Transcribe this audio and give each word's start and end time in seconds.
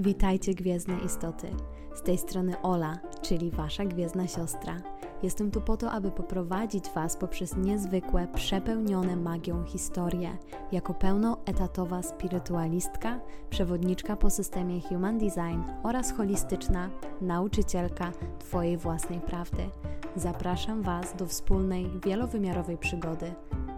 Witajcie 0.00 0.54
gwiezdne 0.54 0.98
istoty. 0.98 1.50
Z 1.94 2.02
tej 2.02 2.18
strony 2.18 2.62
Ola, 2.62 2.98
czyli 3.22 3.50
wasza 3.50 3.84
gwiezdna 3.84 4.26
siostra. 4.26 4.76
Jestem 5.22 5.50
tu 5.50 5.60
po 5.60 5.76
to, 5.76 5.90
aby 5.90 6.10
poprowadzić 6.10 6.90
was 6.94 7.16
poprzez 7.16 7.56
niezwykłe, 7.56 8.28
przepełnione 8.34 9.16
magią 9.16 9.64
historie. 9.64 10.38
Jako 10.72 10.94
pełnoetatowa 10.94 12.02
spirytualistka, 12.02 13.20
przewodniczka 13.50 14.16
po 14.16 14.30
systemie 14.30 14.80
Human 14.80 15.18
Design 15.18 15.62
oraz 15.82 16.12
holistyczna 16.12 16.90
nauczycielka 17.20 18.12
twojej 18.38 18.76
własnej 18.76 19.20
prawdy. 19.20 19.70
Zapraszam 20.16 20.82
was 20.82 21.16
do 21.16 21.26
wspólnej, 21.26 21.90
wielowymiarowej 22.04 22.78
przygody. 22.78 23.34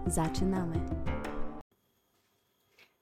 Zaczynamy. 0.07 0.81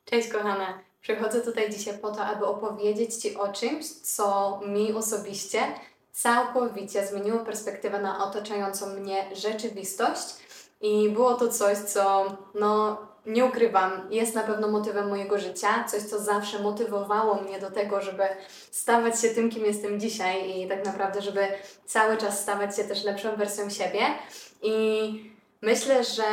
Cześć 0.05 0.29
kochana. 0.29 0.90
Przychodzę 1.01 1.41
tutaj 1.41 1.71
dzisiaj 1.71 1.99
po 1.99 2.11
to, 2.11 2.21
aby 2.21 2.47
opowiedzieć 2.47 3.15
Ci 3.15 3.37
o 3.37 3.53
czymś, 3.53 3.87
co 3.87 4.61
mi 4.67 4.93
osobiście 4.93 5.61
całkowicie 6.13 7.07
zmieniło 7.07 7.39
perspektywę 7.39 8.03
na 8.03 8.25
otaczającą 8.25 8.87
mnie 8.87 9.25
rzeczywistość. 9.33 10.35
I 10.81 11.09
było 11.09 11.35
to 11.35 11.49
coś, 11.49 11.79
co, 11.79 12.37
no, 12.55 12.99
nie 13.27 13.45
ukrywam, 13.45 13.93
jest 14.11 14.35
na 14.35 14.43
pewno 14.43 14.69
motywem 14.69 15.09
mojego 15.09 15.39
życia, 15.39 15.85
coś, 15.85 16.03
co 16.03 16.19
zawsze 16.19 16.59
motywowało 16.59 17.35
mnie 17.35 17.61
do 17.61 17.71
tego, 17.71 18.01
żeby 18.01 18.23
stawać 18.71 19.21
się 19.21 19.29
tym, 19.29 19.51
kim 19.51 19.65
jestem 19.65 20.01
dzisiaj 20.01 20.61
i 20.61 20.69
tak 20.69 20.85
naprawdę, 20.85 21.23
żeby 21.23 21.49
cały 21.87 22.17
czas 22.17 22.41
stawać 22.41 22.77
się 22.77 22.85
też 22.85 23.05
lepszą 23.05 23.37
wersją 23.37 23.71
siebie. 23.71 24.01
I 24.63 25.40
Myślę, 25.63 26.05
że 26.05 26.25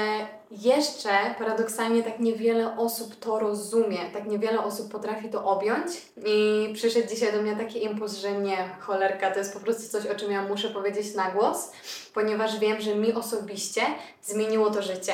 jeszcze 0.51 1.09
paradoksalnie 1.39 2.03
tak 2.03 2.19
niewiele 2.19 2.77
osób 2.77 3.15
to 3.15 3.39
rozumie, 3.39 3.97
tak 4.13 4.27
niewiele 4.27 4.63
osób 4.63 4.91
potrafi 4.91 5.29
to 5.29 5.45
objąć 5.45 5.87
i 6.25 6.69
przyszedł 6.73 7.07
dzisiaj 7.09 7.33
do 7.33 7.41
mnie 7.41 7.55
taki 7.55 7.83
impuls, 7.83 8.17
że 8.17 8.31
nie, 8.31 8.69
cholerka, 8.79 9.31
to 9.31 9.39
jest 9.39 9.53
po 9.53 9.59
prostu 9.59 9.91
coś, 9.91 10.05
o 10.11 10.15
czym 10.15 10.31
ja 10.31 10.43
muszę 10.43 10.69
powiedzieć 10.69 11.15
na 11.15 11.31
głos, 11.31 11.71
ponieważ 12.13 12.59
wiem, 12.59 12.81
że 12.81 12.95
mi 12.95 13.13
osobiście 13.13 13.81
zmieniło 14.23 14.69
to 14.69 14.81
życie. 14.81 15.13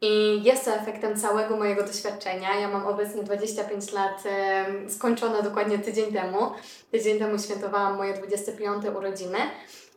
I 0.00 0.42
jest 0.42 0.64
to 0.64 0.74
efektem 0.74 1.16
całego 1.16 1.56
mojego 1.56 1.82
doświadczenia. 1.82 2.60
Ja 2.60 2.68
mam 2.68 2.86
obecnie 2.86 3.22
25 3.22 3.92
lat, 3.92 4.22
e, 4.26 4.66
skończone 4.90 5.42
dokładnie 5.42 5.78
tydzień 5.78 6.12
temu. 6.12 6.38
Tydzień 6.90 7.18
temu 7.18 7.38
świętowałam 7.38 7.96
moje 7.96 8.14
25 8.14 8.84
urodziny 8.96 9.38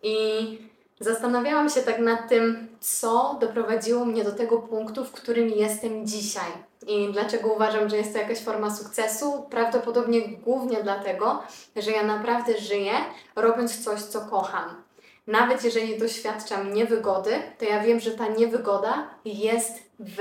i 0.03 0.69
Zastanawiałam 0.99 1.69
się 1.69 1.81
tak 1.81 1.99
nad 1.99 2.29
tym, 2.29 2.67
co 2.79 3.37
doprowadziło 3.41 4.05
mnie 4.05 4.23
do 4.23 4.31
tego 4.31 4.57
punktu, 4.57 5.05
w 5.05 5.11
którym 5.11 5.49
jestem 5.49 6.07
dzisiaj. 6.07 6.51
I 6.87 7.09
dlaczego 7.13 7.53
uważam, 7.53 7.89
że 7.89 7.97
jest 7.97 8.13
to 8.13 8.19
jakaś 8.19 8.39
forma 8.39 8.75
sukcesu? 8.75 9.45
Prawdopodobnie 9.49 10.21
głównie 10.27 10.83
dlatego, 10.83 11.43
że 11.75 11.91
ja 11.91 12.03
naprawdę 12.03 12.57
żyję, 12.57 12.91
robiąc 13.35 13.83
coś, 13.83 14.01
co 14.01 14.21
kocham. 14.21 14.83
Nawet 15.27 15.63
jeżeli 15.63 15.99
doświadczam 15.99 16.73
niewygody, 16.73 17.31
to 17.57 17.65
ja 17.65 17.79
wiem, 17.83 17.99
że 17.99 18.11
ta 18.11 18.27
niewygoda 18.27 19.07
jest 19.25 19.83
w 19.99 20.17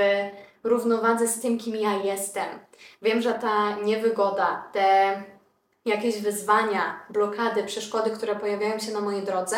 równowadze 0.65 1.29
z 1.29 1.41
tym, 1.41 1.59
kim 1.59 1.77
ja 1.77 1.93
jestem. 1.93 2.47
Wiem, 3.03 3.23
że 3.23 3.35
ta 3.35 3.77
niewygoda, 3.77 4.65
te 4.73 5.23
jakieś 5.85 6.21
wyzwania, 6.21 7.01
blokady, 7.11 7.65
przeszkody, 7.65 8.11
które 8.11 8.37
pojawiają 8.37 8.79
się 8.79 8.93
na 8.93 9.01
mojej 9.01 9.23
drodze, 9.23 9.57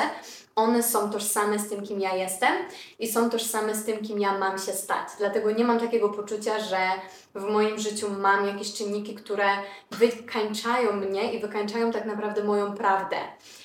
one 0.63 0.83
są 0.83 1.11
tożsame 1.11 1.59
z 1.59 1.69
tym, 1.69 1.83
kim 1.83 2.01
ja 2.01 2.15
jestem 2.15 2.53
i 2.99 3.09
są 3.09 3.31
tożsame 3.31 3.75
z 3.75 3.85
tym, 3.85 3.99
kim 3.99 4.21
ja 4.21 4.39
mam 4.39 4.59
się 4.59 4.73
stać. 4.73 5.09
Dlatego 5.19 5.51
nie 5.51 5.65
mam 5.65 5.81
takiego 5.81 6.09
poczucia, 6.09 6.61
że 6.61 6.79
w 7.35 7.45
moim 7.45 7.79
życiu 7.79 8.11
mam 8.11 8.47
jakieś 8.47 8.73
czynniki, 8.73 9.15
które 9.15 9.47
wykańczają 9.91 10.93
mnie 10.93 11.33
i 11.33 11.41
wykańczają 11.41 11.93
tak 11.93 12.05
naprawdę 12.05 12.45
moją 12.45 12.73
prawdę. 12.73 13.17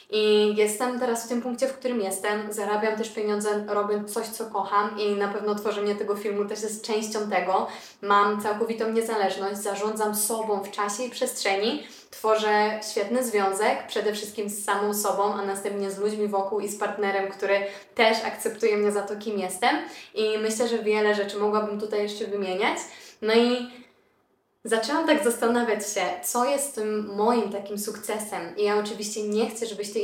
I 0.10 0.54
jestem 0.56 1.00
teraz 1.00 1.26
w 1.26 1.30
tym 1.30 1.42
punkcie, 1.42 1.68
w 1.68 1.78
którym 1.78 2.02
jestem. 2.02 2.54
Zarabiam 2.54 2.98
też 2.98 3.10
pieniądze, 3.10 3.66
robię 3.68 4.04
coś, 4.06 4.28
co 4.28 4.46
kocham, 4.46 5.00
i 5.00 5.16
na 5.16 5.28
pewno 5.28 5.56
tworzenie 5.56 5.96
tego 5.96 6.16
filmu 6.16 6.46
też 6.46 6.62
jest 6.62 6.86
częścią 6.86 7.30
tego. 7.30 7.68
Mam 8.02 8.42
całkowitą 8.42 8.92
niezależność, 8.92 9.58
zarządzam 9.58 10.16
sobą 10.16 10.64
w 10.64 10.72
czasie 10.72 11.04
i 11.04 11.10
przestrzeni. 11.10 11.84
Tworzę 12.12 12.80
świetny 12.92 13.24
związek, 13.24 13.88
przede 13.88 14.14
wszystkim 14.14 14.50
z 14.50 14.66
samą 14.66 14.94
sobą, 14.94 15.34
a 15.34 15.46
następnie 15.46 15.92
z 15.92 16.00
ludźmi 16.00 16.28
wokół 16.28 16.60
i 16.60 16.68
z 16.68 16.80
partnerem, 16.80 17.32
który 17.32 17.60
też 17.96 18.24
akceptuje 18.26 18.78
mnie 18.78 18.92
za 18.92 19.02
to, 19.02 19.16
kim 19.16 19.40
jestem. 19.40 19.76
I 20.14 20.38
myślę, 20.38 20.68
że 20.68 20.80
wiele 20.80 21.16
rzeczy 21.16 21.38
mogłabym 21.38 21.80
tutaj 21.80 22.04
jeszcze 22.04 22.26
wymieniać. 22.26 22.78
No 23.22 23.34
i 23.34 23.72
zaczęłam 24.66 25.08
tak 25.08 25.24
zastanawiać 25.24 25.90
się, 25.94 26.02
co 26.24 26.46
jest 26.46 26.76
tym 26.76 27.16
moim 27.16 27.52
takim 27.52 27.80
sukcesem. 27.80 28.58
I 28.58 28.64
ja 28.64 28.78
oczywiście 28.78 29.24
nie 29.24 29.50
chcę, 29.50 29.66
żebyś 29.66 29.94
Ty 29.94 30.00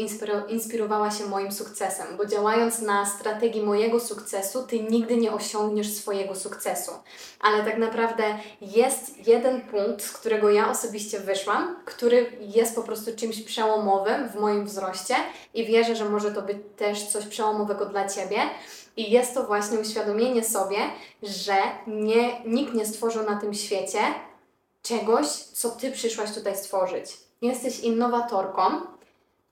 inspirowała 0.49 1.11
się 1.11 1.25
moim 1.25 1.51
sukcesem, 1.51 2.07
bo 2.17 2.25
działając 2.25 2.81
na 2.81 3.05
strategii 3.05 3.63
mojego 3.63 3.99
sukcesu, 3.99 4.63
Ty 4.63 4.79
nigdy 4.79 5.17
nie 5.17 5.31
osiągniesz 5.31 5.93
swojego 5.93 6.35
sukcesu. 6.35 6.91
Ale 7.39 7.63
tak 7.63 7.77
naprawdę 7.77 8.23
jest 8.61 9.27
jeden 9.27 9.61
punkt, 9.61 10.03
z 10.03 10.11
którego 10.11 10.49
ja 10.49 10.69
osobiście 10.69 11.19
wyszłam, 11.19 11.75
który 11.85 12.31
jest 12.39 12.75
po 12.75 12.81
prostu 12.81 13.15
czymś 13.15 13.41
przełomowym 13.41 14.29
w 14.29 14.35
moim 14.35 14.65
wzroście 14.65 15.15
i 15.53 15.65
wierzę, 15.65 15.95
że 15.95 16.09
może 16.09 16.31
to 16.31 16.41
być 16.41 16.57
też 16.77 17.03
coś 17.07 17.25
przełomowego 17.25 17.85
dla 17.85 18.09
Ciebie. 18.09 18.37
I 18.97 19.11
jest 19.11 19.33
to 19.33 19.43
właśnie 19.43 19.79
uświadomienie 19.79 20.43
sobie, 20.43 20.77
że 21.23 21.55
nie, 21.87 22.41
nikt 22.45 22.73
nie 22.73 22.85
stworzył 22.85 23.23
na 23.23 23.35
tym 23.35 23.53
świecie 23.53 23.99
czegoś, 24.81 25.27
co 25.27 25.69
Ty 25.69 25.91
przyszłaś 25.91 26.33
tutaj 26.33 26.57
stworzyć. 26.57 27.17
Jesteś 27.41 27.79
innowatorką, 27.79 28.61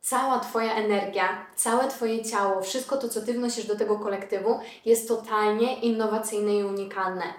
cała 0.01 0.39
Twoja 0.39 0.75
energia, 0.75 1.45
całe 1.55 1.87
Twoje 1.87 2.25
ciało, 2.25 2.61
wszystko 2.61 2.97
to, 2.97 3.09
co 3.09 3.21
Ty 3.21 3.33
wnosisz 3.33 3.65
do 3.65 3.75
tego 3.75 3.99
kolektywu, 3.99 4.59
jest 4.85 5.07
totalnie 5.07 5.79
innowacyjne 5.79 6.55
i 6.55 6.63
unikalne. 6.63 7.33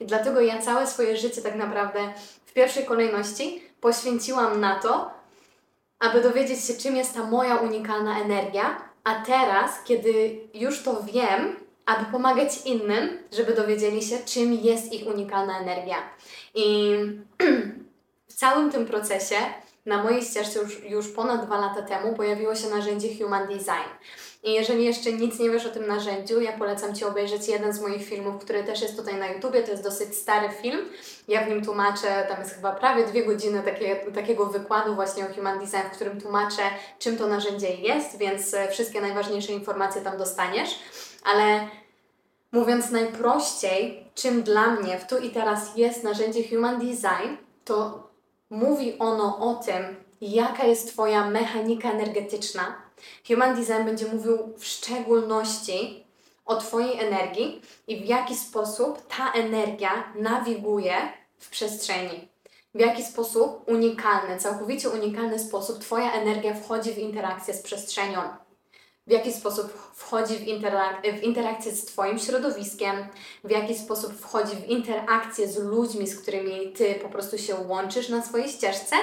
I 0.00 0.06
dlatego 0.06 0.40
ja 0.40 0.62
całe 0.62 0.86
swoje 0.86 1.16
życie 1.16 1.42
tak 1.42 1.54
naprawdę 1.54 2.12
w 2.46 2.52
pierwszej 2.52 2.84
kolejności 2.84 3.62
poświęciłam 3.80 4.60
na 4.60 4.80
to, 4.80 5.10
aby 5.98 6.22
dowiedzieć 6.22 6.64
się, 6.64 6.74
czym 6.74 6.96
jest 6.96 7.14
ta 7.14 7.22
moja 7.22 7.56
unikalna 7.56 8.20
energia, 8.20 8.90
a 9.04 9.14
teraz, 9.14 9.82
kiedy 9.84 10.40
już 10.54 10.82
to 10.82 11.02
wiem, 11.02 11.56
aby 11.86 12.12
pomagać 12.12 12.48
innym, 12.64 13.18
żeby 13.32 13.54
dowiedzieli 13.54 14.02
się, 14.02 14.18
czym 14.18 14.52
jest 14.52 14.92
ich 14.92 15.06
unikalna 15.06 15.60
energia. 15.60 15.96
I 16.54 16.96
w 18.30 18.34
całym 18.34 18.70
tym 18.70 18.86
procesie, 18.86 19.36
na 19.86 20.02
mojej 20.02 20.22
ścieżce 20.22 20.60
już, 20.60 20.84
już 20.84 21.08
ponad 21.08 21.46
dwa 21.46 21.60
lata 21.60 21.82
temu, 21.82 22.14
pojawiło 22.14 22.54
się 22.54 22.68
narzędzie 22.68 23.08
Human 23.18 23.48
Design. 23.48 23.90
I 24.42 24.52
jeżeli 24.52 24.84
jeszcze 24.84 25.12
nic 25.12 25.38
nie 25.38 25.50
wiesz 25.50 25.66
o 25.66 25.70
tym 25.70 25.86
narzędziu, 25.86 26.40
ja 26.40 26.52
polecam 26.52 26.94
Ci 26.94 27.04
obejrzeć 27.04 27.48
jeden 27.48 27.72
z 27.72 27.80
moich 27.80 28.04
filmów, 28.04 28.44
który 28.44 28.64
też 28.64 28.82
jest 28.82 28.96
tutaj 28.96 29.14
na 29.14 29.28
YouTubie. 29.28 29.62
To 29.62 29.70
jest 29.70 29.82
dosyć 29.82 30.16
stary 30.16 30.48
film. 30.62 30.78
Ja 31.28 31.44
w 31.44 31.48
nim 31.48 31.64
tłumaczę, 31.64 32.26
tam 32.28 32.40
jest 32.40 32.54
chyba 32.54 32.72
prawie 32.72 33.06
dwie 33.06 33.24
godziny 33.24 33.62
takie, 33.62 33.96
takiego 33.96 34.46
wykładu 34.46 34.94
właśnie 34.94 35.24
o 35.24 35.34
Human 35.34 35.58
Design, 35.58 35.88
w 35.92 35.94
którym 35.94 36.20
tłumaczę, 36.20 36.62
czym 36.98 37.16
to 37.16 37.26
narzędzie 37.26 37.74
jest, 37.74 38.18
więc 38.18 38.54
e, 38.54 38.68
wszystkie 38.68 39.00
najważniejsze 39.00 39.52
informacje 39.52 40.02
tam 40.02 40.18
dostaniesz. 40.18 40.78
Ale 41.24 41.68
mówiąc 42.52 42.90
najprościej, 42.90 44.10
czym 44.14 44.42
dla 44.42 44.70
mnie 44.70 44.98
w 44.98 45.06
tu 45.06 45.18
i 45.18 45.30
teraz 45.30 45.76
jest 45.76 46.04
narzędzie 46.04 46.48
Human 46.48 46.78
Design, 46.78 47.36
to 47.64 48.08
mówi 48.50 48.98
ono 48.98 49.38
o 49.38 49.54
tym, 49.54 49.82
jaka 50.20 50.64
jest 50.64 50.92
Twoja 50.92 51.30
mechanika 51.30 51.90
energetyczna. 51.90 52.74
Human 53.28 53.56
Design 53.56 53.84
będzie 53.84 54.06
mówił 54.06 54.38
w 54.58 54.64
szczególności 54.66 56.04
o 56.44 56.56
Twojej 56.56 57.00
energii 57.00 57.62
i 57.86 58.00
w 58.00 58.04
jaki 58.04 58.36
sposób 58.36 59.06
ta 59.16 59.32
energia 59.32 60.12
nawiguje 60.14 60.94
w 61.38 61.50
przestrzeni. 61.50 62.28
W 62.74 62.80
jaki 62.80 63.02
sposób 63.02 63.68
unikalny, 63.68 64.38
całkowicie 64.38 64.90
unikalny 64.90 65.38
sposób 65.38 65.78
Twoja 65.78 66.12
energia 66.12 66.54
wchodzi 66.54 66.92
w 66.92 66.98
interakcję 66.98 67.54
z 67.54 67.62
przestrzenią 67.62 68.20
w 69.10 69.12
jaki 69.12 69.32
sposób 69.32 69.72
wchodzi 69.94 70.34
w, 70.34 70.46
interak- 70.46 71.18
w 71.18 71.22
interakcję 71.22 71.72
z 71.72 71.84
Twoim 71.84 72.18
środowiskiem, 72.18 72.96
w 73.44 73.50
jaki 73.50 73.78
sposób 73.78 74.12
wchodzi 74.12 74.56
w 74.56 74.68
interakcję 74.68 75.48
z 75.48 75.58
ludźmi, 75.58 76.08
z 76.08 76.22
którymi 76.22 76.72
Ty 76.72 76.94
po 76.94 77.08
prostu 77.08 77.38
się 77.38 77.54
łączysz 77.54 78.08
na 78.08 78.22
swojej 78.22 78.48
ścieżce 78.48 78.96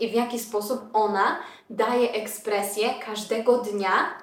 i 0.00 0.08
w 0.08 0.14
jaki 0.14 0.38
sposób 0.38 0.80
ona 0.92 1.38
daje 1.70 2.12
ekspresję 2.12 2.94
każdego 3.06 3.58
dnia, 3.58 4.18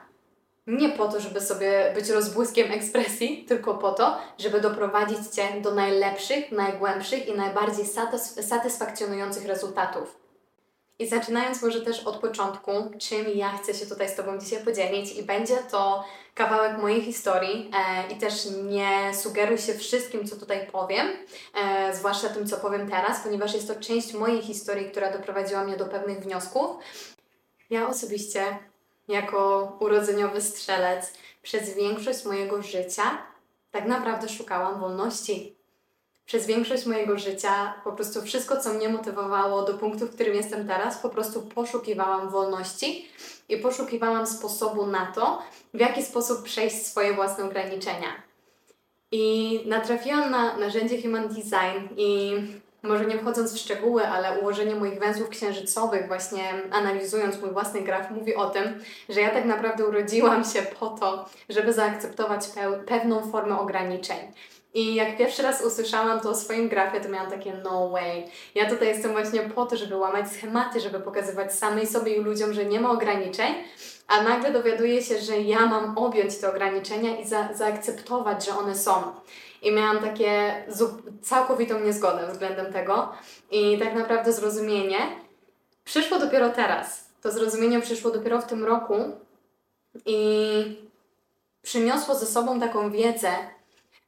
nie 0.68 0.90
po 0.90 1.08
to, 1.08 1.20
żeby 1.20 1.42
sobie 1.42 1.92
być 1.96 2.10
rozbłyskiem 2.10 2.72
ekspresji, 2.72 3.46
tylko 3.48 3.76
po 3.76 3.92
to, 3.92 4.18
żeby 4.38 4.62
doprowadzić 4.62 5.28
Cię 5.36 5.62
do 5.62 5.76
najlepszych, 5.76 6.52
najgłębszych 6.52 7.28
i 7.28 7.34
najbardziej 7.34 7.86
satys- 7.86 8.44
satysfakcjonujących 8.44 9.46
rezultatów. 9.46 10.29
I 11.00 11.08
zaczynając 11.08 11.62
może 11.62 11.82
też 11.82 12.00
od 12.00 12.18
początku, 12.18 12.72
czym 13.00 13.30
ja 13.36 13.58
chcę 13.58 13.74
się 13.74 13.86
tutaj 13.86 14.10
z 14.10 14.16
Tobą 14.16 14.38
dzisiaj 14.38 14.64
podzielić, 14.64 15.12
i 15.12 15.24
będzie 15.24 15.58
to 15.58 16.04
kawałek 16.34 16.78
mojej 16.78 17.02
historii 17.02 17.72
e, 17.74 18.14
i 18.14 18.18
też 18.18 18.48
nie 18.64 19.14
sugeruj 19.14 19.58
się 19.58 19.74
wszystkim, 19.74 20.28
co 20.28 20.36
tutaj 20.36 20.68
powiem, 20.72 21.08
e, 21.64 21.96
zwłaszcza 21.96 22.30
tym, 22.30 22.48
co 22.48 22.58
powiem 22.58 22.90
teraz, 22.90 23.22
ponieważ 23.24 23.54
jest 23.54 23.68
to 23.68 23.76
część 23.76 24.14
mojej 24.14 24.42
historii, 24.42 24.92
która 24.92 25.12
doprowadziła 25.12 25.64
mnie 25.64 25.78
do 25.78 25.86
pewnych 25.86 26.20
wniosków. 26.20 26.78
Ja 27.70 27.88
osobiście, 27.88 28.58
jako 29.08 29.72
urodzeniowy 29.80 30.42
strzelec, 30.42 31.14
przez 31.42 31.76
większość 31.76 32.26
mojego 32.26 32.62
życia 32.62 33.18
tak 33.72 33.86
naprawdę 33.86 34.30
szukałam 34.30 34.80
wolności 34.80 35.59
przez 36.30 36.46
większość 36.46 36.86
mojego 36.86 37.20
życia 37.20 37.74
po 37.84 37.92
prostu 37.92 38.22
wszystko, 38.22 38.58
co 38.58 38.74
mnie 38.74 38.90
motywowało 38.90 39.62
do 39.62 39.74
punktu, 39.74 40.06
w 40.06 40.16
którym 40.16 40.36
jestem 40.36 40.68
teraz, 40.68 40.98
po 40.98 41.10
prostu 41.10 41.42
poszukiwałam 41.42 42.30
wolności 42.30 43.08
i 43.50 43.58
poszukiwałam 43.58 44.28
sposobu 44.28 44.86
na 44.86 45.06
to, 45.06 45.42
w 45.74 45.80
jaki 45.80 46.04
sposób 46.04 46.44
przejść 46.44 46.86
swoje 46.86 47.14
własne 47.14 47.46
ograniczenia. 47.46 48.08
I 49.12 49.60
natrafiłam 49.66 50.32
na 50.32 50.58
narzędzie 50.58 51.02
Human 51.02 51.28
Design 51.28 51.96
i 51.98 52.34
może 52.84 53.06
nie 53.06 53.18
wchodząc 53.18 53.54
w 53.54 53.58
szczegóły, 53.58 54.08
ale 54.08 54.40
ułożenie 54.40 54.76
moich 54.76 55.00
węzłów 55.00 55.30
księżycowych, 55.30 56.08
właśnie 56.08 56.44
analizując 56.72 57.42
mój 57.42 57.52
własny 57.52 57.82
graf, 57.82 58.12
mówi 58.12 58.36
o 58.36 58.50
tym, 58.50 58.84
że 59.10 59.22
ja 59.22 59.30
tak 59.30 59.46
naprawdę 59.46 59.86
urodziłam 59.86 60.44
się 60.44 60.62
po 60.62 60.90
to, 60.90 61.26
żeby 61.50 61.74
zaakceptować 61.74 62.50
pewną 62.86 63.32
formę 63.32 63.60
ograniczeń. 63.60 64.18
I 64.74 64.96
jak 64.96 65.18
pierwszy 65.18 65.42
raz 65.42 65.62
usłyszałam 65.66 66.20
to 66.20 66.30
o 66.30 66.36
swoim 66.36 66.70
grafie, 66.70 67.02
to 67.02 67.10
miałam 67.10 67.32
takie 67.32 67.54
no 67.64 67.90
way. 67.90 68.24
Ja 68.56 68.70
tutaj 68.70 68.88
jestem 68.88 69.12
właśnie 69.12 69.42
po 69.42 69.66
to, 69.66 69.78
żeby 69.78 69.96
łamać 69.96 70.32
schematy, 70.32 70.80
żeby 70.80 71.00
pokazywać 71.00 71.54
samej 71.54 71.88
sobie 71.88 72.16
i 72.16 72.20
ludziom, 72.20 72.54
że 72.54 72.66
nie 72.66 72.80
ma 72.80 72.92
ograniczeń, 72.92 73.54
a 74.08 74.24
nagle 74.24 74.52
dowiaduję 74.52 75.04
się, 75.04 75.20
że 75.20 75.40
ja 75.40 75.66
mam 75.66 75.98
objąć 75.98 76.38
te 76.38 76.50
ograniczenia 76.50 77.20
i 77.20 77.28
za, 77.28 77.54
zaakceptować, 77.54 78.46
że 78.46 78.58
one 78.58 78.76
są. 78.76 79.04
I 79.62 79.72
miałam 79.72 80.00
takie 80.00 80.64
całkowitą 81.22 81.80
niezgodę 81.80 82.28
względem 82.32 82.74
tego. 82.74 83.10
I 83.52 83.78
tak 83.80 83.96
naprawdę 83.96 84.34
zrozumienie 84.34 84.98
przyszło 85.84 86.20
dopiero 86.20 86.50
teraz. 86.50 87.10
To 87.22 87.32
zrozumienie 87.32 87.82
przyszło 87.82 88.12
dopiero 88.12 88.42
w 88.42 88.46
tym 88.46 88.66
roku 88.66 88.96
i 90.06 90.20
przyniosło 91.62 92.16
ze 92.16 92.26
sobą 92.26 92.60
taką 92.60 92.92
wiedzę, 92.92 93.30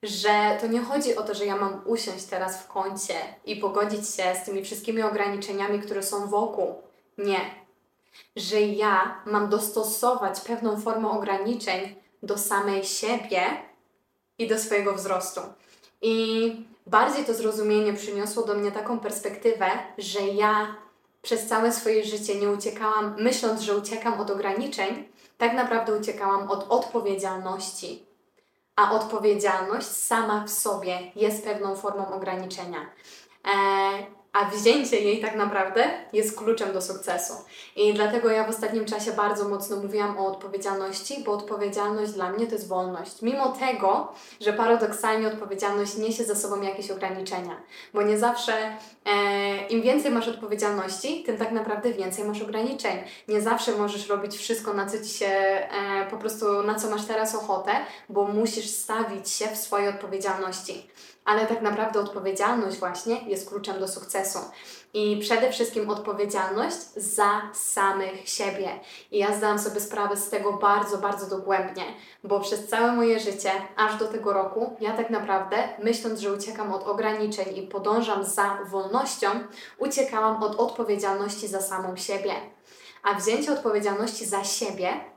że 0.04 0.58
to 0.62 0.68
nie 0.68 0.82
chodzi 0.82 1.16
o 1.16 1.24
to, 1.24 1.34
że 1.34 1.46
ja 1.46 1.56
mam 1.56 1.82
usiąść 1.86 2.26
teraz 2.26 2.64
w 2.64 2.68
kącie 2.68 3.16
i 3.46 3.56
pogodzić 3.56 4.16
się 4.16 4.36
z 4.42 4.46
tymi 4.46 4.64
wszystkimi 4.64 5.02
ograniczeniami, 5.02 5.80
które 5.80 6.04
są 6.04 6.28
wokół. 6.28 6.76
Nie. 7.18 7.40
Że 8.36 8.62
ja 8.62 9.22
mam 9.26 9.50
dostosować 9.50 10.42
pewną 10.42 10.82
formę 10.82 11.10
ograniczeń 11.10 11.96
do 12.24 12.38
samej 12.38 12.84
siebie 12.84 13.42
i 14.38 14.48
do 14.48 14.60
swojego 14.60 14.94
wzrostu. 14.94 15.42
I 16.02 16.66
bardziej 16.88 17.26
to 17.26 17.34
zrozumienie 17.34 17.94
przyniosło 17.94 18.44
do 18.44 18.54
mnie 18.54 18.72
taką 18.72 19.00
perspektywę, 19.00 19.70
że 19.98 20.20
ja 20.20 20.76
przez 21.22 21.48
całe 21.48 21.72
swoje 21.72 22.06
życie 22.06 22.36
nie 22.36 22.50
uciekałam, 22.50 23.16
myśląc, 23.20 23.62
że 23.62 23.78
uciekam 23.78 24.22
od 24.22 24.30
ograniczeń, 24.30 25.08
tak 25.38 25.54
naprawdę 25.54 25.98
uciekałam 25.98 26.52
od 26.52 26.66
odpowiedzialności 26.70 28.11
a 28.82 28.92
odpowiedzialność 28.92 29.88
sama 29.88 30.44
w 30.44 30.50
sobie 30.50 31.00
jest 31.16 31.44
pewną 31.44 31.76
formą 31.76 32.08
ograniczenia. 32.08 32.80
E, 33.48 34.21
a 34.34 34.46
wzięcie 34.46 35.00
jej 35.00 35.22
tak 35.22 35.36
naprawdę 35.36 35.84
jest 36.14 36.38
kluczem 36.38 36.74
do 36.74 36.82
sukcesu. 36.82 37.34
I 37.76 37.94
dlatego 37.94 38.30
ja 38.30 38.44
w 38.44 38.50
ostatnim 38.50 38.86
czasie 38.86 39.12
bardzo 39.12 39.50
mocno 39.50 39.78
mówiłam 39.78 40.18
o 40.18 40.28
odpowiedzialności, 40.28 41.24
bo 41.26 41.32
odpowiedzialność 41.32 42.12
dla 42.12 42.32
mnie 42.32 42.48
to 42.48 42.54
jest 42.54 42.68
wolność. 42.68 43.22
Mimo 43.22 43.50
tego, 43.50 44.14
że 44.42 44.54
paradoksalnie 44.54 45.28
odpowiedzialność 45.28 45.98
niesie 45.98 46.24
za 46.24 46.36
sobą 46.36 46.62
jakieś 46.62 46.92
ograniczenia, 46.92 47.62
bo 47.94 48.02
nie 48.02 48.18
zawsze 48.18 48.54
e, 49.06 49.68
im 49.68 49.82
więcej 49.82 50.12
masz 50.12 50.28
odpowiedzialności, 50.28 51.24
tym 51.24 51.38
tak 51.38 51.52
naprawdę 51.52 51.94
więcej 51.94 52.26
masz 52.26 52.42
ograniczeń. 52.42 52.98
Nie 53.28 53.42
zawsze 53.42 53.72
możesz 53.72 54.08
robić 54.08 54.38
wszystko, 54.38 54.74
na 54.74 54.86
co 54.86 55.00
ci 55.00 55.10
się 55.10 55.28
e, 55.28 55.68
po 56.10 56.18
prostu, 56.18 56.64
na 56.64 56.76
co 56.76 56.90
masz 56.90 57.06
teraz 57.06 57.36
ochotę, 57.36 57.72
bo 58.10 58.24
musisz 58.24 58.70
stawić 58.70 59.30
się 59.30 59.48
w 59.48 59.58
swojej 59.58 59.90
odpowiedzialności 59.90 60.88
ale 61.26 61.48
tak 61.48 61.62
naprawdę 61.62 62.00
odpowiedzialność 62.00 62.78
właśnie 62.78 63.30
jest 63.30 63.50
kluczem 63.50 63.80
do 63.80 63.88
sukcesu. 63.88 64.40
I 64.94 65.18
przede 65.22 65.52
wszystkim 65.52 65.90
odpowiedzialność 65.90 66.78
za 66.96 67.42
samych 67.54 68.30
siebie. 68.30 68.70
I 69.12 69.18
ja 69.18 69.38
zdałam 69.38 69.60
sobie 69.60 69.82
sprawę 69.82 70.18
z 70.18 70.30
tego 70.30 70.54
bardzo, 70.54 70.98
bardzo 70.98 71.38
dogłębnie, 71.38 71.84
bo 72.24 72.40
przez 72.40 72.68
całe 72.68 72.92
moje 72.92 73.20
życie, 73.20 73.52
aż 73.78 74.00
do 74.00 74.08
tego 74.08 74.34
roku, 74.34 74.76
ja 74.80 74.98
tak 74.98 75.10
naprawdę, 75.10 75.58
myśląc, 75.84 76.20
że 76.20 76.34
uciekam 76.34 76.74
od 76.74 76.84
ograniczeń 76.88 77.58
i 77.58 77.62
podążam 77.62 78.24
za 78.24 78.58
wolnością, 78.66 79.28
uciekałam 79.78 80.44
od 80.44 80.56
odpowiedzialności 80.56 81.48
za 81.48 81.62
samą 81.62 81.98
siebie. 81.98 82.34
A 83.04 83.14
wzięcie 83.14 83.54
odpowiedzialności 83.54 84.26
za 84.26 84.44
siebie 84.44 85.11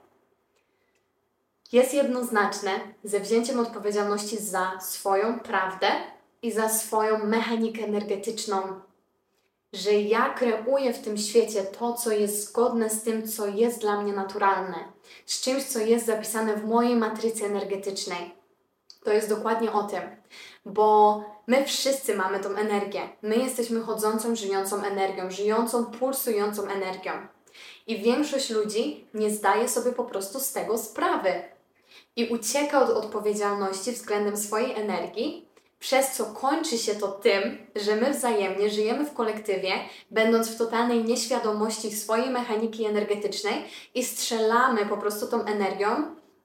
jest 1.73 1.95
jednoznaczne 1.95 2.71
ze 3.05 3.21
wzięciem 3.21 3.61
odpowiedzialności 3.61 4.37
za 4.37 4.81
swoją 4.81 5.41
prawdę 5.41 5.87
i 6.43 6.53
za 6.53 6.69
swoją 6.69 7.25
mechanikę 7.25 7.85
energetyczną. 7.85 8.63
Że 9.73 9.93
ja 9.93 10.35
kreuję 10.35 10.93
w 10.93 11.03
tym 11.03 11.19
świecie 11.19 11.63
to, 11.63 11.93
co 11.93 12.13
jest 12.13 12.49
zgodne 12.49 12.91
z 12.91 13.03
tym, 13.03 13.29
co 13.29 13.47
jest 13.47 13.81
dla 13.81 14.03
mnie 14.03 14.13
naturalne, 14.13 14.77
z 15.27 15.41
czymś, 15.41 15.65
co 15.65 15.79
jest 15.79 16.07
zapisane 16.07 16.57
w 16.57 16.65
mojej 16.65 16.97
matrycy 16.97 17.45
energetycznej. 17.45 18.35
To 19.05 19.13
jest 19.13 19.29
dokładnie 19.29 19.73
o 19.73 19.83
tym, 19.83 20.03
bo 20.67 21.21
my 21.47 21.65
wszyscy 21.65 22.15
mamy 22.15 22.41
tą 22.41 22.49
energię. 22.51 23.01
My 23.23 23.37
jesteśmy 23.37 23.81
chodzącą, 23.81 24.37
żyjącą 24.37 24.85
energią, 24.85 25.31
żyjącą, 25.31 25.87
pulsującą 25.87 26.63
energią. 26.63 27.13
I 27.87 27.99
większość 27.99 28.51
ludzi 28.51 29.09
nie 29.15 29.31
zdaje 29.31 29.69
sobie 29.69 29.93
po 29.93 30.05
prostu 30.05 30.41
z 30.41 30.53
tego 30.53 30.79
sprawy 30.79 31.54
i 32.17 32.29
ucieka 32.29 32.83
od 32.83 32.91
odpowiedzialności 32.91 33.93
względem 33.93 34.37
swojej 34.37 34.73
energii, 34.73 35.49
przez 35.79 36.17
co 36.17 36.25
kończy 36.25 36.79
się 36.79 36.95
to 36.95 37.09
tym, 37.09 37.67
że 37.77 37.97
my 37.97 38.11
wzajemnie 38.11 38.71
żyjemy 38.71 39.05
w 39.05 39.15
kolektywie, 39.15 39.73
będąc 40.11 40.49
w 40.49 40.59
totalnej 40.59 41.05
nieświadomości 41.05 41.97
swojej 41.97 42.31
mechaniki 42.31 42.85
energetycznej 42.85 43.65
i 43.95 44.05
strzelamy 44.05 44.87
po 44.87 44.97
prostu 44.97 45.27
tą 45.27 45.45
energią 45.45 45.89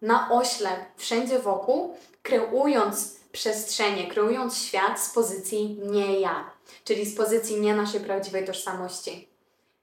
na 0.02 0.32
oślep 0.32 0.80
wszędzie 0.98 1.40
wokół, 1.40 1.98
kreując 2.24 3.20
przestrzenie, 3.32 4.08
kreując 4.08 4.58
świat 4.58 5.02
z 5.02 5.10
pozycji 5.10 5.80
nie 5.84 6.20
ja, 6.20 6.52
czyli 6.84 7.06
z 7.06 7.18
pozycji 7.18 7.62
nie 7.62 7.76
naszej 7.76 8.00
prawdziwej 8.00 8.46
tożsamości, 8.46 9.28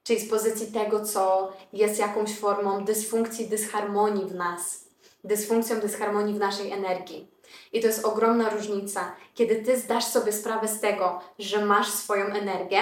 czyli 0.03 0.19
z 0.19 0.29
pozycji 0.29 0.67
tego, 0.67 1.05
co 1.05 1.53
jest 1.73 1.99
jakąś 1.99 2.39
formą 2.39 2.85
dysfunkcji, 2.85 3.47
dysharmonii 3.47 4.25
w 4.25 4.35
nas 4.35 4.86
dysfunkcją, 5.27 5.79
dysharmonii 5.79 6.33
w 6.33 6.39
naszej 6.39 6.71
energii. 6.71 7.31
I 7.73 7.81
to 7.81 7.87
jest 7.87 8.05
ogromna 8.05 8.49
różnica, 8.49 9.15
kiedy 9.33 9.55
ty 9.55 9.79
zdasz 9.79 10.05
sobie 10.05 10.31
sprawę 10.31 10.67
z 10.67 10.79
tego, 10.79 11.19
że 11.39 11.65
masz 11.65 11.89
swoją 11.89 12.25
energię, 12.25 12.81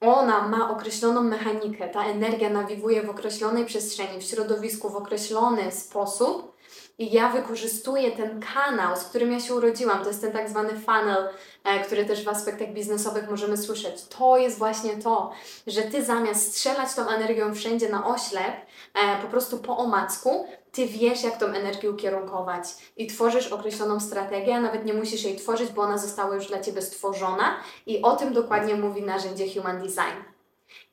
ona 0.00 0.48
ma 0.48 0.70
określoną 0.70 1.22
mechanikę, 1.22 1.88
ta 1.88 2.04
energia 2.04 2.50
nawiwuje 2.50 3.02
w 3.02 3.10
określonej 3.10 3.64
przestrzeni, 3.64 4.20
w 4.20 4.24
środowisku, 4.24 4.90
w 4.90 4.96
określony 4.96 5.72
sposób. 5.72 6.56
I 6.98 7.12
ja 7.12 7.28
wykorzystuję 7.28 8.10
ten 8.10 8.40
kanał, 8.54 8.96
z 8.96 9.04
którym 9.04 9.32
ja 9.32 9.40
się 9.40 9.54
urodziłam. 9.54 10.02
To 10.02 10.08
jest 10.08 10.20
ten 10.20 10.32
tak 10.32 10.48
zwany 10.48 10.80
funnel, 10.80 11.28
e, 11.64 11.84
który 11.84 12.04
też 12.04 12.24
w 12.24 12.28
aspektach 12.28 12.72
biznesowych 12.72 13.30
możemy 13.30 13.56
słyszeć. 13.56 14.04
To 14.18 14.38
jest 14.38 14.58
właśnie 14.58 14.96
to, 14.96 15.32
że 15.66 15.82
ty 15.82 16.04
zamiast 16.04 16.52
strzelać 16.52 16.94
tą 16.94 17.08
energią 17.08 17.54
wszędzie 17.54 17.88
na 17.88 18.06
oślep, 18.06 18.54
e, 18.94 19.22
po 19.22 19.28
prostu 19.28 19.58
po 19.58 19.76
omacku, 19.76 20.46
ty 20.76 20.86
wiesz, 20.86 21.22
jak 21.22 21.38
tą 21.38 21.46
energię 21.46 21.90
ukierunkować 21.90 22.64
i 22.96 23.06
tworzysz 23.06 23.46
określoną 23.46 24.00
strategię, 24.00 24.56
a 24.56 24.60
nawet 24.60 24.84
nie 24.84 24.94
musisz 24.94 25.24
jej 25.24 25.36
tworzyć, 25.36 25.70
bo 25.70 25.82
ona 25.82 25.98
została 25.98 26.34
już 26.34 26.46
dla 26.46 26.60
ciebie 26.60 26.82
stworzona 26.82 27.56
i 27.86 28.02
o 28.02 28.16
tym 28.16 28.32
dokładnie 28.32 28.74
mówi 28.74 29.02
narzędzie 29.02 29.54
Human 29.54 29.78
Design. 29.78 30.20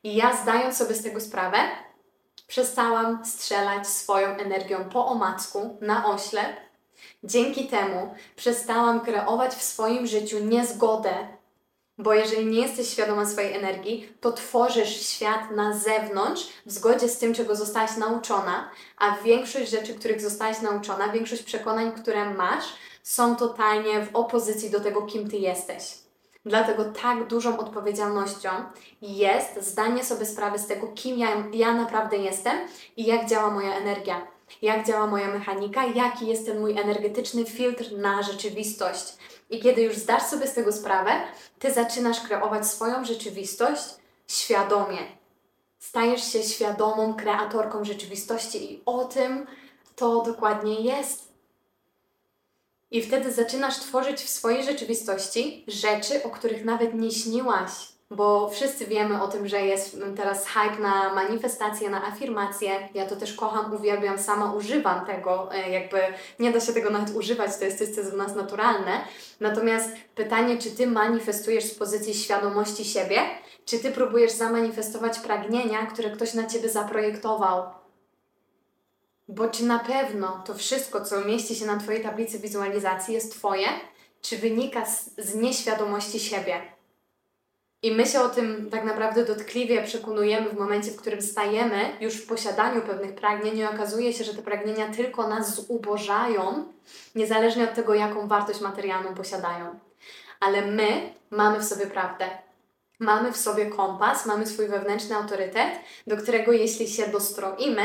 I 0.02 0.16
ja 0.16 0.36
zdając 0.42 0.76
sobie 0.76 0.94
z 0.94 1.02
tego 1.02 1.20
sprawę, 1.20 1.58
przestałam 2.46 3.24
strzelać 3.24 3.88
swoją 3.88 4.28
energią 4.28 4.84
po 4.84 5.06
omacku, 5.06 5.78
na 5.80 6.06
oślep. 6.06 6.56
Dzięki 7.24 7.66
temu 7.66 8.14
przestałam 8.36 9.00
kreować 9.00 9.54
w 9.54 9.62
swoim 9.62 10.06
życiu 10.06 10.38
niezgodę 10.38 11.14
bo 11.98 12.14
jeżeli 12.14 12.46
nie 12.46 12.60
jesteś 12.60 12.88
świadoma 12.88 13.26
swojej 13.26 13.54
energii, 13.54 14.12
to 14.20 14.32
tworzysz 14.32 15.06
świat 15.06 15.50
na 15.50 15.78
zewnątrz 15.78 16.48
w 16.66 16.72
zgodzie 16.72 17.08
z 17.08 17.18
tym, 17.18 17.34
czego 17.34 17.56
zostałaś 17.56 17.96
nauczona, 17.96 18.70
a 18.98 19.16
większość 19.16 19.70
rzeczy, 19.70 19.94
których 19.94 20.20
zostałaś 20.20 20.60
nauczona, 20.60 21.08
większość 21.08 21.42
przekonań, 21.42 21.92
które 21.92 22.34
masz, 22.34 22.64
są 23.02 23.36
totalnie 23.36 24.06
w 24.06 24.16
opozycji 24.16 24.70
do 24.70 24.80
tego, 24.80 25.02
kim 25.02 25.30
ty 25.30 25.36
jesteś. 25.36 25.94
Dlatego 26.46 26.84
tak 26.84 27.26
dużą 27.26 27.58
odpowiedzialnością 27.58 28.48
jest 29.02 29.62
zdanie 29.62 30.04
sobie 30.04 30.26
sprawy 30.26 30.58
z 30.58 30.66
tego, 30.66 30.88
kim 30.94 31.18
ja, 31.18 31.28
ja 31.52 31.74
naprawdę 31.74 32.16
jestem 32.16 32.58
i 32.96 33.04
jak 33.04 33.28
działa 33.28 33.50
moja 33.50 33.76
energia, 33.76 34.26
jak 34.62 34.86
działa 34.86 35.06
moja 35.06 35.28
mechanika, 35.28 35.84
jaki 35.86 36.26
jest 36.26 36.46
ten 36.46 36.60
mój 36.60 36.78
energetyczny 36.78 37.44
filtr 37.44 37.84
na 37.92 38.22
rzeczywistość. 38.22 39.16
I 39.50 39.60
kiedy 39.60 39.82
już 39.82 39.96
zdasz 39.96 40.22
sobie 40.22 40.46
z 40.46 40.54
tego 40.54 40.72
sprawę, 40.72 41.10
ty 41.58 41.72
zaczynasz 41.72 42.20
kreować 42.20 42.66
swoją 42.66 43.04
rzeczywistość 43.04 43.84
świadomie. 44.26 44.98
Stajesz 45.78 46.32
się 46.32 46.42
świadomą 46.42 47.14
kreatorką 47.14 47.84
rzeczywistości 47.84 48.72
i 48.72 48.82
o 48.86 49.04
tym 49.04 49.46
to 49.96 50.22
dokładnie 50.22 50.80
jest. 50.80 51.32
I 52.90 53.02
wtedy 53.02 53.32
zaczynasz 53.32 53.78
tworzyć 53.78 54.20
w 54.20 54.28
swojej 54.28 54.64
rzeczywistości 54.64 55.64
rzeczy, 55.68 56.22
o 56.22 56.30
których 56.30 56.64
nawet 56.64 56.94
nie 56.94 57.10
śniłaś, 57.10 57.72
bo 58.16 58.48
wszyscy 58.48 58.86
wiemy 58.86 59.22
o 59.22 59.28
tym, 59.28 59.48
że 59.48 59.60
jest 59.60 59.96
teraz 60.16 60.46
hype 60.46 60.82
na 60.82 61.14
manifestacje, 61.14 61.90
na 61.90 62.06
afirmacje. 62.06 62.88
Ja 62.94 63.06
to 63.06 63.16
też 63.16 63.32
kocham, 63.32 63.74
uwielbiam, 63.74 64.18
sama 64.18 64.52
używam 64.52 65.06
tego, 65.06 65.54
e, 65.54 65.70
jakby 65.70 66.00
nie 66.38 66.52
da 66.52 66.60
się 66.60 66.72
tego 66.72 66.90
nawet 66.90 67.16
używać, 67.16 67.56
to 67.56 67.64
jest 67.64 67.78
coś, 67.78 67.88
co 67.88 68.10
w 68.10 68.16
nas 68.16 68.34
naturalne. 68.34 69.04
Natomiast 69.40 69.90
pytanie, 70.14 70.58
czy 70.58 70.70
ty 70.70 70.86
manifestujesz 70.86 71.64
z 71.64 71.74
pozycji 71.74 72.14
świadomości 72.14 72.84
siebie, 72.84 73.18
czy 73.64 73.78
ty 73.78 73.90
próbujesz 73.90 74.32
zamanifestować 74.32 75.18
pragnienia, 75.18 75.86
które 75.86 76.10
ktoś 76.10 76.34
na 76.34 76.46
ciebie 76.46 76.68
zaprojektował? 76.68 77.62
Bo 79.28 79.48
czy 79.48 79.64
na 79.64 79.78
pewno 79.78 80.42
to 80.46 80.54
wszystko, 80.54 81.04
co 81.04 81.24
mieści 81.24 81.54
się 81.54 81.66
na 81.66 81.76
Twojej 81.76 82.02
tablicy 82.02 82.38
wizualizacji, 82.38 83.14
jest 83.14 83.32
Twoje, 83.32 83.66
czy 84.22 84.38
wynika 84.38 84.86
z, 84.86 85.10
z 85.18 85.34
nieświadomości 85.34 86.20
siebie? 86.20 86.73
I 87.84 87.92
my 87.92 88.06
się 88.06 88.20
o 88.20 88.28
tym 88.28 88.70
tak 88.70 88.84
naprawdę 88.84 89.24
dotkliwie 89.24 89.82
przekonujemy 89.82 90.50
w 90.50 90.58
momencie, 90.58 90.90
w 90.90 90.96
którym 90.96 91.22
stajemy 91.22 91.96
już 92.00 92.14
w 92.14 92.26
posiadaniu 92.26 92.82
pewnych 92.82 93.14
pragnień 93.14 93.58
i 93.58 93.64
okazuje 93.64 94.12
się, 94.12 94.24
że 94.24 94.34
te 94.34 94.42
pragnienia 94.42 94.88
tylko 94.88 95.28
nas 95.28 95.54
zubożają, 95.54 96.64
niezależnie 97.14 97.64
od 97.64 97.74
tego, 97.74 97.94
jaką 97.94 98.28
wartość 98.28 98.60
materialną 98.60 99.14
posiadają. 99.14 99.78
Ale 100.40 100.66
my 100.66 101.14
mamy 101.30 101.60
w 101.60 101.64
sobie 101.64 101.86
prawdę. 101.86 102.24
Mamy 102.98 103.32
w 103.32 103.36
sobie 103.36 103.66
kompas, 103.66 104.26
mamy 104.26 104.46
swój 104.46 104.68
wewnętrzny 104.68 105.16
autorytet, 105.16 105.70
do 106.06 106.16
którego 106.16 106.52
jeśli 106.52 106.88
się 106.88 107.06
dostroimy, 107.06 107.82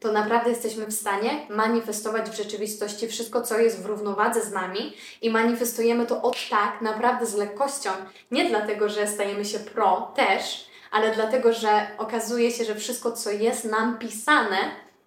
to 0.00 0.12
naprawdę 0.12 0.50
jesteśmy 0.50 0.86
w 0.86 0.92
stanie 0.92 1.46
manifestować 1.50 2.30
w 2.30 2.36
rzeczywistości 2.36 3.08
wszystko, 3.08 3.42
co 3.42 3.58
jest 3.58 3.82
w 3.82 3.86
równowadze 3.86 4.42
z 4.42 4.52
nami 4.52 4.96
i 5.22 5.30
manifestujemy 5.30 6.06
to 6.06 6.22
od 6.22 6.36
tak, 6.50 6.80
naprawdę 6.80 7.26
z 7.26 7.34
lekkością. 7.34 7.90
Nie 8.30 8.48
dlatego, 8.48 8.88
że 8.88 9.06
stajemy 9.06 9.44
się 9.44 9.58
pro 9.58 10.12
też, 10.16 10.66
ale 10.90 11.14
dlatego, 11.14 11.52
że 11.52 11.86
okazuje 11.98 12.50
się, 12.50 12.64
że 12.64 12.74
wszystko, 12.74 13.12
co 13.12 13.30
jest 13.30 13.64
nam 13.64 13.98
pisane, 13.98 14.58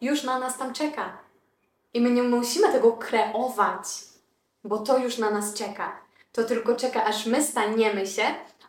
już 0.02 0.24
na 0.24 0.40
nas 0.40 0.58
tam 0.58 0.74
czeka. 0.74 1.18
I 1.94 2.02
my 2.02 2.10
nie 2.10 2.24
musimy 2.24 2.72
tego 2.72 2.92
kreować, 2.92 3.86
bo 4.64 4.78
to 4.78 4.98
już 4.98 5.18
na 5.18 5.32
nas 5.32 5.54
czeka. 5.54 5.92
To 6.32 6.44
tylko 6.44 6.76
czeka, 6.76 7.04
aż 7.06 7.26
my 7.26 7.44
staniemy 7.44 8.08
się 8.08 8.24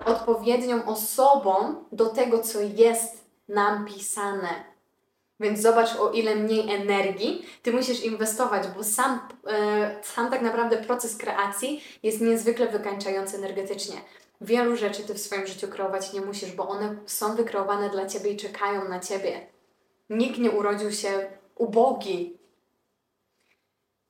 odpowiednią 0.04 0.84
osobą 0.84 1.84
do 1.92 2.06
tego, 2.06 2.42
co 2.42 2.60
jest 2.60 3.24
nam 3.48 3.84
pisane. 3.84 4.73
Więc 5.44 5.60
zobacz, 5.60 5.96
o 5.96 6.10
ile 6.10 6.36
mniej 6.36 6.74
energii 6.74 7.46
ty 7.62 7.72
musisz 7.72 8.04
inwestować, 8.04 8.68
bo 8.76 8.84
sam, 8.84 9.20
e, 9.46 9.96
sam 10.02 10.30
tak 10.30 10.42
naprawdę 10.42 10.76
proces 10.76 11.16
kreacji 11.16 11.84
jest 12.02 12.20
niezwykle 12.20 12.68
wykańczający 12.68 13.36
energetycznie. 13.36 13.96
Wielu 14.40 14.76
rzeczy 14.76 15.02
ty 15.02 15.14
w 15.14 15.20
swoim 15.20 15.46
życiu 15.46 15.68
kreować 15.68 16.12
nie 16.12 16.20
musisz, 16.20 16.52
bo 16.52 16.68
one 16.68 16.96
są 17.06 17.36
wykreowane 17.36 17.90
dla 17.90 18.06
ciebie 18.06 18.30
i 18.30 18.36
czekają 18.36 18.88
na 18.88 19.00
ciebie. 19.00 19.46
Nikt 20.10 20.38
nie 20.38 20.50
urodził 20.50 20.92
się 20.92 21.08
ubogi. 21.54 22.38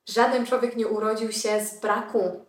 Żaden 0.08 0.46
człowiek 0.46 0.76
nie 0.76 0.88
urodził 0.88 1.32
się 1.32 1.64
z 1.64 1.80
braku 1.80 2.44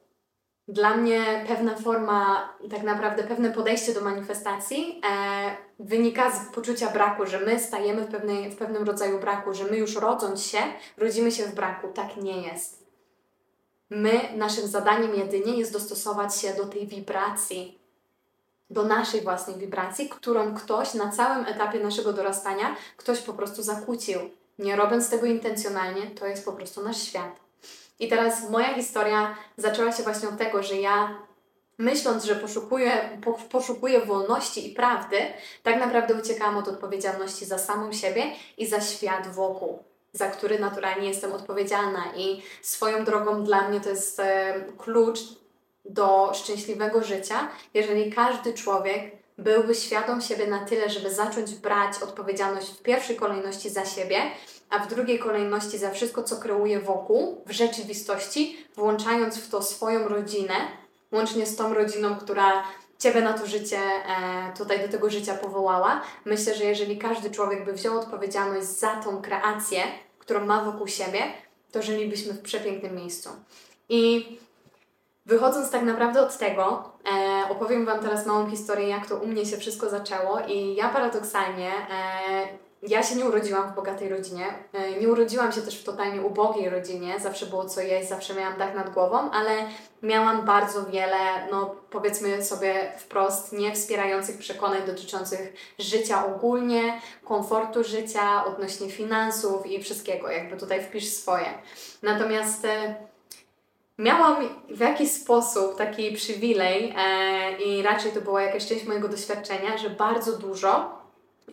dla 0.67 0.97
mnie 0.97 1.45
pewna 1.47 1.75
forma, 1.75 2.49
tak 2.71 2.83
naprawdę 2.83 3.23
pewne 3.23 3.51
podejście 3.51 3.93
do 3.93 4.01
manifestacji 4.01 5.01
e, 5.09 5.57
wynika 5.79 6.31
z 6.31 6.55
poczucia 6.55 6.89
braku, 6.89 7.25
że 7.25 7.39
my 7.39 7.59
stajemy 7.59 8.01
w, 8.01 8.11
pewnej, 8.11 8.51
w 8.51 8.57
pewnym 8.57 8.83
rodzaju 8.83 9.19
braku, 9.19 9.53
że 9.53 9.63
my 9.63 9.77
już 9.77 9.95
rodząc 9.95 10.43
się, 10.43 10.59
rodzimy 10.97 11.31
się 11.31 11.43
w 11.43 11.55
braku. 11.55 11.87
Tak 11.93 12.17
nie 12.17 12.41
jest. 12.41 12.85
My, 13.89 14.19
naszym 14.35 14.67
zadaniem 14.67 15.15
jedynie 15.15 15.57
jest 15.57 15.73
dostosować 15.73 16.35
się 16.35 16.53
do 16.53 16.65
tej 16.65 16.87
wibracji, 16.87 17.79
do 18.69 18.83
naszej 18.83 19.21
własnej 19.21 19.57
wibracji, 19.57 20.09
którą 20.09 20.55
ktoś 20.55 20.93
na 20.93 21.11
całym 21.11 21.45
etapie 21.45 21.79
naszego 21.79 22.13
dorastania, 22.13 22.75
ktoś 22.97 23.21
po 23.21 23.33
prostu 23.33 23.63
zakłócił. 23.63 24.19
Nie 24.59 24.75
robiąc 24.75 25.09
tego 25.09 25.25
intencjonalnie, 25.25 26.07
to 26.07 26.27
jest 26.27 26.45
po 26.45 26.53
prostu 26.53 26.83
nasz 26.83 27.01
świat. 27.01 27.44
I 27.99 28.07
teraz 28.07 28.49
moja 28.49 28.73
historia 28.73 29.35
zaczęła 29.57 29.91
się 29.91 30.03
właśnie 30.03 30.29
od 30.29 30.37
tego, 30.37 30.63
że 30.63 30.75
ja 30.75 31.17
myśląc, 31.77 32.23
że 32.23 32.35
poszukuję, 32.35 33.19
po, 33.23 33.33
poszukuję 33.33 34.01
wolności 34.01 34.71
i 34.71 34.75
prawdy, 34.75 35.17
tak 35.63 35.79
naprawdę 35.79 36.13
uciekałam 36.13 36.57
od 36.57 36.67
odpowiedzialności 36.67 37.45
za 37.45 37.57
samą 37.57 37.93
siebie 37.93 38.23
i 38.57 38.67
za 38.67 38.81
świat 38.81 39.27
wokół, 39.27 39.83
za 40.13 40.27
który 40.27 40.59
naturalnie 40.59 41.07
jestem 41.07 41.33
odpowiedzialna. 41.33 42.03
I 42.15 42.41
swoją 42.61 43.05
drogą 43.05 43.43
dla 43.43 43.69
mnie 43.69 43.81
to 43.81 43.89
jest 43.89 44.19
e, 44.19 44.53
klucz 44.77 45.19
do 45.85 46.31
szczęśliwego 46.33 47.03
życia, 47.03 47.47
jeżeli 47.73 48.13
każdy 48.13 48.53
człowiek 48.53 49.11
byłby 49.37 49.75
świadom 49.75 50.21
siebie 50.21 50.47
na 50.47 50.65
tyle, 50.65 50.89
żeby 50.89 51.13
zacząć 51.13 51.55
brać 51.55 52.01
odpowiedzialność 52.03 52.71
w 52.71 52.81
pierwszej 52.81 53.15
kolejności 53.15 53.69
za 53.69 53.85
siebie 53.85 54.17
a 54.69 54.79
w 54.79 54.87
drugiej 54.87 55.19
kolejności 55.19 55.77
za 55.77 55.91
wszystko, 55.91 56.23
co 56.23 56.37
kreuje 56.37 56.79
wokół, 56.79 57.41
w 57.45 57.51
rzeczywistości, 57.51 58.57
włączając 58.75 59.37
w 59.37 59.49
to 59.49 59.61
swoją 59.61 60.07
rodzinę, 60.07 60.53
łącznie 61.11 61.45
z 61.45 61.55
tą 61.55 61.73
rodziną, 61.73 62.15
która 62.15 62.63
Ciebie 62.99 63.21
na 63.21 63.33
to 63.33 63.45
życie, 63.45 63.77
e, 63.77 64.53
tutaj 64.57 64.79
do 64.79 64.87
tego 64.87 65.09
życia 65.09 65.33
powołała. 65.33 66.01
Myślę, 66.25 66.55
że 66.55 66.63
jeżeli 66.63 66.97
każdy 66.97 67.31
człowiek 67.31 67.65
by 67.65 67.73
wziął 67.73 67.99
odpowiedzialność 67.99 68.67
za 68.67 68.95
tą 68.95 69.21
kreację, 69.21 69.81
którą 70.19 70.45
ma 70.45 70.63
wokół 70.63 70.87
siebie, 70.87 71.19
to 71.71 71.81
żylibyśmy 71.81 72.33
w 72.33 72.41
przepięknym 72.41 72.95
miejscu. 72.95 73.29
I 73.89 74.25
wychodząc 75.25 75.71
tak 75.71 75.83
naprawdę 75.83 76.21
od 76.21 76.37
tego, 76.37 76.91
e, 77.13 77.49
opowiem 77.49 77.85
Wam 77.85 77.99
teraz 77.99 78.25
małą 78.25 78.49
historię, 78.49 78.87
jak 78.87 79.07
to 79.07 79.17
u 79.17 79.27
mnie 79.27 79.45
się 79.45 79.57
wszystko 79.57 79.89
zaczęło. 79.89 80.39
I 80.47 80.75
ja 80.75 80.89
paradoksalnie 80.89 81.71
e, 81.71 82.47
ja 82.87 83.03
się 83.03 83.15
nie 83.15 83.25
urodziłam 83.25 83.71
w 83.71 83.75
bogatej 83.75 84.09
rodzinie. 84.09 84.45
E, 84.73 84.99
nie 84.99 85.09
urodziłam 85.09 85.51
się 85.51 85.61
też 85.61 85.79
w 85.79 85.83
totalnie 85.83 86.21
ubogiej 86.21 86.69
rodzinie. 86.69 87.19
Zawsze 87.19 87.45
było 87.45 87.65
co 87.65 87.81
jeść, 87.81 88.09
zawsze 88.09 88.33
miałam 88.33 88.57
dach 88.57 88.75
nad 88.75 88.93
głową, 88.93 89.31
ale 89.31 89.51
miałam 90.03 90.45
bardzo 90.45 90.85
wiele, 90.85 91.47
no 91.51 91.75
powiedzmy 91.89 92.43
sobie 92.43 92.91
wprost, 92.97 93.53
niewspierających 93.53 94.37
przekonań 94.37 94.81
dotyczących 94.87 95.53
życia 95.79 96.25
ogólnie, 96.25 97.01
komfortu 97.23 97.83
życia, 97.83 98.45
odnośnie 98.45 98.89
finansów 98.89 99.67
i 99.67 99.83
wszystkiego. 99.83 100.29
Jakby 100.29 100.57
tutaj 100.57 100.83
wpisz 100.83 101.07
swoje. 101.07 101.47
Natomiast 102.03 102.65
e, 102.65 102.95
miałam 103.97 104.49
w 104.69 104.79
jakiś 104.79 105.11
sposób 105.11 105.77
taki 105.77 106.11
przywilej 106.11 106.93
e, 106.97 107.57
i 107.57 107.81
raczej 107.81 108.11
to 108.11 108.21
była 108.21 108.41
jakaś 108.41 108.67
część 108.67 108.85
mojego 108.85 109.07
doświadczenia, 109.07 109.77
że 109.77 109.89
bardzo 109.89 110.37
dużo 110.37 111.04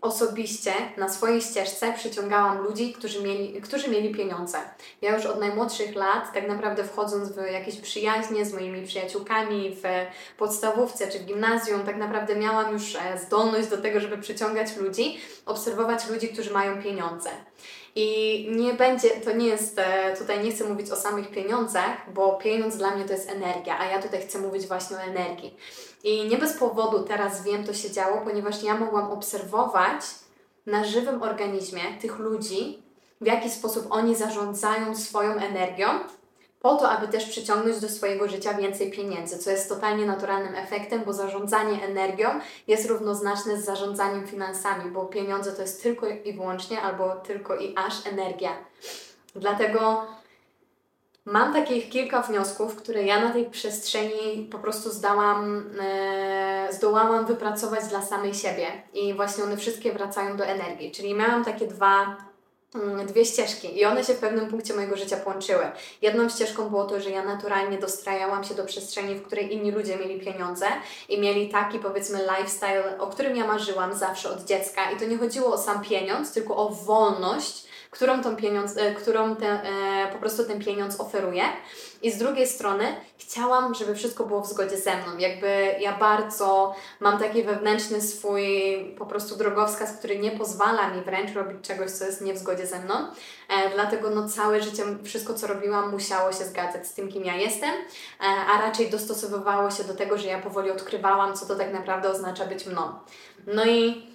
osobiście 0.03 0.73
na 0.97 1.09
swojej 1.09 1.41
ścieżce 1.41 1.93
przyciągałam 1.93 2.59
ludzi, 2.59 2.93
którzy 2.93 3.23
mieli, 3.23 3.61
którzy 3.61 3.89
mieli 3.89 4.15
pieniądze. 4.15 4.59
Ja 5.03 5.17
już 5.17 5.27
od 5.27 5.41
najmłodszych 5.41 5.95
lat, 5.95 6.33
tak 6.35 6.49
naprawdę 6.49 6.85
wchodząc 6.85 7.33
w 7.33 7.37
jakieś 7.53 7.81
przyjaźnie 7.81 8.45
z 8.45 8.53
moimi 8.53 8.87
przyjaciółkami 8.87 9.77
w 9.77 9.83
podstawówce 10.39 11.09
czy 11.09 11.19
w 11.19 11.25
gimnazjum, 11.25 11.83
tak 11.83 11.97
naprawdę 11.97 12.37
miałam 12.37 12.73
już 12.73 12.97
e, 12.97 13.19
zdolność 13.19 13.69
do 13.69 13.79
tego, 13.79 14.01
żeby 14.01 14.19
przyciągać 14.19 14.77
ludzi, 14.77 15.21
obserwować 15.47 16.09
ludzi, 16.09 16.29
którzy 16.29 16.51
mają 16.51 16.83
pieniądze. 16.83 17.31
I 17.95 18.49
nie 18.57 18.75
będzie, 18.75 19.11
to 19.11 19.33
nie 19.33 19.47
jest, 19.47 19.79
e, 19.79 20.17
tutaj 20.17 20.45
nie 20.45 20.51
chcę 20.51 20.65
mówić 20.65 20.91
o 20.91 20.97
samych 20.97 21.31
pieniądzach, 21.31 22.13
bo 22.15 22.33
pieniądz 22.33 22.77
dla 22.77 22.91
mnie 22.91 23.05
to 23.05 23.13
jest 23.13 23.31
energia, 23.31 23.79
a 23.79 23.85
ja 23.85 24.03
tutaj 24.03 24.21
chcę 24.21 24.39
mówić 24.39 24.67
właśnie 24.67 24.97
o 24.97 25.01
energii. 25.01 25.57
I 26.05 26.29
nie 26.29 26.39
bez 26.39 26.53
powodu 26.53 27.03
teraz 27.03 27.45
wiem, 27.45 27.65
to 27.65 27.75
się 27.75 27.91
działo, 27.91 28.21
ponieważ 28.25 28.63
ja 28.63 28.77
mogłam 28.77 29.11
obserwować 29.11 30.03
na 30.67 30.85
żywym 30.85 31.23
organizmie 31.23 31.83
tych 32.01 32.19
ludzi, 32.19 32.83
w 33.21 33.27
jaki 33.27 33.51
sposób 33.51 33.87
oni 33.91 34.17
zarządzają 34.17 34.97
swoją 34.97 35.33
energią, 35.33 35.89
po 36.63 36.77
to, 36.77 36.91
aby 36.91 37.09
też 37.09 37.25
przyciągnąć 37.25 37.81
do 37.81 37.89
swojego 37.89 38.29
życia 38.29 38.55
więcej 38.55 38.91
pieniędzy, 38.91 39.39
co 39.39 39.51
jest 39.51 39.69
totalnie 39.69 40.07
naturalnym 40.07 40.55
efektem, 40.55 41.03
bo 41.05 41.13
zarządzanie 41.13 41.85
energią 41.85 42.29
jest 42.67 42.89
równoznaczne 42.89 43.61
z 43.61 43.65
zarządzaniem 43.65 44.27
finansami, 44.27 44.91
bo 44.91 45.05
pieniądze 45.05 45.53
to 45.53 45.63
jest 45.63 45.83
tylko 45.83 46.07
i 46.09 46.33
wyłącznie 46.33 46.83
albo 46.83 47.17
tylko 47.17 47.57
i 47.57 47.75
aż 47.77 48.07
energia. 48.07 48.51
Dlatego 49.35 50.07
Mam 51.25 51.53
takich 51.53 51.89
kilka 51.89 52.23
wniosków, 52.23 52.77
które 52.77 53.03
ja 53.03 53.21
na 53.21 53.33
tej 53.33 53.51
przestrzeni 53.51 54.49
po 54.51 54.59
prostu 54.59 54.91
zdałam, 54.91 55.71
e, 55.81 56.69
zdołałam 56.71 57.27
wypracować 57.27 57.85
dla 57.85 58.03
samej 58.03 58.35
siebie 58.35 58.67
i 58.95 59.15
właśnie 59.15 59.45
one 59.45 59.57
wszystkie 59.57 59.93
wracają 59.93 60.37
do 60.37 60.45
energii. 60.45 60.91
Czyli 60.91 61.15
miałam 61.15 61.45
takie 61.45 61.67
dwa 61.67 62.17
dwie 63.07 63.25
ścieżki 63.25 63.79
i 63.79 63.85
one 63.85 64.05
się 64.05 64.15
w 64.15 64.19
pewnym 64.19 64.47
punkcie 64.47 64.75
mojego 64.75 64.97
życia 64.97 65.17
połączyły. 65.17 65.71
Jedną 66.03 66.29
ścieżką 66.29 66.69
było 66.69 66.85
to, 66.85 67.01
że 67.01 67.11
ja 67.11 67.25
naturalnie 67.25 67.79
dostrajałam 67.79 68.45
się 68.45 68.55
do 68.55 68.65
przestrzeni, 68.65 69.15
w 69.15 69.23
której 69.23 69.55
inni 69.55 69.71
ludzie 69.71 69.97
mieli 69.97 70.21
pieniądze 70.21 70.67
i 71.09 71.21
mieli 71.21 71.49
taki 71.49 71.79
powiedzmy 71.79 72.19
lifestyle, 72.19 72.99
o 72.99 73.07
którym 73.07 73.37
ja 73.37 73.47
marzyłam 73.47 73.95
zawsze 73.95 74.31
od 74.31 74.45
dziecka 74.45 74.91
i 74.91 74.97
to 74.97 75.05
nie 75.05 75.19
chodziło 75.19 75.55
o 75.55 75.59
sam 75.59 75.83
pieniądz, 75.83 76.33
tylko 76.33 76.57
o 76.57 76.69
wolność 76.69 77.72
którą, 77.93 78.23
tą 78.23 78.37
pieniądz, 78.37 78.77
e, 78.77 78.95
którą 78.95 79.37
te, 79.37 79.47
e, 79.47 80.13
po 80.13 80.19
prostu 80.19 80.45
ten 80.45 80.65
pieniądz 80.65 81.01
oferuje. 81.01 81.43
I 82.03 82.11
z 82.11 82.19
drugiej 82.19 82.47
strony 82.47 82.85
chciałam, 83.19 83.75
żeby 83.75 83.95
wszystko 83.95 84.25
było 84.25 84.41
w 84.41 84.47
zgodzie 84.47 84.79
ze 84.79 84.97
mną. 84.97 85.19
Jakby 85.19 85.75
ja 85.81 85.99
bardzo 85.99 86.75
mam 87.01 87.19
taki 87.19 87.43
wewnętrzny 87.43 88.01
swój 88.01 88.45
po 88.99 89.07
prostu 89.07 89.37
drogowskaz, 89.37 89.93
który 89.93 90.19
nie 90.19 90.31
pozwala 90.31 90.91
mi 90.91 91.03
wręcz 91.03 91.35
robić 91.35 91.67
czegoś, 91.67 91.91
co 91.91 92.05
jest 92.05 92.21
nie 92.21 92.35
w 92.35 92.39
zgodzie 92.39 92.67
ze 92.67 92.79
mną. 92.79 92.95
E, 93.49 93.71
dlatego 93.75 94.11
no 94.11 94.29
całe 94.29 94.63
życie, 94.63 94.83
wszystko 95.05 95.35
co 95.35 95.47
robiłam 95.47 95.91
musiało 95.91 96.33
się 96.33 96.45
zgadzać 96.45 96.87
z 96.87 96.95
tym, 96.95 97.09
kim 97.09 97.25
ja 97.25 97.37
jestem, 97.37 97.75
a 98.55 98.61
raczej 98.61 98.91
dostosowywało 98.91 99.71
się 99.71 99.85
do 99.85 99.95
tego, 99.95 100.19
że 100.19 100.29
ja 100.29 100.39
powoli 100.39 100.71
odkrywałam, 100.71 101.37
co 101.37 101.47
to 101.47 101.57
tak 101.57 101.73
naprawdę 101.73 102.11
oznacza 102.11 102.47
być 102.47 102.67
mną. 102.67 102.83
No 103.47 103.65
i 103.65 104.12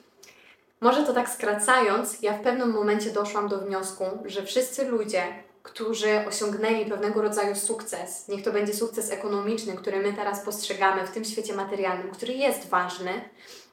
może 0.82 1.04
to 1.04 1.14
tak 1.14 1.30
skracając, 1.30 2.22
ja 2.22 2.34
w 2.34 2.42
pewnym 2.42 2.72
momencie 2.72 3.12
doszłam 3.12 3.48
do 3.48 3.58
wniosku, 3.58 4.04
że 4.26 4.44
wszyscy 4.44 4.88
ludzie, 4.88 5.24
którzy 5.64 6.28
osiągnęli 6.28 6.86
pewnego 6.86 7.22
rodzaju 7.22 7.56
sukces, 7.56 8.28
niech 8.28 8.44
to 8.44 8.52
będzie 8.52 8.74
sukces 8.74 9.12
ekonomiczny, 9.12 9.74
który 9.74 10.00
my 10.00 10.14
teraz 10.14 10.46
postrzegamy 10.46 11.08
w 11.08 11.12
tym 11.12 11.26
świecie 11.26 11.56
materialnym, 11.56 12.12
który 12.12 12.34
jest 12.34 12.70
ważny, 12.70 13.12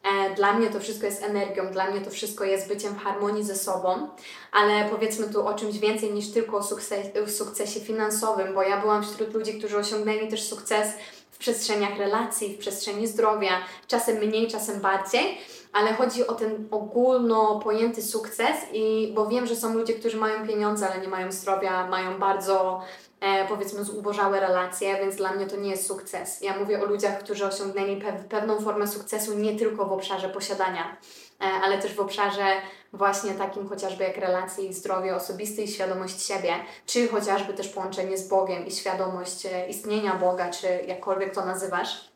e, 0.03 0.35
dla 0.35 0.53
mnie 0.53 0.71
to 0.71 0.81
wszystko 0.81 1.07
jest 1.07 1.23
energią, 1.23 1.71
dla 1.71 1.91
mnie 1.91 2.01
to 2.01 2.11
wszystko 2.11 2.45
jest 2.45 2.69
byciem 2.69 2.95
w 2.95 2.99
harmonii 2.99 3.45
ze 3.45 3.57
sobą, 3.57 4.09
ale 4.53 4.89
powiedzmy 4.91 5.29
tu 5.29 5.47
o 5.47 5.55
czymś 5.55 5.79
więcej 5.79 6.13
niż 6.13 6.31
tylko 6.31 6.57
o 6.57 6.63
sukcesie, 6.63 7.27
sukcesie 7.27 7.81
finansowym, 7.81 8.55
bo 8.55 8.63
ja 8.63 8.81
byłam 8.81 9.03
wśród 9.03 9.35
ludzi, 9.35 9.59
którzy 9.59 9.79
osiągnęli 9.79 10.29
też 10.29 10.43
sukces 10.43 10.89
w 11.31 11.39
przestrzeniach 11.39 11.99
relacji, 11.99 12.55
w 12.55 12.59
przestrzeni 12.59 13.07
zdrowia, 13.07 13.51
czasem 13.89 14.17
mniej, 14.17 14.49
czasem 14.49 14.81
bardziej 14.81 15.39
ale 15.75 15.95
chodzi 15.95 16.27
o 16.27 16.35
ten 16.35 16.69
ogólno 16.71 17.61
pojęty 17.65 18.03
sukces 18.03 18.57
i 18.73 19.13
bo 19.15 19.27
wiem, 19.27 19.47
że 19.47 19.57
są 19.57 19.75
ludzie, 19.75 19.95
którzy 19.95 20.17
mają 20.17 20.47
pieniądze, 20.47 20.91
ale 20.91 21.01
nie 21.01 21.09
mają 21.09 21.33
zdrowia, 21.33 21.87
mają 21.87 22.19
bardzo 22.19 22.81
e, 23.21 23.49
powiedzmy 23.49 23.85
zubożałe 23.85 24.41
relacje, 24.41 24.97
więc 24.97 25.17
dla 25.17 25.33
mnie 25.33 25.47
to 25.47 25.57
nie 25.57 25.71
jest 25.71 25.87
sukces. 25.87 26.41
Ja 26.41 26.59
mówię 26.59 26.83
o 26.83 26.85
ludziach, 26.85 27.19
którzy 27.19 27.47
osiągnęli 27.47 27.97
pe 27.97 28.13
pewną 28.13 28.61
formę 28.61 28.89
sukcesu 28.89 29.35
nie 29.35 29.59
tylko 29.59 29.87
w 29.87 29.93
obszarze 29.93 30.29
posiadania, 30.29 30.97
e, 31.41 31.45
ale 31.45 31.79
też 31.79 31.95
w 31.95 32.01
obszarze 32.01 32.45
właśnie 32.93 33.35
takim 33.35 33.69
chociażby 33.69 34.05
jak 34.05 34.17
relacje 34.17 34.65
i 34.65 34.75
zdrowie 34.75 35.17
osobiste 35.17 35.63
i 35.63 35.69
świadomość 35.69 36.27
siebie, 36.27 36.55
czy 36.87 37.09
chociażby 37.09 37.55
też 37.55 37.69
połączenie 37.69 38.19
z 38.19 38.29
Bogiem 38.29 38.67
i 38.67 38.71
świadomość 38.71 39.47
e, 39.47 39.69
istnienia 39.69 40.15
Boga, 40.15 40.51
czy 40.51 40.67
jakkolwiek 40.87 41.35
to 41.35 41.47
nazywasz, 41.47 42.11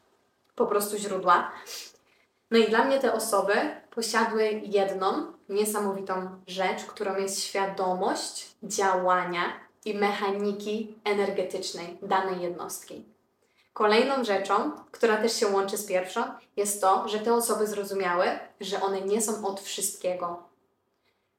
po 0.54 0.66
prostu 0.66 0.96
źródła. 0.96 1.50
No 2.50 2.58
i 2.58 2.68
dla 2.68 2.84
mnie 2.84 2.98
te 2.98 3.12
osoby 3.12 3.54
posiadły 3.90 4.60
jedną 4.64 5.32
niesamowitą 5.48 6.40
rzecz, 6.46 6.84
którą 6.84 7.16
jest 7.16 7.44
świadomość 7.44 8.46
działania 8.62 9.42
i 9.84 9.94
mechaniki 9.94 10.94
energetycznej 11.04 11.98
danej 12.02 12.42
jednostki. 12.42 13.04
Kolejną 13.72 14.24
rzeczą, 14.24 14.72
która 14.90 15.16
też 15.16 15.32
się 15.32 15.48
łączy 15.48 15.76
z 15.76 15.86
pierwszą, 15.86 16.22
jest 16.56 16.80
to, 16.80 17.08
że 17.08 17.18
te 17.18 17.34
osoby 17.34 17.66
zrozumiały, 17.66 18.26
że 18.60 18.82
one 18.82 19.00
nie 19.00 19.22
są 19.22 19.46
od 19.46 19.60
wszystkiego. 19.60 20.42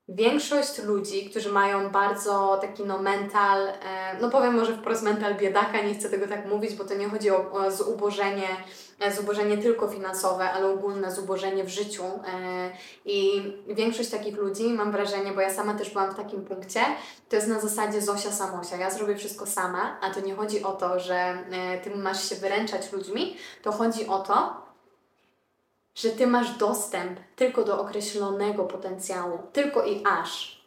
Większość 0.08 0.84
ludzi, 0.84 1.30
którzy 1.30 1.52
mają 1.52 1.90
bardzo 1.90 2.58
taki 2.62 2.84
no 2.84 3.02
mental, 3.02 3.68
e, 3.68 3.74
no 4.22 4.30
powiem 4.30 4.56
może 4.56 4.78
wprost 4.78 5.04
mental 5.04 5.36
biedaka, 5.36 5.82
nie 5.82 5.96
chcę 5.96 6.10
tego 6.10 6.28
tak 6.28 6.46
mówić, 6.46 6.76
bo 6.76 6.84
to 6.84 6.94
nie 6.96 7.10
chodzi 7.10 7.32
o, 7.32 7.52
o 7.52 7.72
zubożenie 7.72 8.48
zubożenie 9.16 9.58
tylko 9.58 9.88
finansowe, 9.88 10.52
ale 10.52 10.68
ogólne 10.68 11.12
zubożenie 11.12 11.64
w 11.64 11.70
życiu. 11.70 12.04
E, 12.04 12.72
I 13.06 13.42
większość 13.68 14.10
takich 14.10 14.38
ludzi, 14.38 14.74
mam 14.74 14.92
wrażenie, 14.92 15.32
bo 15.32 15.42
ja 15.42 15.54
sama 15.54 15.74
też 15.74 15.90
byłam 15.90 16.12
w 16.12 16.16
takim 16.16 16.46
punkcie, 16.46 16.82
to 17.30 17.36
jest 17.36 17.48
na 17.48 17.60
zasadzie 17.60 18.02
Zosia 18.02 18.32
Samosia. 18.32 18.78
Ja 18.78 18.92
zrobię 18.92 19.16
wszystko 19.16 19.46
sama, 19.46 19.98
a 20.02 20.10
to 20.10 20.20
nie 20.20 20.36
chodzi 20.36 20.64
o 20.64 20.72
to, 20.72 21.00
że 21.00 21.16
e, 21.16 21.78
ty 21.84 21.96
masz 21.96 22.30
się 22.30 22.36
wyręczać 22.36 22.92
ludźmi, 22.92 23.38
to 23.62 23.72
chodzi 23.72 24.08
o 24.08 24.20
to, 24.20 24.62
że 25.96 26.10
ty 26.10 26.28
masz 26.28 26.58
dostęp 26.58 27.20
tylko 27.36 27.64
do 27.64 27.82
określonego 27.82 28.64
potencjału, 28.64 29.40
tylko 29.54 29.86
i 29.86 30.04
aż. 30.06 30.62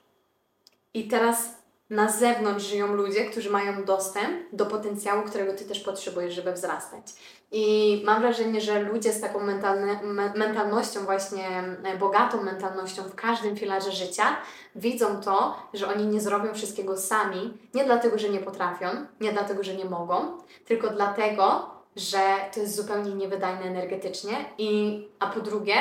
I 0.95 1.09
teraz 1.09 1.62
na 1.93 2.09
zewnątrz 2.09 2.65
żyją 2.65 2.95
ludzie, 2.95 3.25
którzy 3.25 3.51
mają 3.51 3.85
dostęp 3.85 4.43
do 4.53 4.67
potencjału, 4.67 5.23
którego 5.23 5.53
ty 5.53 5.65
też 5.65 5.81
potrzebujesz, 5.81 6.35
żeby 6.35 6.53
wzrastać. 6.53 7.05
I 7.51 8.03
mam 8.05 8.21
wrażenie, 8.21 8.61
że 8.61 8.83
ludzie 8.83 9.13
z 9.13 9.21
taką 9.21 9.41
mentalnością, 10.35 11.05
właśnie 11.05 11.49
e, 11.85 11.99
bogatą 11.99 12.43
mentalnością 12.43 13.03
w 13.03 13.15
każdym 13.15 13.57
filarze 13.57 13.93
życia, 13.93 14.25
widzą 14.77 15.21
to, 15.21 15.57
że 15.75 15.89
oni 15.89 16.07
nie 16.07 16.21
zrobią 16.21 16.55
wszystkiego 16.55 16.97
sami, 16.97 17.59
nie 17.75 17.85
dlatego, 17.85 18.19
że 18.19 18.29
nie 18.29 18.41
potrafią, 18.41 18.87
nie 19.21 19.33
dlatego, 19.33 19.65
że 19.65 19.75
nie 19.75 19.85
mogą, 19.85 20.39
tylko 20.65 20.91
dlatego, 20.91 21.71
że 21.97 22.21
to 22.55 22.61
jest 22.61 22.77
zupełnie 22.77 23.15
niewydajne 23.15 23.63
energetycznie, 23.63 24.33
i, 24.59 25.09
a 25.19 25.27
po 25.27 25.41
drugie, 25.41 25.75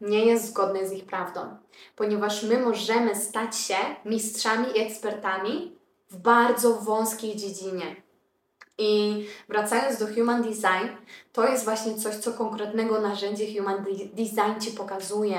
nie 0.00 0.24
jest 0.24 0.46
zgodne 0.46 0.88
z 0.88 0.92
ich 0.92 1.04
prawdą, 1.04 1.56
ponieważ 1.96 2.42
my 2.42 2.58
możemy 2.58 3.14
stać 3.16 3.56
się 3.56 3.76
mistrzami 4.04 4.66
i 4.76 4.80
ekspertami 4.80 5.78
w 6.10 6.16
bardzo 6.16 6.74
wąskiej 6.74 7.36
dziedzinie. 7.36 7.96
I 8.78 9.26
wracając 9.48 9.98
do 9.98 10.06
Human 10.06 10.42
Design, 10.42 10.88
to 11.32 11.48
jest 11.48 11.64
właśnie 11.64 11.94
coś, 11.94 12.16
co 12.16 12.32
konkretnego 12.32 13.00
narzędzie 13.00 13.58
Human 13.58 13.84
Design 14.12 14.60
Ci 14.60 14.70
pokazuje. 14.70 15.38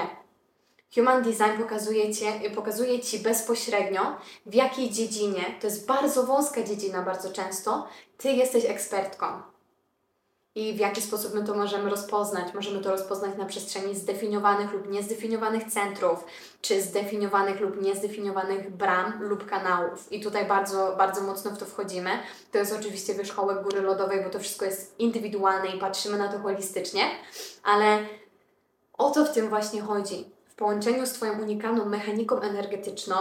Human 0.95 1.23
Design 1.23 1.61
pokazuje, 1.61 2.13
cię, 2.13 2.49
pokazuje 2.55 2.99
Ci 2.99 3.19
bezpośrednio, 3.19 4.01
w 4.45 4.53
jakiej 4.53 4.89
dziedzinie, 4.89 5.45
to 5.61 5.67
jest 5.67 5.87
bardzo 5.87 6.23
wąska 6.23 6.63
dziedzina 6.63 7.01
bardzo 7.01 7.31
często, 7.31 7.87
Ty 8.17 8.31
jesteś 8.31 8.65
ekspertką 8.65 9.25
i 10.55 10.73
w 10.73 10.79
jaki 10.79 11.01
sposób 11.01 11.33
my 11.33 11.43
to 11.43 11.53
możemy 11.53 11.89
rozpoznać. 11.89 12.53
Możemy 12.53 12.79
to 12.81 12.91
rozpoznać 12.91 13.37
na 13.37 13.45
przestrzeni 13.45 13.95
zdefiniowanych 13.95 14.73
lub 14.73 14.91
niezdefiniowanych 14.91 15.63
centrów, 15.71 16.25
czy 16.61 16.81
zdefiniowanych 16.81 17.59
lub 17.59 17.81
niezdefiniowanych 17.81 18.75
bram 18.75 19.23
lub 19.23 19.45
kanałów. 19.49 20.11
I 20.11 20.21
tutaj 20.21 20.45
bardzo, 20.45 20.95
bardzo 20.97 21.21
mocno 21.21 21.51
w 21.51 21.57
to 21.57 21.65
wchodzimy. 21.65 22.09
To 22.51 22.57
jest 22.57 22.73
oczywiście 22.79 23.13
wierzchołek 23.13 23.63
góry 23.63 23.81
lodowej, 23.81 24.23
bo 24.23 24.29
to 24.29 24.39
wszystko 24.39 24.65
jest 24.65 24.99
indywidualne 24.99 25.67
i 25.67 25.79
patrzymy 25.79 26.17
na 26.17 26.27
to 26.27 26.39
holistycznie, 26.39 27.01
ale 27.63 27.99
o 28.93 29.11
to 29.11 29.25
w 29.25 29.33
tym 29.33 29.49
właśnie 29.49 29.81
chodzi. 29.81 30.29
W 30.49 30.55
połączeniu 30.55 31.05
z 31.05 31.11
Twoją 31.11 31.41
unikalną 31.41 31.85
mechaniką 31.85 32.41
energetyczną, 32.41 33.15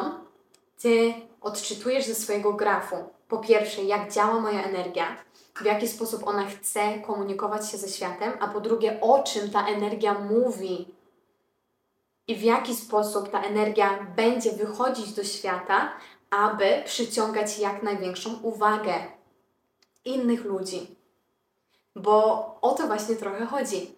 Ty 0.78 1.14
odczytujesz 1.40 2.06
ze 2.06 2.14
swojego 2.14 2.52
grafu, 2.52 2.96
po 3.28 3.38
pierwsze, 3.38 3.82
jak 3.82 4.12
działa 4.12 4.40
moja 4.40 4.62
energia, 4.62 5.16
w 5.60 5.64
jaki 5.64 5.88
sposób 5.88 6.26
ona 6.26 6.46
chce 6.46 6.98
komunikować 6.98 7.70
się 7.70 7.78
ze 7.78 7.88
światem, 7.88 8.32
a 8.40 8.48
po 8.48 8.60
drugie, 8.60 9.00
o 9.00 9.22
czym 9.22 9.50
ta 9.50 9.66
energia 9.66 10.14
mówi 10.14 10.94
i 12.28 12.36
w 12.36 12.42
jaki 12.42 12.74
sposób 12.74 13.30
ta 13.30 13.42
energia 13.42 14.06
będzie 14.16 14.52
wychodzić 14.52 15.12
do 15.12 15.24
świata, 15.24 15.92
aby 16.30 16.82
przyciągać 16.84 17.58
jak 17.58 17.82
największą 17.82 18.38
uwagę 18.42 18.94
innych 20.04 20.44
ludzi. 20.44 20.96
Bo 21.96 22.46
o 22.60 22.74
to 22.74 22.86
właśnie 22.86 23.16
trochę 23.16 23.46
chodzi. 23.46 23.94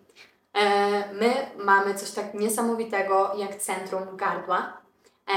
E, 0.54 1.14
my 1.14 1.32
mamy 1.64 1.94
coś 1.94 2.10
tak 2.10 2.34
niesamowitego 2.34 3.34
jak 3.36 3.56
centrum 3.56 4.16
gardła, 4.16 4.79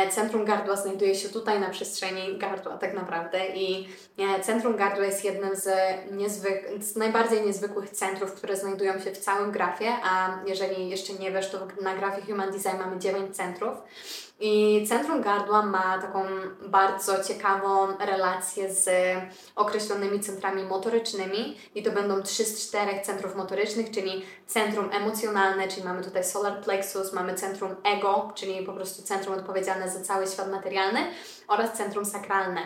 centrum 0.09 0.45
Gardła 0.45 0.75
znajduje 0.75 1.15
się 1.15 1.29
tutaj 1.29 1.59
na 1.59 1.69
przestrzeni 1.69 2.37
gardła 2.37 2.77
tak 2.77 2.93
naprawdę 2.93 3.47
i 3.47 3.87
e, 4.17 4.43
Centrum 4.43 4.75
Gardła 4.75 5.05
jest 5.05 5.25
jednym 5.25 5.55
z, 5.55 5.69
niezwyk, 6.11 6.69
z 6.79 6.95
najbardziej 6.95 7.45
niezwykłych 7.45 7.89
centrów, 7.89 8.33
które 8.33 8.57
znajdują 8.57 8.99
się 8.99 9.11
w 9.11 9.17
całym 9.17 9.51
grafie, 9.51 9.91
a 10.03 10.39
jeżeli 10.47 10.89
jeszcze 10.89 11.13
nie 11.13 11.31
wiesz, 11.31 11.49
to 11.49 11.67
na 11.81 11.95
grafie 11.95 12.21
Human 12.21 12.51
Design 12.51 12.77
mamy 12.77 12.99
9 12.99 13.35
centrów 13.35 13.77
i 14.39 14.85
Centrum 14.87 15.21
Gardła 15.21 15.65
ma 15.65 15.97
taką 16.01 16.25
bardzo 16.67 17.23
ciekawą 17.23 17.97
relację 17.99 18.73
z 18.73 18.89
określonymi 19.55 20.19
centrami 20.19 20.63
motorycznymi 20.63 21.57
i 21.75 21.83
to 21.83 21.91
będą 21.91 22.23
trzy 22.23 22.45
z 22.45 22.67
czterech 22.67 23.05
centrów 23.05 23.35
motorycznych, 23.35 23.91
czyli 23.91 24.25
centrum 24.47 24.89
emocjonalne, 24.91 25.67
czyli 25.67 25.83
mamy 25.83 26.03
tutaj 26.03 26.23
solar 26.23 26.61
plexus, 26.61 27.13
mamy 27.13 27.33
centrum 27.33 27.75
ego, 27.83 28.31
czyli 28.35 28.65
po 28.65 28.73
prostu 28.73 29.03
centrum 29.03 29.35
odpowiedzialne 29.35 29.89
za 29.89 30.01
cały 30.01 30.27
świat 30.27 30.51
materialny 30.51 30.99
oraz 31.47 31.73
centrum 31.73 32.05
sakralne. 32.05 32.61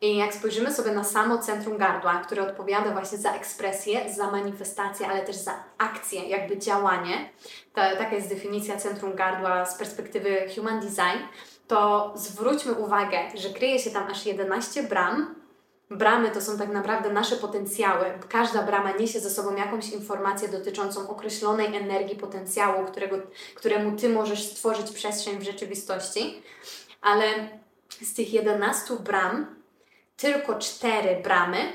I 0.00 0.16
jak 0.16 0.34
spojrzymy 0.34 0.74
sobie 0.74 0.92
na 0.92 1.04
samo 1.04 1.38
centrum 1.38 1.78
gardła, 1.78 2.14
które 2.14 2.42
odpowiada 2.42 2.90
właśnie 2.90 3.18
za 3.18 3.32
ekspresję, 3.32 4.14
za 4.14 4.30
manifestację, 4.30 5.08
ale 5.08 5.24
też 5.24 5.36
za 5.36 5.64
akcję, 5.78 6.28
jakby 6.28 6.58
działanie, 6.58 7.30
to, 7.74 7.80
taka 7.98 8.14
jest 8.14 8.28
definicja 8.28 8.76
centrum 8.76 9.14
gardła 9.14 9.66
z 9.66 9.78
perspektywy 9.78 10.46
human 10.54 10.80
design, 10.80 11.18
to 11.68 12.12
zwróćmy 12.16 12.72
uwagę, 12.72 13.18
że 13.34 13.48
kryje 13.48 13.78
się 13.78 13.90
tam 13.90 14.10
aż 14.10 14.26
11 14.26 14.82
bram. 14.82 15.34
Bramy 15.90 16.30
to 16.30 16.40
są 16.40 16.58
tak 16.58 16.68
naprawdę 16.68 17.12
nasze 17.12 17.36
potencjały. 17.36 18.04
Każda 18.28 18.62
brama 18.62 18.92
niesie 18.92 19.20
ze 19.20 19.30
sobą 19.30 19.56
jakąś 19.56 19.88
informację 19.88 20.48
dotyczącą 20.48 21.08
określonej 21.08 21.76
energii 21.76 22.16
potencjału, 22.16 22.86
którego, 22.86 23.16
któremu 23.54 23.96
Ty 23.96 24.08
możesz 24.08 24.44
stworzyć 24.44 24.90
przestrzeń 24.90 25.38
w 25.38 25.42
rzeczywistości. 25.42 26.42
Ale 27.00 27.24
z 28.02 28.14
tych 28.14 28.32
11 28.32 28.94
bram 28.96 29.56
tylko 30.16 30.58
cztery 30.58 31.20
bramy 31.22 31.72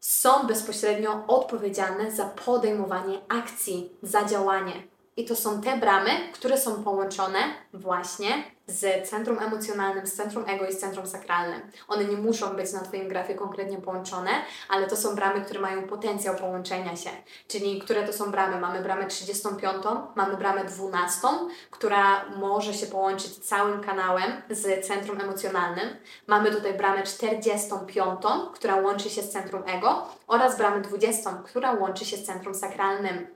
są 0.00 0.46
bezpośrednio 0.46 1.24
odpowiedzialne 1.26 2.12
za 2.12 2.24
podejmowanie 2.24 3.18
akcji, 3.28 3.90
za 4.02 4.24
działanie. 4.24 4.72
I 5.16 5.24
to 5.24 5.36
są 5.36 5.60
te 5.60 5.76
bramy, 5.76 6.10
które 6.32 6.58
są 6.58 6.84
połączone 6.84 7.38
właśnie 7.72 8.44
z 8.66 9.08
centrum 9.10 9.38
emocjonalnym, 9.38 10.06
z 10.06 10.12
centrum 10.12 10.44
ego 10.48 10.66
i 10.66 10.72
z 10.72 10.78
centrum 10.78 11.06
sakralnym. 11.06 11.60
One 11.88 12.04
nie 12.04 12.16
muszą 12.16 12.56
być 12.56 12.72
na 12.72 12.80
Twoim 12.80 13.08
grafie 13.08 13.34
konkretnie 13.34 13.76
połączone, 13.78 14.30
ale 14.68 14.86
to 14.86 14.96
są 14.96 15.14
bramy, 15.14 15.40
które 15.44 15.60
mają 15.60 15.82
potencjał 15.82 16.34
połączenia 16.34 16.96
się. 16.96 17.10
Czyli 17.48 17.80
które 17.80 18.06
to 18.06 18.12
są 18.12 18.30
bramy? 18.30 18.60
Mamy 18.60 18.82
bramę 18.82 19.06
35, 19.06 19.84
mamy 20.14 20.36
bramę 20.36 20.64
12, 20.64 21.28
która 21.70 22.24
może 22.36 22.74
się 22.74 22.86
połączyć 22.86 23.38
całym 23.38 23.80
kanałem 23.80 24.42
z 24.50 24.86
centrum 24.86 25.20
emocjonalnym. 25.20 25.88
Mamy 26.26 26.50
tutaj 26.50 26.74
bramę 26.74 27.02
45, 27.02 28.20
która 28.54 28.76
łączy 28.76 29.10
się 29.10 29.22
z 29.22 29.30
centrum 29.30 29.62
ego 29.66 30.08
oraz 30.26 30.58
bramę 30.58 30.80
20, 30.80 31.42
która 31.44 31.72
łączy 31.72 32.04
się 32.04 32.16
z 32.16 32.24
centrum 32.24 32.54
sakralnym. 32.54 33.26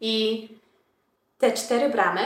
I 0.00 0.48
te 1.40 1.52
cztery 1.52 1.88
bramy 1.88 2.20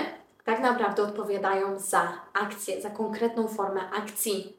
tak 0.45 0.61
naprawdę 0.61 1.03
odpowiadają 1.03 1.79
za 1.79 2.13
akcję, 2.33 2.83
za 2.83 2.91
konkretną 2.91 3.49
formę 3.49 3.91
akcji. 3.91 4.57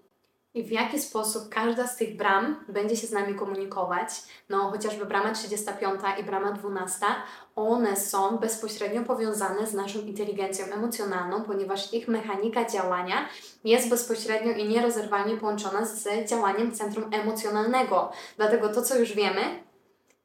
I 0.54 0.64
w 0.64 0.72
jaki 0.72 1.00
sposób 1.00 1.50
każda 1.50 1.88
z 1.88 1.98
tych 1.98 2.18
bram 2.18 2.66
będzie 2.68 2.96
się 2.98 3.08
z 3.08 3.12
nami 3.12 3.36
komunikować? 3.36 4.10
No, 4.50 4.72
chociażby 4.72 5.06
brama 5.06 5.32
35 5.32 6.02
i 6.20 6.24
brama 6.24 6.52
12, 6.52 7.06
one 7.56 7.96
są 7.96 8.38
bezpośrednio 8.38 9.04
powiązane 9.04 9.68
z 9.68 9.74
naszą 9.74 10.00
inteligencją 10.00 10.66
emocjonalną, 10.66 11.44
ponieważ 11.44 11.94
ich 11.94 12.08
mechanika 12.08 12.66
działania 12.66 13.30
jest 13.64 13.90
bezpośrednio 13.90 14.52
i 14.52 14.68
nierozerwalnie 14.68 15.38
połączona 15.38 15.86
z 15.86 16.30
działaniem 16.30 16.72
centrum 16.72 17.14
emocjonalnego. 17.14 18.12
Dlatego 18.38 18.70
to, 18.70 18.82
co 18.82 18.98
już 18.98 19.14
wiemy, 19.14 19.42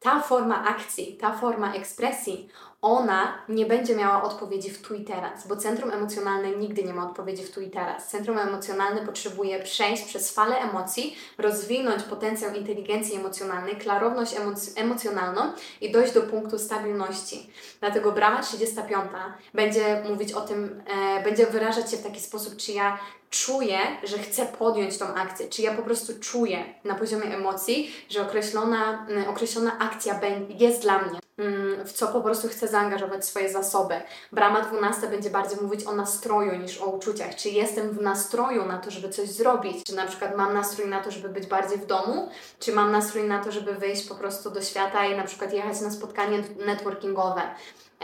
ta 0.01 0.21
forma 0.21 0.65
akcji, 0.65 1.17
ta 1.17 1.33
forma 1.33 1.75
ekspresji, 1.75 2.49
ona 2.83 3.39
nie 3.49 3.67
będzie 3.67 3.97
miała 3.97 4.23
odpowiedzi 4.23 4.71
w 4.71 4.83
tu 4.83 4.95
i 4.95 5.05
teraz, 5.05 5.47
bo 5.47 5.57
centrum 5.57 5.91
emocjonalne 5.91 6.51
nigdy 6.51 6.85
nie 6.85 6.95
ma 6.95 7.11
odpowiedzi 7.11 7.45
w 7.45 7.51
tu 7.51 7.61
i 7.61 7.71
teraz. 7.71 8.09
Centrum 8.09 8.39
emocjonalne 8.39 9.07
potrzebuje 9.07 9.63
przejść 9.63 10.03
przez 10.03 10.33
falę 10.33 10.59
emocji, 10.59 11.17
rozwinąć 11.39 12.03
potencjał 12.03 12.55
inteligencji 12.55 13.17
emocjonalnej, 13.17 13.77
klarowność 13.77 14.37
emoc 14.37 14.71
emocjonalną 14.77 15.53
i 15.81 15.93
dojść 15.93 16.13
do 16.13 16.23
punktu 16.23 16.59
stabilności. 16.59 17.51
Dlatego 17.81 18.13
brama 18.13 18.43
35 18.43 19.11
będzie 19.55 20.03
mówić 20.09 20.33
o 20.33 20.41
tym, 20.41 20.83
e, 20.87 21.23
będzie 21.23 21.47
wyrażać 21.47 21.91
się 21.91 21.97
w 21.97 22.03
taki 22.03 22.21
sposób, 22.21 22.57
czy 22.57 22.73
ja 22.73 22.99
czuję, 23.31 23.79
że 24.03 24.19
chcę 24.19 24.47
podjąć 24.47 24.99
tą 24.99 25.15
akcję, 25.15 25.49
czy 25.49 25.63
ja 25.63 25.75
po 25.75 25.83
prostu 25.83 26.13
czuję 26.21 26.65
na 26.85 26.95
poziomie 26.95 27.35
emocji, 27.35 27.95
że 28.09 28.23
określona, 28.23 29.07
określona 29.29 29.79
akcja 29.79 30.21
jest 30.49 30.83
dla 30.83 30.99
mnie. 30.99 31.21
Mm, 31.39 31.87
w 31.87 31.93
co 31.93 32.09
po 32.09 32.21
prostu 32.21 32.49
chcę 32.49 32.69
zaangażować 32.69 33.25
swoje 33.25 33.53
zasoby. 33.53 33.95
Brama 34.33 34.61
12 34.61 35.09
będzie 35.09 35.31
bardziej 35.31 35.59
mówić 35.61 35.85
o 35.85 35.93
nastroju 35.93 36.57
niż 36.57 36.79
o 36.79 36.87
uczuciach. 36.87 37.35
Czy 37.35 37.49
jestem 37.49 37.91
w 37.91 38.01
nastroju 38.01 38.67
na 38.67 38.79
to, 38.79 38.91
żeby 38.91 39.09
coś 39.09 39.29
zrobić? 39.29 39.85
Czy 39.85 39.95
na 39.95 40.07
przykład 40.07 40.37
mam 40.37 40.55
nastrój 40.55 40.89
na 40.89 41.01
to, 41.03 41.11
żeby 41.11 41.29
być 41.29 41.47
bardziej 41.47 41.79
w 41.79 41.87
domu? 41.87 42.29
Czy 42.59 42.73
mam 42.73 42.93
nastrój 42.93 43.25
na 43.25 43.45
to, 43.45 43.53
żeby 43.53 43.75
wyjść 43.75 44.09
po 44.09 44.15
prostu 44.15 44.51
do 44.51 44.63
świata 44.63 45.07
i 45.07 45.17
na 45.17 45.25
przykład 45.25 45.53
jechać 45.53 45.81
na 45.81 45.91
spotkanie 45.91 46.43
networkingowe? 46.67 47.43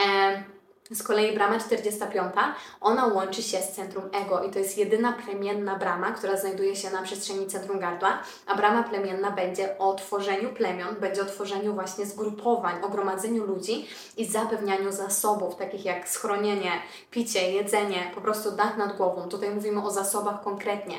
E 0.07 0.56
z 0.91 1.03
kolei 1.03 1.35
brama 1.35 1.59
45, 1.59 2.33
ona 2.81 3.07
łączy 3.07 3.43
się 3.43 3.59
z 3.59 3.73
centrum 3.73 4.05
ego 4.13 4.43
i 4.43 4.51
to 4.51 4.59
jest 4.59 4.79
jedyna 4.79 5.13
plemienna 5.13 5.77
brama, 5.77 6.13
która 6.13 6.37
znajduje 6.37 6.77
się 6.77 6.91
na 6.91 7.03
przestrzeni 7.03 7.47
centrum 7.47 7.79
gardła, 7.79 8.19
a 8.47 8.55
brama 8.55 8.83
plemienna 8.83 9.31
będzie 9.31 9.79
o 9.79 9.95
tworzeniu 9.95 10.53
plemion, 10.53 10.97
będzie 11.01 11.23
o 11.23 11.25
tworzeniu 11.25 11.75
właśnie 11.75 12.07
zgrupowań, 12.07 12.83
o 12.83 12.89
gromadzeniu 12.89 13.47
ludzi 13.47 13.89
i 14.17 14.27
zapewnianiu 14.27 14.93
zasobów, 14.93 15.57
takich 15.57 15.85
jak 15.85 16.09
schronienie, 16.09 16.73
picie, 17.11 17.53
jedzenie, 17.53 18.11
po 18.15 18.21
prostu 18.21 18.53
dach 18.53 18.77
nad 18.77 18.97
głową. 18.97 19.29
Tutaj 19.29 19.51
mówimy 19.51 19.85
o 19.85 19.91
zasobach 19.91 20.43
konkretnie. 20.43 20.97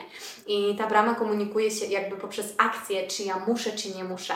I 0.48 0.76
ta 0.78 0.88
brama 0.88 1.16
komunikuje 1.16 1.72
się 1.72 1.86
jakby 1.86 2.18
poprzez 2.18 2.54
akcję, 2.58 3.08
czy 3.08 3.24
ja 3.24 3.40
muszę, 3.48 3.72
czy 3.72 3.96
nie 3.96 4.04
muszę. 4.04 4.34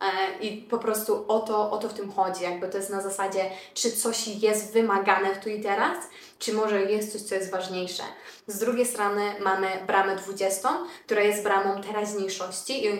E, 0.00 0.38
I 0.40 0.62
po 0.62 0.78
prostu 0.78 1.24
o 1.28 1.40
to, 1.40 1.70
o 1.70 1.78
to 1.78 1.88
w 1.88 1.94
tym 1.94 2.12
chodzi. 2.12 2.42
Jakby 2.42 2.68
to 2.68 2.76
jest 2.76 2.90
na 2.90 3.02
zasadzie, 3.02 3.50
czy 3.74 3.92
coś 3.92 4.28
jest 4.28 4.72
wymagane 4.72 5.36
tu 5.36 5.48
i 5.48 5.60
teraz, 5.60 5.96
czy 6.38 6.52
może 6.52 6.82
jest 6.82 7.12
coś, 7.12 7.22
co 7.22 7.34
jest 7.34 7.50
ważniejsze. 7.50 8.02
Z 8.46 8.58
drugiej 8.58 8.86
strony 8.86 9.22
mamy 9.40 9.66
bramę 9.86 10.16
20, 10.16 10.78
która 11.06 11.20
jest 11.20 11.42
bramą 11.42 11.82
teraźniejszości 11.82 12.84
i 12.84 12.88
e, 12.88 12.98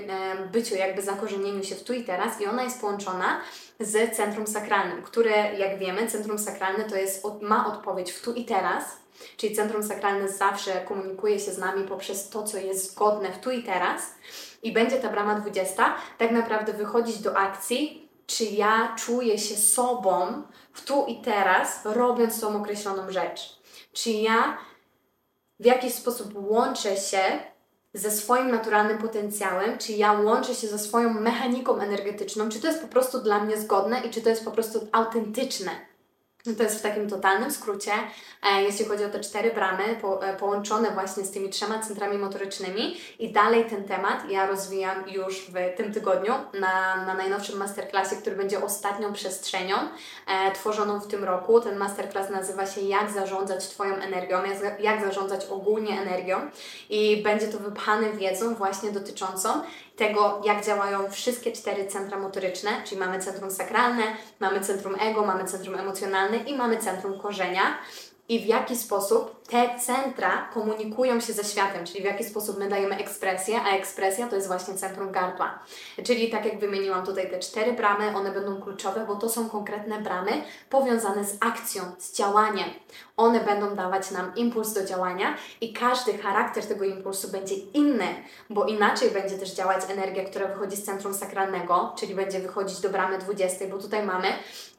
byciu, 0.52 0.74
jakby 0.74 1.02
zakorzenieniu 1.02 1.64
się 1.64 1.74
w 1.74 1.84
tu 1.84 1.92
i 1.92 2.04
teraz, 2.04 2.40
i 2.40 2.46
ona 2.46 2.62
jest 2.62 2.80
połączona 2.80 3.40
z 3.80 4.16
centrum 4.16 4.46
sakralnym, 4.46 5.02
które, 5.02 5.54
jak 5.54 5.78
wiemy, 5.78 6.06
centrum 6.06 6.38
sakralne 6.38 6.84
to 6.84 6.96
jest, 6.96 7.24
ma 7.40 7.66
odpowiedź 7.76 8.12
w 8.12 8.22
tu 8.22 8.32
i 8.32 8.44
teraz. 8.44 8.84
Czyli 9.36 9.56
centrum 9.56 9.82
sakralne 9.82 10.28
zawsze 10.28 10.80
komunikuje 10.88 11.40
się 11.40 11.52
z 11.52 11.58
nami 11.58 11.84
poprzez 11.84 12.28
to, 12.28 12.42
co 12.42 12.58
jest 12.58 12.92
zgodne 12.92 13.32
w 13.32 13.38
tu 13.38 13.50
i 13.50 13.62
teraz 13.62 14.02
i 14.62 14.72
będzie 14.72 14.96
ta 14.96 15.08
brama 15.08 15.34
20, 15.34 15.96
tak 16.18 16.30
naprawdę 16.30 16.72
wychodzić 16.72 17.18
do 17.18 17.36
akcji, 17.36 18.08
czy 18.26 18.44
ja 18.44 18.94
czuję 18.96 19.38
się 19.38 19.56
sobą 19.56 20.42
w 20.72 20.84
tu 20.84 21.06
i 21.06 21.20
teraz, 21.22 21.80
robiąc 21.84 22.40
tą 22.40 22.60
określoną 22.60 23.10
rzecz. 23.10 23.60
Czy 23.92 24.10
ja 24.10 24.58
w 25.60 25.64
jakiś 25.64 25.94
sposób 25.94 26.32
łączę 26.34 26.96
się 26.96 27.22
ze 27.94 28.10
swoim 28.10 28.50
naturalnym 28.50 28.98
potencjałem, 28.98 29.78
czy 29.78 29.92
ja 29.92 30.12
łączę 30.12 30.54
się 30.54 30.66
ze 30.66 30.78
swoją 30.78 31.14
mechaniką 31.14 31.78
energetyczną, 31.78 32.48
czy 32.48 32.60
to 32.60 32.66
jest 32.66 32.82
po 32.82 32.88
prostu 32.88 33.20
dla 33.20 33.44
mnie 33.44 33.56
zgodne 33.56 34.00
i 34.00 34.10
czy 34.10 34.20
to 34.22 34.30
jest 34.30 34.44
po 34.44 34.50
prostu 34.50 34.88
autentyczne. 34.92 35.70
No 36.46 36.54
to 36.54 36.62
jest 36.62 36.78
w 36.78 36.82
takim 36.82 37.10
totalnym 37.10 37.50
skrócie, 37.50 37.92
e, 38.42 38.62
jeśli 38.62 38.84
chodzi 38.84 39.04
o 39.04 39.08
te 39.08 39.20
cztery 39.20 39.50
bramy 39.50 39.98
po, 40.02 40.26
e, 40.26 40.36
połączone 40.36 40.90
właśnie 40.90 41.24
z 41.24 41.30
tymi 41.30 41.50
trzema 41.50 41.78
centrami 41.78 42.18
motorycznymi 42.18 42.96
i 43.18 43.32
dalej 43.32 43.64
ten 43.64 43.84
temat 43.84 44.30
ja 44.30 44.46
rozwijam 44.46 45.10
już 45.10 45.40
w 45.40 45.76
tym 45.76 45.92
tygodniu 45.92 46.32
na, 46.60 47.04
na 47.06 47.14
najnowszym 47.14 47.58
masterclassie, 47.58 48.16
który 48.16 48.36
będzie 48.36 48.64
ostatnią 48.64 49.12
przestrzenią 49.12 49.76
e, 49.76 50.52
tworzoną 50.52 51.00
w 51.00 51.06
tym 51.06 51.24
roku. 51.24 51.60
Ten 51.60 51.78
masterclass 51.78 52.30
nazywa 52.30 52.66
się 52.66 52.80
Jak 52.80 53.10
zarządzać 53.10 53.68
Twoją 53.68 53.94
energią, 53.94 54.38
jak 54.80 55.04
zarządzać 55.04 55.46
ogólnie 55.46 56.00
energią 56.00 56.36
i 56.90 57.22
będzie 57.22 57.48
to 57.48 57.58
wypchane 57.58 58.12
wiedzą 58.12 58.54
właśnie 58.54 58.90
dotyczącą 58.90 59.48
tego, 59.98 60.40
jak 60.44 60.66
działają 60.66 61.10
wszystkie 61.10 61.52
cztery 61.52 61.86
centra 61.86 62.18
motoryczne, 62.18 62.70
czyli 62.84 63.00
mamy 63.00 63.18
centrum 63.18 63.50
sakralne, 63.50 64.02
mamy 64.40 64.60
centrum 64.60 64.96
ego, 65.00 65.26
mamy 65.26 65.44
centrum 65.44 65.74
emocjonalne 65.74 66.36
i 66.36 66.56
mamy 66.56 66.76
centrum 66.76 67.20
korzenia. 67.20 67.78
I 68.28 68.40
w 68.40 68.46
jaki 68.46 68.76
sposób 68.76 69.37
te 69.48 69.78
centra 69.78 70.48
komunikują 70.54 71.20
się 71.20 71.32
ze 71.32 71.44
światem, 71.44 71.86
czyli 71.86 72.00
w 72.00 72.04
jaki 72.04 72.24
sposób 72.24 72.58
my 72.58 72.68
dajemy 72.68 72.96
ekspresję, 72.96 73.60
a 73.60 73.76
ekspresja 73.76 74.28
to 74.28 74.36
jest 74.36 74.48
właśnie 74.48 74.74
centrum 74.74 75.12
gardła. 75.12 75.58
Czyli 76.04 76.30
tak 76.30 76.44
jak 76.44 76.58
wymieniłam 76.58 77.06
tutaj 77.06 77.30
te 77.30 77.38
cztery 77.38 77.72
bramy, 77.72 78.16
one 78.16 78.32
będą 78.32 78.60
kluczowe, 78.60 79.04
bo 79.06 79.16
to 79.16 79.28
są 79.28 79.48
konkretne 79.48 80.00
bramy 80.00 80.30
powiązane 80.70 81.24
z 81.24 81.36
akcją, 81.40 81.82
z 81.98 82.16
działaniem. 82.16 82.68
One 83.16 83.40
będą 83.40 83.76
dawać 83.76 84.10
nam 84.10 84.32
impuls 84.36 84.72
do 84.72 84.84
działania 84.84 85.36
i 85.60 85.72
każdy 85.72 86.18
charakter 86.18 86.66
tego 86.66 86.84
impulsu 86.84 87.28
będzie 87.28 87.54
inny, 87.54 88.06
bo 88.50 88.64
inaczej 88.64 89.10
będzie 89.10 89.38
też 89.38 89.50
działać 89.50 89.82
energia, 89.90 90.24
która 90.24 90.46
wychodzi 90.46 90.76
z 90.76 90.84
centrum 90.84 91.14
sakralnego, 91.14 91.94
czyli 91.98 92.14
będzie 92.14 92.40
wychodzić 92.40 92.80
do 92.80 92.88
bramy 92.88 93.18
20, 93.18 93.66
bo 93.66 93.78
tutaj 93.78 94.06
mamy 94.06 94.28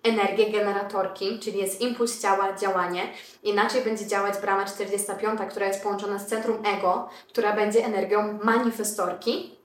energię 0.04 0.52
generatorki, 0.52 1.40
czyli 1.40 1.60
jest 1.60 1.82
impuls 1.82 2.22
ciała, 2.22 2.54
działanie. 2.58 3.14
Inaczej 3.44 3.82
będzie 3.84 4.08
działać 4.08 4.38
brama 4.38 4.59
45, 4.66 5.40
która 5.50 5.68
jest 5.68 5.84
połączona 5.84 6.20
z 6.20 6.28
centrum 6.28 6.66
ego, 6.66 7.10
która 7.30 7.54
będzie 7.54 7.86
energią 7.86 8.40
manifestorki. 8.44 9.60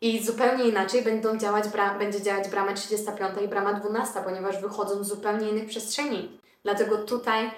I 0.00 0.24
zupełnie 0.24 0.64
inaczej 0.64 1.02
będą 1.02 1.36
działać 1.38 1.64
bra- 1.64 1.98
będzie 1.98 2.22
działać 2.22 2.48
brama 2.48 2.72
35 2.72 3.30
i 3.44 3.48
brama 3.48 3.72
12, 3.72 4.20
ponieważ 4.24 4.60
wychodzą 4.60 5.04
z 5.04 5.08
zupełnie 5.08 5.48
innych 5.48 5.68
przestrzeni. 5.68 6.40
Dlatego 6.64 6.98
tutaj 6.98 7.50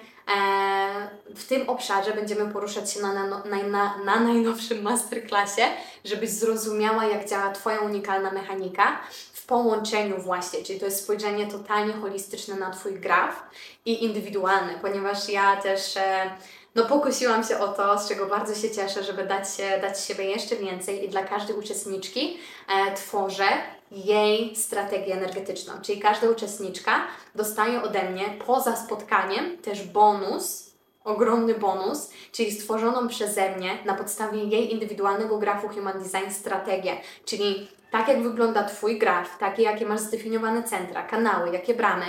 w 1.35 1.47
tym 1.47 1.69
obszarze 1.69 2.13
będziemy 2.13 2.53
poruszać 2.53 2.93
się 2.93 3.01
na, 3.01 3.13
na, 3.13 3.43
na, 3.63 3.97
na 4.05 4.19
najnowszym 4.19 4.81
masterclassie, 4.81 5.61
żebyś 6.05 6.29
zrozumiała, 6.29 7.05
jak 7.05 7.29
działa 7.29 7.51
Twoja 7.51 7.79
unikalna 7.79 8.31
mechanika 8.31 8.99
w 9.33 9.45
połączeniu 9.45 10.21
właśnie, 10.21 10.63
czyli 10.63 10.79
to 10.79 10.85
jest 10.85 11.03
spojrzenie 11.03 11.47
totalnie 11.47 11.93
holistyczne 11.93 12.55
na 12.55 12.71
Twój 12.71 12.99
graf 12.99 13.43
i 13.85 14.03
indywidualny, 14.03 14.73
ponieważ 14.81 15.29
ja 15.29 15.55
też 15.55 15.97
e, 15.97 16.31
no 16.77 16.85
pokusiłam 16.85 17.43
się 17.43 17.59
o 17.59 17.67
to, 17.67 17.99
z 17.99 18.09
czego 18.09 18.25
bardzo 18.25 18.55
się 18.55 18.71
cieszę, 18.71 19.03
żeby 19.03 19.25
dać, 19.25 19.55
się, 19.55 19.79
dać 19.81 20.03
siebie 20.03 20.23
jeszcze 20.23 20.55
więcej 20.55 21.05
i 21.05 21.09
dla 21.09 21.23
każdej 21.23 21.55
uczestniczki 21.55 22.37
e, 22.67 22.95
tworzę 22.95 23.47
jej 23.91 24.55
strategię 24.55 25.13
energetyczną. 25.13 25.73
Czyli 25.81 25.99
każda 25.99 26.29
uczestniczka 26.29 27.01
dostaje 27.35 27.81
ode 27.81 28.09
mnie 28.09 28.25
poza 28.45 28.75
spotkaniem 28.75 29.57
też 29.57 29.83
bonus, 29.83 30.71
ogromny 31.03 31.53
bonus, 31.53 32.09
czyli 32.31 32.51
stworzoną 32.51 33.07
przeze 33.07 33.55
mnie 33.55 33.77
na 33.85 33.93
podstawie 33.93 34.43
jej 34.43 34.73
indywidualnego 34.73 35.37
grafu 35.37 35.69
Human 35.69 36.03
Design 36.03 36.31
strategię, 36.31 36.97
czyli 37.25 37.67
tak 37.91 38.07
jak 38.07 38.23
wygląda 38.23 38.63
Twój 38.63 38.99
graf, 38.99 39.37
takie 39.37 39.63
jakie 39.63 39.85
masz 39.85 39.99
zdefiniowane 39.99 40.63
centra, 40.63 41.03
kanały, 41.03 41.53
jakie 41.53 41.73
bramy, 41.73 42.05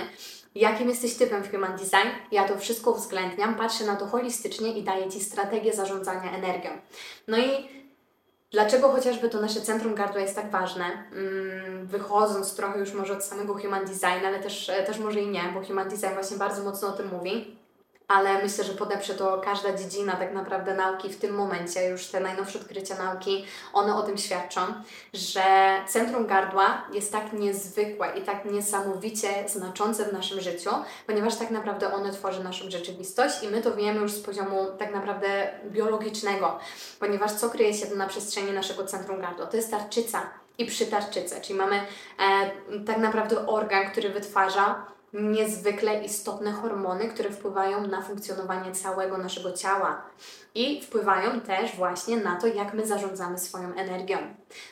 jakim 0.55 0.89
jesteś 0.89 1.15
typem 1.15 1.43
w 1.43 1.51
Human 1.51 1.77
Design, 1.77 2.09
ja 2.31 2.47
to 2.47 2.57
wszystko 2.57 2.91
uwzględniam, 2.91 3.55
patrzę 3.55 3.85
na 3.85 3.95
to 3.95 4.05
holistycznie 4.05 4.77
i 4.77 4.83
daję 4.83 5.09
Ci 5.09 5.19
strategię 5.19 5.73
zarządzania 5.73 6.31
energią. 6.31 6.69
No 7.27 7.37
i 7.37 7.79
Dlaczego 8.51 8.89
chociażby 8.89 9.29
to 9.29 9.41
nasze 9.41 9.61
centrum 9.61 9.95
gardła 9.95 10.21
jest 10.21 10.35
tak 10.35 10.51
ważne? 10.51 10.85
Mm, 10.85 11.87
wychodząc 11.87 12.55
trochę 12.55 12.79
już 12.79 12.93
może 12.93 13.13
od 13.13 13.23
samego 13.23 13.53
Human 13.53 13.85
Design, 13.85 14.25
ale 14.25 14.39
też, 14.39 14.71
też 14.85 14.99
może 14.99 15.21
i 15.21 15.27
nie, 15.27 15.43
bo 15.53 15.63
Human 15.63 15.89
Design 15.89 16.13
właśnie 16.13 16.37
bardzo 16.37 16.63
mocno 16.63 16.87
o 16.87 16.91
tym 16.91 17.09
mówi 17.11 17.58
ale 18.09 18.43
myślę, 18.43 18.63
że 18.63 18.73
podeprze 18.73 19.13
to 19.13 19.41
każda 19.45 19.77
dziedzina 19.77 20.15
tak 20.15 20.33
naprawdę 20.33 20.73
nauki 20.73 21.09
w 21.09 21.19
tym 21.19 21.35
momencie, 21.35 21.89
już 21.89 22.07
te 22.07 22.19
najnowsze 22.19 22.59
odkrycia 22.59 22.95
nauki, 22.95 23.45
one 23.73 23.95
o 23.95 24.01
tym 24.01 24.17
świadczą, 24.17 24.61
że 25.13 25.43
centrum 25.87 26.27
gardła 26.27 26.83
jest 26.93 27.11
tak 27.11 27.33
niezwykłe 27.33 28.11
i 28.17 28.21
tak 28.21 28.45
niesamowicie 28.45 29.49
znaczące 29.49 30.05
w 30.05 30.13
naszym 30.13 30.41
życiu, 30.41 30.69
ponieważ 31.07 31.35
tak 31.35 31.51
naprawdę 31.51 31.93
one 31.93 32.11
tworzy 32.11 32.43
naszą 32.43 32.69
rzeczywistość 32.69 33.43
i 33.43 33.47
my 33.47 33.61
to 33.61 33.75
wiemy 33.75 33.99
już 33.99 34.11
z 34.11 34.21
poziomu 34.21 34.65
tak 34.79 34.93
naprawdę 34.93 35.49
biologicznego, 35.65 36.59
ponieważ 36.99 37.31
co 37.31 37.49
kryje 37.49 37.73
się 37.73 37.95
na 37.95 38.07
przestrzeni 38.07 38.51
naszego 38.51 38.85
centrum 38.85 39.21
gardła? 39.21 39.45
To 39.45 39.57
jest 39.57 39.71
tarczyca 39.71 40.21
i 40.57 40.65
przytarczyca, 40.65 41.41
czyli 41.41 41.59
mamy 41.59 41.75
e, 41.75 41.85
tak 42.85 42.97
naprawdę 42.97 43.47
organ, 43.47 43.91
który 43.91 44.09
wytwarza 44.09 44.85
niezwykle 45.13 46.03
istotne 46.03 46.51
hormony, 46.51 47.07
które 47.07 47.29
wpływają 47.29 47.87
na 47.87 48.01
funkcjonowanie 48.01 48.71
całego 48.71 49.17
naszego 49.17 49.51
ciała 49.51 50.01
i 50.55 50.81
wpływają 50.81 51.41
też 51.41 51.75
właśnie 51.75 52.17
na 52.17 52.35
to, 52.35 52.47
jak 52.47 52.73
my 52.73 52.87
zarządzamy 52.87 53.39
swoją 53.39 53.73
energią. 53.73 54.17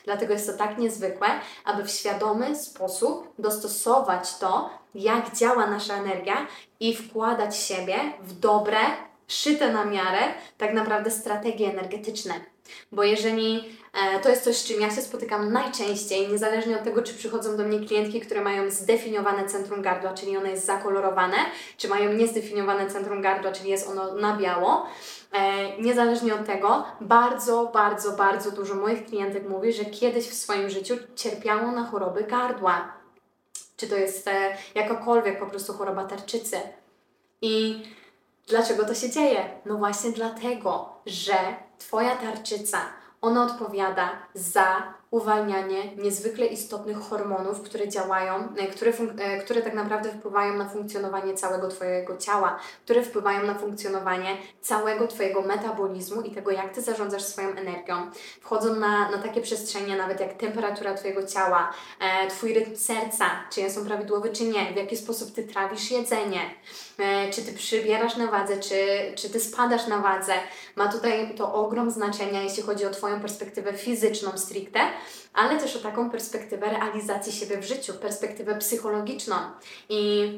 Dlatego 0.04 0.32
jest 0.32 0.46
to 0.46 0.52
tak 0.52 0.78
niezwykłe, 0.78 1.28
aby 1.64 1.84
w 1.84 1.90
świadomy 1.90 2.56
sposób 2.56 3.32
dostosować 3.38 4.38
to, 4.38 4.70
jak 4.94 5.36
działa 5.36 5.66
nasza 5.66 5.94
energia 5.94 6.46
i 6.80 6.96
wkładać 6.96 7.56
siebie 7.56 7.96
w 8.22 8.38
dobre, 8.38 8.78
szyte 9.28 9.72
na 9.72 9.84
miarę, 9.84 10.20
tak 10.58 10.74
naprawdę 10.74 11.10
strategie 11.10 11.70
energetyczne. 11.70 12.34
Bo 12.92 13.02
jeżeli 13.02 13.78
to 14.22 14.28
jest 14.28 14.44
coś, 14.44 14.56
z 14.56 14.64
czym 14.64 14.80
ja 14.80 14.90
się 14.90 15.02
spotykam 15.02 15.52
najczęściej, 15.52 16.28
niezależnie 16.28 16.76
od 16.76 16.84
tego, 16.84 17.02
czy 17.02 17.14
przychodzą 17.14 17.56
do 17.56 17.64
mnie 17.64 17.80
klientki, 17.80 18.20
które 18.20 18.40
mają 18.40 18.70
zdefiniowane 18.70 19.46
centrum 19.48 19.82
gardła, 19.82 20.14
czyli 20.14 20.36
ono 20.36 20.46
jest 20.46 20.66
zakolorowane, 20.66 21.36
czy 21.76 21.88
mają 21.88 22.12
niezdefiniowane 22.12 22.90
centrum 22.90 23.22
gardła, 23.22 23.52
czyli 23.52 23.70
jest 23.70 23.88
ono 23.88 24.14
na 24.14 24.36
biało. 24.36 24.86
E, 25.32 25.76
niezależnie 25.82 26.34
od 26.34 26.46
tego, 26.46 26.84
bardzo, 27.00 27.66
bardzo, 27.66 28.12
bardzo 28.12 28.50
dużo 28.50 28.74
moich 28.74 29.06
klientek 29.06 29.48
mówi, 29.48 29.72
że 29.72 29.84
kiedyś 29.84 30.28
w 30.28 30.34
swoim 30.34 30.70
życiu 30.70 30.94
cierpiało 31.16 31.72
na 31.72 31.86
choroby 31.86 32.24
gardła. 32.24 32.92
Czy 33.76 33.88
to 33.88 33.96
jest 33.96 34.28
e, 34.28 34.56
jakakolwiek 34.74 35.40
po 35.40 35.46
prostu 35.46 35.72
choroba 35.72 36.04
tarczycy. 36.04 36.56
I 37.42 37.82
dlaczego 38.48 38.84
to 38.84 38.94
się 38.94 39.10
dzieje? 39.10 39.50
No 39.64 39.76
właśnie 39.76 40.10
dlatego, 40.10 40.88
że 41.06 41.34
Twoja 41.78 42.16
tarczyca 42.16 42.78
ona 43.20 43.44
odpowiada 43.44 44.10
za 44.34 44.94
uwalnianie 45.10 45.96
niezwykle 45.96 46.46
istotnych 46.46 46.98
hormonów, 46.98 47.62
które 47.62 47.88
działają, 47.88 48.48
e, 48.56 48.66
które, 48.66 48.92
e, 49.18 49.38
które 49.38 49.62
tak 49.62 49.74
naprawdę 49.74 50.10
wpływają 50.10 50.54
na 50.54 50.68
funkcjonowanie 50.68 51.34
całego 51.34 51.68
Twojego 51.68 52.16
ciała, 52.16 52.58
które 52.84 53.02
wpływają 53.02 53.46
na 53.46 53.54
funkcjonowanie 53.54 54.36
całego 54.60 55.06
Twojego 55.06 55.42
metabolizmu 55.42 56.22
i 56.22 56.30
tego, 56.30 56.50
jak 56.50 56.72
Ty 56.72 56.82
zarządzasz 56.82 57.22
swoją 57.22 57.48
energią. 57.48 58.10
Wchodzą 58.40 58.74
na, 58.74 59.10
na 59.10 59.18
takie 59.18 59.40
przestrzenie, 59.40 59.96
nawet 59.96 60.20
jak 60.20 60.32
temperatura 60.32 60.94
Twojego 60.94 61.26
ciała, 61.26 61.72
e, 62.00 62.28
Twój 62.28 62.54
rytm 62.54 62.76
serca, 62.76 63.24
czy 63.50 63.60
jest 63.60 63.78
on 63.78 63.86
prawidłowy, 63.86 64.30
czy 64.30 64.44
nie, 64.44 64.72
w 64.72 64.76
jaki 64.76 64.96
sposób 64.96 65.34
Ty 65.34 65.44
trawisz 65.44 65.90
jedzenie, 65.90 66.40
czy 67.30 67.42
Ty 67.42 67.52
przybierasz 67.52 68.16
na 68.16 68.26
wadze, 68.26 68.60
czy, 68.60 68.76
czy 69.16 69.30
Ty 69.30 69.40
spadasz 69.40 69.86
na 69.86 69.98
wadze. 69.98 70.32
Ma 70.76 70.92
tutaj 70.92 71.34
to 71.34 71.54
ogrom 71.54 71.90
znaczenia, 71.90 72.42
jeśli 72.42 72.62
chodzi 72.62 72.86
o 72.86 72.90
Twoją 72.90 73.20
perspektywę 73.20 73.72
fizyczną 73.72 74.38
stricte, 74.38 74.80
ale 75.34 75.60
też 75.60 75.76
o 75.76 75.78
taką 75.78 76.10
perspektywę 76.10 76.70
realizacji 76.70 77.32
siebie 77.32 77.58
w 77.58 77.64
życiu, 77.64 77.94
perspektywę 77.94 78.58
psychologiczną. 78.58 79.36
I 79.88 80.32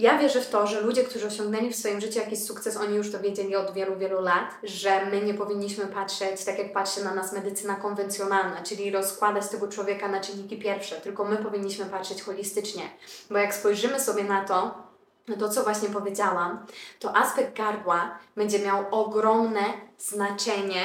ja 0.00 0.18
wierzę 0.18 0.40
w 0.40 0.50
to, 0.50 0.66
że 0.66 0.80
ludzie, 0.80 1.04
którzy 1.04 1.26
osiągnęli 1.26 1.70
w 1.70 1.76
swoim 1.76 2.00
życiu 2.00 2.18
jakiś 2.18 2.44
sukces, 2.44 2.76
oni 2.76 2.96
już 2.96 3.12
to 3.12 3.20
wiedzieli 3.20 3.56
od 3.56 3.74
wielu, 3.74 3.96
wielu 3.96 4.20
lat, 4.20 4.54
że 4.62 5.06
my 5.06 5.22
nie 5.22 5.34
powinniśmy 5.34 5.86
patrzeć 5.86 6.44
tak, 6.44 6.58
jak 6.58 6.72
patrzy 6.72 7.04
na 7.04 7.14
nas 7.14 7.32
medycyna 7.32 7.74
konwencjonalna, 7.74 8.62
czyli 8.62 8.90
rozkładać 8.90 9.48
tego 9.48 9.68
człowieka 9.68 10.08
na 10.08 10.20
czynniki 10.20 10.58
pierwsze, 10.58 10.96
tylko 10.96 11.24
my 11.24 11.36
powinniśmy 11.36 11.86
patrzeć 11.86 12.22
holistycznie. 12.22 12.82
Bo 13.30 13.38
jak 13.38 13.54
spojrzymy 13.54 14.00
sobie 14.00 14.24
na 14.24 14.44
to, 14.44 14.89
to 15.36 15.48
co 15.48 15.62
właśnie 15.62 15.88
powiedziałam, 15.88 16.66
to 16.98 17.16
aspekt 17.16 17.56
gardła 17.56 18.18
będzie 18.36 18.58
miał 18.58 18.84
ogromne 18.90 19.64
znaczenie 19.98 20.82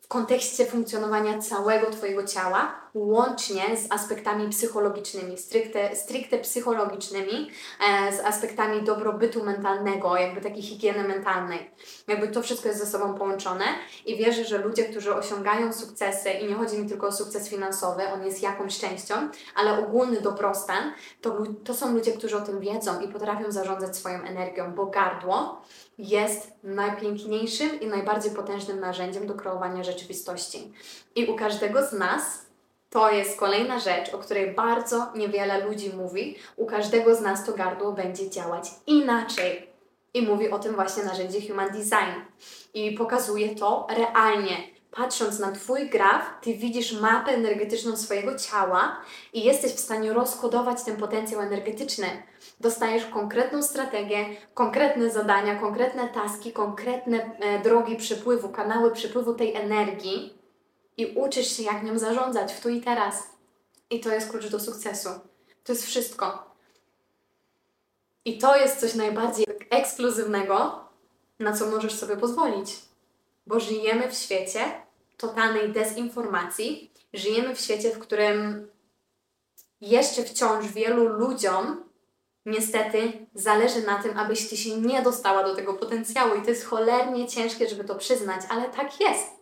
w 0.00 0.08
kontekście 0.08 0.66
funkcjonowania 0.66 1.38
całego 1.38 1.90
Twojego 1.90 2.26
ciała, 2.26 2.74
łącznie 2.98 3.76
z 3.76 3.92
aspektami 3.92 4.48
psychologicznymi, 4.48 5.38
stricte, 5.38 5.96
stricte 5.96 6.38
psychologicznymi, 6.38 7.50
e, 7.88 8.12
z 8.12 8.20
aspektami 8.20 8.82
dobrobytu 8.82 9.44
mentalnego, 9.44 10.16
jakby 10.16 10.40
takiej 10.40 10.62
higieny 10.62 11.08
mentalnej. 11.08 11.70
Jakby 12.08 12.28
to 12.28 12.42
wszystko 12.42 12.68
jest 12.68 12.80
ze 12.80 12.86
sobą 12.86 13.14
połączone 13.14 13.64
i 14.06 14.16
wierzę, 14.16 14.44
że 14.44 14.58
ludzie, 14.58 14.84
którzy 14.84 15.14
osiągają 15.14 15.72
sukcesy, 15.72 16.30
i 16.30 16.48
nie 16.48 16.54
chodzi 16.54 16.78
mi 16.78 16.88
tylko 16.88 17.06
o 17.06 17.12
sukces 17.12 17.48
finansowy, 17.48 18.08
on 18.08 18.24
jest 18.24 18.42
jakąś 18.42 18.78
częścią, 18.78 19.14
ale 19.56 19.78
ogólny 19.78 20.20
dobrostan, 20.20 20.92
to, 21.20 21.42
to 21.64 21.74
są 21.74 21.94
ludzie, 21.94 22.12
którzy 22.12 22.36
o 22.36 22.40
tym 22.40 22.60
wiedzą 22.60 23.00
i 23.00 23.08
potrafią 23.08 23.52
zarządzać 23.52 23.96
swoją 23.96 24.22
energią, 24.22 24.74
bo 24.74 24.86
gardło 24.86 25.62
jest 25.98 26.52
najpiękniejszym 26.62 27.80
i 27.80 27.86
najbardziej 27.86 28.32
potężnym 28.32 28.80
narzędziem 28.80 29.26
do 29.26 29.34
kreowania 29.34 29.84
rzeczywistości. 29.84 30.72
I 31.14 31.26
u 31.26 31.36
każdego 31.36 31.86
z 31.86 31.92
nas 31.92 32.47
to 32.90 33.10
jest 33.10 33.38
kolejna 33.38 33.78
rzecz, 33.78 34.14
o 34.14 34.18
której 34.18 34.54
bardzo 34.54 35.06
niewiele 35.14 35.64
ludzi 35.64 35.90
mówi. 35.96 36.36
U 36.56 36.66
każdego 36.66 37.14
z 37.14 37.20
nas 37.20 37.44
to 37.44 37.52
gardło 37.52 37.92
będzie 37.92 38.30
działać 38.30 38.64
inaczej. 38.86 39.68
I 40.14 40.22
mówi 40.22 40.50
o 40.50 40.58
tym 40.58 40.74
właśnie 40.74 41.04
narzędzie 41.04 41.48
Human 41.48 41.68
Design. 41.68 42.20
I 42.74 42.92
pokazuje 42.92 43.54
to 43.54 43.86
realnie. 43.90 44.56
Patrząc 44.90 45.38
na 45.38 45.52
Twój 45.52 45.90
graf, 45.90 46.22
Ty 46.42 46.54
widzisz 46.54 47.00
mapę 47.00 47.32
energetyczną 47.32 47.96
swojego 47.96 48.38
ciała 48.38 49.00
i 49.32 49.44
jesteś 49.44 49.72
w 49.72 49.80
stanie 49.80 50.12
rozkodować 50.12 50.82
ten 50.82 50.96
potencjał 50.96 51.40
energetyczny 51.40 52.06
dostajesz 52.60 53.06
konkretną 53.06 53.62
strategię, 53.62 54.26
konkretne 54.54 55.10
zadania, 55.10 55.54
konkretne 55.54 56.08
taski, 56.08 56.52
konkretne 56.52 57.36
e, 57.40 57.62
drogi 57.62 57.96
przepływu, 57.96 58.48
kanały 58.48 58.90
przepływu 58.90 59.34
tej 59.34 59.54
energii 59.54 60.37
i 60.98 61.06
uczysz 61.06 61.56
się, 61.56 61.62
jak 61.62 61.82
nią 61.82 61.98
zarządzać 61.98 62.52
w 62.52 62.60
tu 62.60 62.68
i 62.68 62.80
teraz. 62.80 63.22
I 63.90 64.00
to 64.00 64.12
jest 64.12 64.30
klucz 64.30 64.46
do 64.46 64.60
sukcesu. 64.60 65.08
To 65.64 65.72
jest 65.72 65.86
wszystko. 65.86 66.54
I 68.24 68.38
to 68.38 68.56
jest 68.56 68.80
coś 68.80 68.94
najbardziej 68.94 69.46
ekskluzywnego, 69.70 70.84
na 71.38 71.52
co 71.52 71.66
możesz 71.66 71.94
sobie 71.94 72.16
pozwolić. 72.16 72.74
Bo 73.46 73.60
żyjemy 73.60 74.10
w 74.10 74.14
świecie 74.14 74.60
totalnej 75.16 75.72
dezinformacji, 75.72 76.92
żyjemy 77.14 77.54
w 77.54 77.60
świecie, 77.60 77.90
w 77.90 77.98
którym 77.98 78.68
jeszcze 79.80 80.22
wciąż 80.22 80.66
wielu 80.66 81.08
ludziom 81.08 81.84
niestety 82.46 83.26
zależy 83.34 83.82
na 83.82 84.02
tym, 84.02 84.18
abyś 84.18 84.48
ty 84.48 84.56
się 84.56 84.80
nie 84.80 85.02
dostała 85.02 85.44
do 85.44 85.56
tego 85.56 85.74
potencjału 85.74 86.34
i 86.34 86.42
to 86.42 86.50
jest 86.50 86.64
cholernie 86.64 87.28
ciężkie, 87.28 87.68
żeby 87.68 87.84
to 87.84 87.94
przyznać, 87.94 88.40
ale 88.48 88.68
tak 88.68 89.00
jest. 89.00 89.37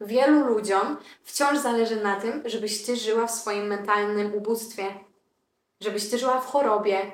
Wielu 0.00 0.46
ludziom 0.46 0.96
wciąż 1.22 1.58
zależy 1.58 1.96
na 1.96 2.20
tym, 2.20 2.42
żebyś 2.44 2.86
ty 2.86 2.96
żyła 2.96 3.26
w 3.26 3.30
swoim 3.30 3.66
mentalnym 3.66 4.34
ubóstwie, 4.34 4.94
żebyś 5.80 6.10
ty 6.10 6.18
żyła 6.18 6.40
w 6.40 6.46
chorobie, 6.46 7.10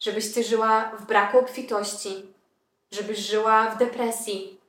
żebyś 0.00 0.34
ty 0.34 0.44
żyła 0.44 0.92
w 0.98 1.06
braku 1.06 1.38
obfitości, 1.38 2.34
żebyś 2.90 3.18
żyła 3.18 3.70
w 3.70 3.78
depresji, 3.78 4.60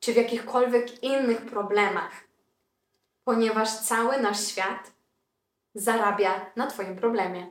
czy 0.00 0.12
w 0.12 0.16
jakichkolwiek 0.16 1.02
innych 1.02 1.46
problemach, 1.46 2.12
ponieważ 3.24 3.78
cały 3.78 4.20
nasz 4.20 4.46
świat 4.46 4.92
zarabia 5.74 6.50
na 6.56 6.66
Twoim 6.66 6.96
problemie. 6.96 7.50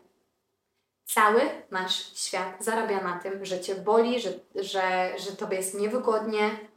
Cały 1.06 1.42
nasz 1.72 2.18
świat 2.18 2.64
zarabia 2.64 3.04
na 3.04 3.20
tym, 3.20 3.46
że 3.46 3.60
Cię 3.60 3.76
boli, 3.76 4.22
że, 4.22 4.34
że, 4.56 5.14
że 5.20 5.32
Tobie 5.32 5.58
jest 5.58 5.74
niewygodnie. 5.74 6.69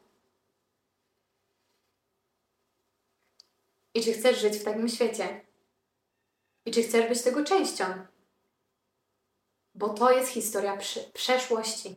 I 3.94 4.02
czy 4.02 4.12
chcesz 4.12 4.40
żyć 4.40 4.56
w 4.56 4.64
takim 4.64 4.88
świecie? 4.88 5.40
I 6.66 6.70
czy 6.70 6.82
chcesz 6.82 7.08
być 7.08 7.22
tego 7.22 7.44
częścią? 7.44 7.84
Bo 9.74 9.88
to 9.88 10.10
jest 10.10 10.28
historia 10.28 10.78
przeszłości. 11.12 11.96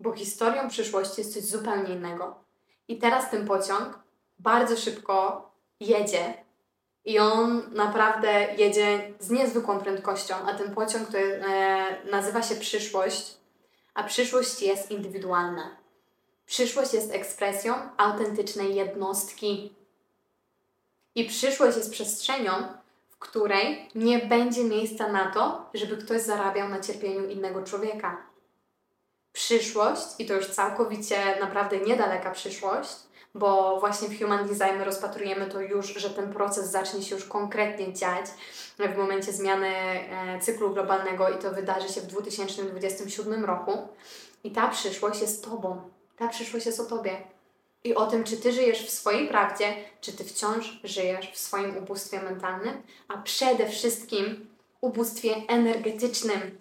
Bo 0.00 0.12
historią 0.12 0.68
przyszłości 0.68 1.20
jest 1.20 1.34
coś 1.34 1.42
zupełnie 1.42 1.94
innego. 1.94 2.44
I 2.88 2.98
teraz 2.98 3.30
ten 3.30 3.46
pociąg 3.46 3.98
bardzo 4.38 4.76
szybko 4.76 5.50
jedzie 5.80 6.34
i 7.04 7.18
on 7.18 7.62
naprawdę 7.74 8.54
jedzie 8.56 9.14
z 9.20 9.30
niezwykłą 9.30 9.80
prędkością, 9.80 10.34
a 10.34 10.54
ten 10.54 10.74
pociąg 10.74 11.08
to 11.08 11.18
e, 11.18 12.04
nazywa 12.10 12.42
się 12.42 12.56
przyszłość, 12.56 13.36
a 13.94 14.04
przyszłość 14.04 14.62
jest 14.62 14.90
indywidualna. 14.90 15.76
Przyszłość 16.46 16.94
jest 16.94 17.12
ekspresją 17.12 17.74
autentycznej 17.96 18.74
jednostki. 18.74 19.77
I 21.18 21.24
przyszłość 21.24 21.76
jest 21.76 21.90
przestrzenią, 21.90 22.52
w 23.08 23.18
której 23.18 23.88
nie 23.94 24.18
będzie 24.18 24.64
miejsca 24.64 25.12
na 25.12 25.30
to, 25.30 25.70
żeby 25.74 25.96
ktoś 25.96 26.22
zarabiał 26.22 26.68
na 26.68 26.80
cierpieniu 26.80 27.28
innego 27.28 27.62
człowieka. 27.62 28.16
Przyszłość, 29.32 30.02
i 30.18 30.26
to 30.26 30.34
już 30.34 30.46
całkowicie 30.46 31.16
naprawdę 31.40 31.78
niedaleka 31.78 32.30
przyszłość, 32.30 32.96
bo 33.34 33.80
właśnie 33.80 34.08
w 34.08 34.18
Human 34.18 34.48
Design 34.48 34.82
rozpatrujemy 34.84 35.46
to 35.46 35.60
już, 35.60 35.86
że 35.86 36.10
ten 36.10 36.32
proces 36.32 36.70
zacznie 36.70 37.02
się 37.02 37.14
już 37.14 37.24
konkretnie 37.24 37.92
dziać 37.94 38.26
w 38.78 38.96
momencie 38.96 39.32
zmiany 39.32 39.68
e, 39.68 40.40
cyklu 40.40 40.70
globalnego 40.70 41.28
i 41.28 41.38
to 41.38 41.50
wydarzy 41.50 41.88
się 41.88 42.00
w 42.00 42.06
2027 42.06 43.44
roku. 43.44 43.88
I 44.44 44.50
ta 44.50 44.68
przyszłość 44.68 45.20
jest 45.20 45.44
Tobą. 45.44 45.80
Ta 46.16 46.28
przyszłość 46.28 46.66
jest 46.66 46.80
o 46.80 46.84
Tobie. 46.84 47.37
I 47.84 47.94
o 47.94 48.06
tym, 48.06 48.24
czy 48.24 48.36
Ty 48.36 48.52
żyjesz 48.52 48.86
w 48.86 48.90
swojej 48.90 49.28
prawdzie, 49.28 49.74
czy 50.00 50.12
Ty 50.12 50.24
wciąż 50.24 50.80
żyjesz 50.84 51.32
w 51.32 51.38
swoim 51.38 51.76
ubóstwie 51.76 52.22
mentalnym, 52.22 52.82
a 53.08 53.18
przede 53.18 53.68
wszystkim 53.68 54.48
ubóstwie 54.80 55.34
energetycznym, 55.48 56.58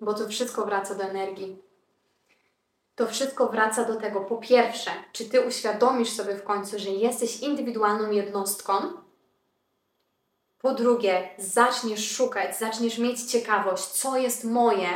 bo 0.00 0.14
to 0.14 0.28
wszystko 0.28 0.64
wraca 0.64 0.94
do 0.94 1.04
energii 1.04 1.62
to 2.94 3.06
wszystko 3.06 3.48
wraca 3.48 3.84
do 3.84 3.96
tego. 3.96 4.20
Po 4.20 4.36
pierwsze, 4.36 4.90
czy 5.12 5.24
ty 5.24 5.40
uświadomisz 5.40 6.10
sobie 6.10 6.36
w 6.36 6.44
końcu, 6.44 6.78
że 6.78 6.90
jesteś 6.90 7.40
indywidualną 7.40 8.10
jednostką? 8.10 8.72
Po 10.58 10.74
drugie, 10.74 11.28
zaczniesz 11.38 12.10
szukać, 12.10 12.58
zaczniesz 12.58 12.98
mieć 12.98 13.22
ciekawość, 13.22 13.84
co 13.84 14.18
jest 14.18 14.44
moje, 14.44 14.88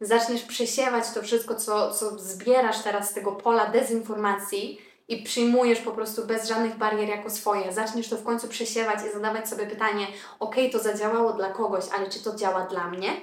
zaczniesz 0.00 0.42
przesiewać 0.42 1.04
to 1.14 1.22
wszystko, 1.22 1.54
co, 1.54 1.94
co 1.94 2.18
zbierasz 2.18 2.82
teraz 2.82 3.10
z 3.10 3.14
tego 3.14 3.32
pola 3.32 3.66
dezinformacji 3.66 4.80
i 5.08 5.22
przyjmujesz 5.22 5.80
po 5.80 5.90
prostu 5.90 6.26
bez 6.26 6.48
żadnych 6.48 6.76
barier 6.76 7.08
jako 7.08 7.30
swoje. 7.30 7.72
Zaczniesz 7.72 8.08
to 8.08 8.16
w 8.16 8.24
końcu 8.24 8.48
przesiewać 8.48 8.98
i 9.06 9.12
zadawać 9.12 9.48
sobie 9.48 9.66
pytanie: 9.66 10.06
OK, 10.40 10.54
to 10.72 10.78
zadziałało 10.78 11.32
dla 11.32 11.50
kogoś, 11.50 11.84
ale 11.92 12.10
czy 12.10 12.22
to 12.22 12.36
działa 12.36 12.66
dla 12.66 12.90
mnie? 12.90 13.20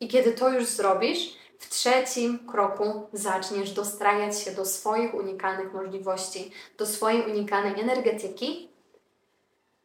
I 0.00 0.08
kiedy 0.08 0.32
to 0.32 0.48
już 0.48 0.66
zrobisz, 0.66 1.36
w 1.58 1.68
trzecim 1.68 2.46
kroku 2.46 3.08
zaczniesz 3.12 3.70
dostrajać 3.72 4.40
się 4.40 4.50
do 4.50 4.64
swoich 4.64 5.14
unikalnych 5.14 5.72
możliwości, 5.72 6.52
do 6.78 6.86
swojej 6.86 7.30
unikalnej 7.30 7.80
energetyki, 7.80 8.70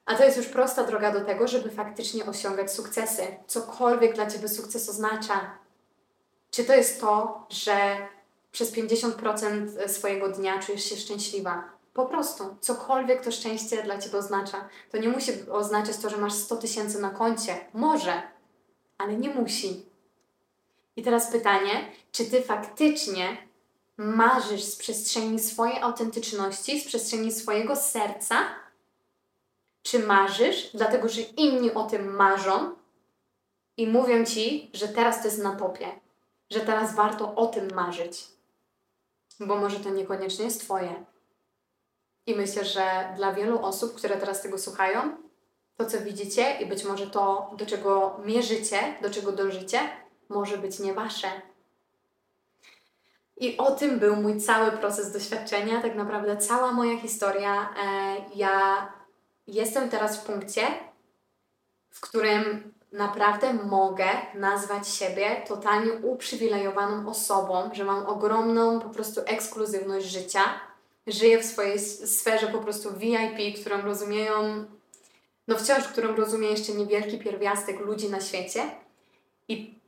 a 0.05 0.15
to 0.15 0.23
jest 0.23 0.37
już 0.37 0.47
prosta 0.47 0.83
droga 0.83 1.11
do 1.11 1.21
tego, 1.21 1.47
żeby 1.47 1.69
faktycznie 1.69 2.25
osiągać 2.25 2.71
sukcesy. 2.71 3.27
Cokolwiek 3.47 4.15
dla 4.15 4.25
Ciebie 4.25 4.47
sukces 4.47 4.89
oznacza. 4.89 5.64
Czy 6.55 6.63
to 6.63 6.73
jest 6.73 7.01
to, 7.01 7.45
że 7.49 7.97
przez 8.51 8.73
50% 8.73 9.87
swojego 9.87 10.29
dnia 10.29 10.59
czujesz 10.59 10.83
się 10.83 10.95
szczęśliwa? 10.95 11.63
Po 11.93 12.05
prostu, 12.05 12.55
cokolwiek 12.61 13.23
to 13.23 13.31
szczęście 13.31 13.83
dla 13.83 13.97
Ciebie 13.97 14.17
oznacza. 14.17 14.69
To 14.91 14.97
nie 14.97 15.09
musi 15.09 15.31
oznaczać 15.49 15.97
to, 15.97 16.09
że 16.09 16.17
masz 16.17 16.33
100 16.33 16.55
tysięcy 16.55 17.01
na 17.01 17.09
koncie. 17.09 17.65
Może, 17.73 18.21
ale 18.97 19.17
nie 19.17 19.29
musi. 19.29 19.85
I 20.95 21.03
teraz 21.03 21.31
pytanie, 21.31 21.91
czy 22.11 22.25
ty 22.25 22.41
faktycznie 22.41 23.37
marzysz 23.97 24.63
z 24.63 24.75
przestrzeni 24.75 25.39
swojej 25.39 25.81
autentyczności, 25.81 26.79
z 26.79 26.87
przestrzeni 26.87 27.31
swojego 27.31 27.75
serca? 27.75 28.35
Czy 29.83 29.99
marzysz, 29.99 30.69
dlatego 30.73 31.09
że 31.09 31.21
inni 31.21 31.73
o 31.73 31.83
tym 31.83 32.15
marzą 32.15 32.75
i 33.77 33.87
mówią 33.87 34.25
ci, 34.25 34.71
że 34.73 34.87
teraz 34.87 35.21
to 35.21 35.27
jest 35.27 35.43
na 35.43 35.55
topie, 35.55 36.04
że 36.49 36.59
teraz 36.59 36.95
warto 36.95 37.35
o 37.35 37.47
tym 37.47 37.73
marzyć? 37.75 38.27
Bo 39.39 39.55
może 39.55 39.79
to 39.79 39.89
niekoniecznie 39.89 40.45
jest 40.45 40.61
Twoje. 40.61 41.05
I 42.25 42.35
myślę, 42.35 42.65
że 42.65 43.13
dla 43.15 43.33
wielu 43.33 43.61
osób, 43.61 43.95
które 43.95 44.17
teraz 44.17 44.41
tego 44.41 44.57
słuchają, 44.57 45.17
to 45.77 45.85
co 45.85 46.01
widzicie 46.01 46.57
i 46.61 46.65
być 46.65 46.83
może 46.83 47.07
to, 47.07 47.53
do 47.57 47.65
czego 47.65 48.19
mierzycie, 48.25 48.95
do 49.01 49.09
czego 49.09 49.31
dążycie, 49.31 49.79
może 50.29 50.57
być 50.57 50.79
nie 50.79 50.93
wasze. 50.93 51.27
I 53.37 53.57
o 53.57 53.71
tym 53.71 53.99
był 53.99 54.15
mój 54.15 54.41
cały 54.41 54.71
proces 54.71 55.11
doświadczenia, 55.11 55.81
tak 55.81 55.95
naprawdę 55.95 56.37
cała 56.37 56.71
moja 56.71 56.97
historia. 56.97 57.69
E, 57.83 58.15
ja 58.35 58.87
jestem 59.47 59.89
teraz 59.89 60.17
w 60.17 60.25
punkcie, 60.25 60.67
w 61.89 62.01
którym 62.01 62.73
naprawdę 62.95 63.53
mogę 63.53 64.07
nazwać 64.33 64.87
siebie 64.87 65.41
totalnie 65.47 65.93
uprzywilejowaną 65.93 67.09
osobą, 67.09 67.69
że 67.73 67.83
mam 67.83 68.05
ogromną 68.05 68.79
po 68.79 68.89
prostu 68.89 69.21
ekskluzywność 69.25 70.05
życia. 70.05 70.41
Żyję 71.07 71.39
w 71.39 71.45
swojej 71.45 71.79
sferze 71.79 72.47
po 72.47 72.57
prostu 72.57 72.89
VIP, 72.97 73.59
którą 73.61 73.81
rozumieją, 73.81 74.65
no 75.47 75.57
wciąż, 75.57 75.83
którą 75.87 76.15
rozumie 76.15 76.47
jeszcze 76.47 76.71
niewielki 76.73 77.19
pierwiastek 77.19 77.79
ludzi 77.79 78.09
na 78.09 78.21
świecie. 78.21 78.61
I 79.47 79.79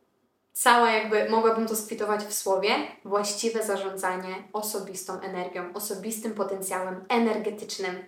cała 0.53 0.91
jakby, 0.91 1.29
mogłabym 1.29 1.67
to 1.67 1.75
skwitować 1.75 2.21
w 2.25 2.33
słowie, 2.33 2.69
właściwe 3.05 3.63
zarządzanie 3.63 4.35
osobistą 4.53 5.19
energią, 5.19 5.73
osobistym 5.73 6.33
potencjałem 6.33 7.05
energetycznym. 7.09 8.05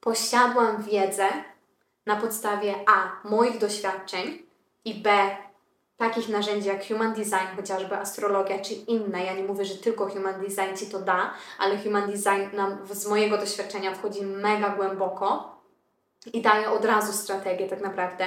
Posiadłam 0.00 0.82
wiedzę 0.82 1.28
na 2.08 2.16
podstawie 2.16 2.74
A. 2.86 3.28
moich 3.28 3.58
doświadczeń 3.58 4.42
i 4.84 4.94
B. 4.94 5.36
takich 5.96 6.28
narzędzi 6.28 6.68
jak 6.68 6.88
Human 6.88 7.14
Design, 7.14 7.56
chociażby 7.56 7.96
astrologia 7.96 8.58
czy 8.58 8.74
inne. 8.74 9.24
Ja 9.24 9.34
nie 9.34 9.42
mówię, 9.42 9.64
że 9.64 9.74
tylko 9.74 10.08
Human 10.08 10.40
Design 10.40 10.76
Ci 10.76 10.86
to 10.86 10.98
da, 10.98 11.34
ale 11.58 11.78
Human 11.78 12.10
Design 12.10 12.56
nam 12.56 12.78
z 12.90 13.06
mojego 13.06 13.38
doświadczenia 13.38 13.94
wchodzi 13.94 14.22
mega 14.22 14.68
głęboko 14.68 15.56
i 16.32 16.42
daje 16.42 16.70
od 16.70 16.84
razu 16.84 17.12
strategię 17.12 17.68
tak 17.68 17.80
naprawdę. 17.80 18.26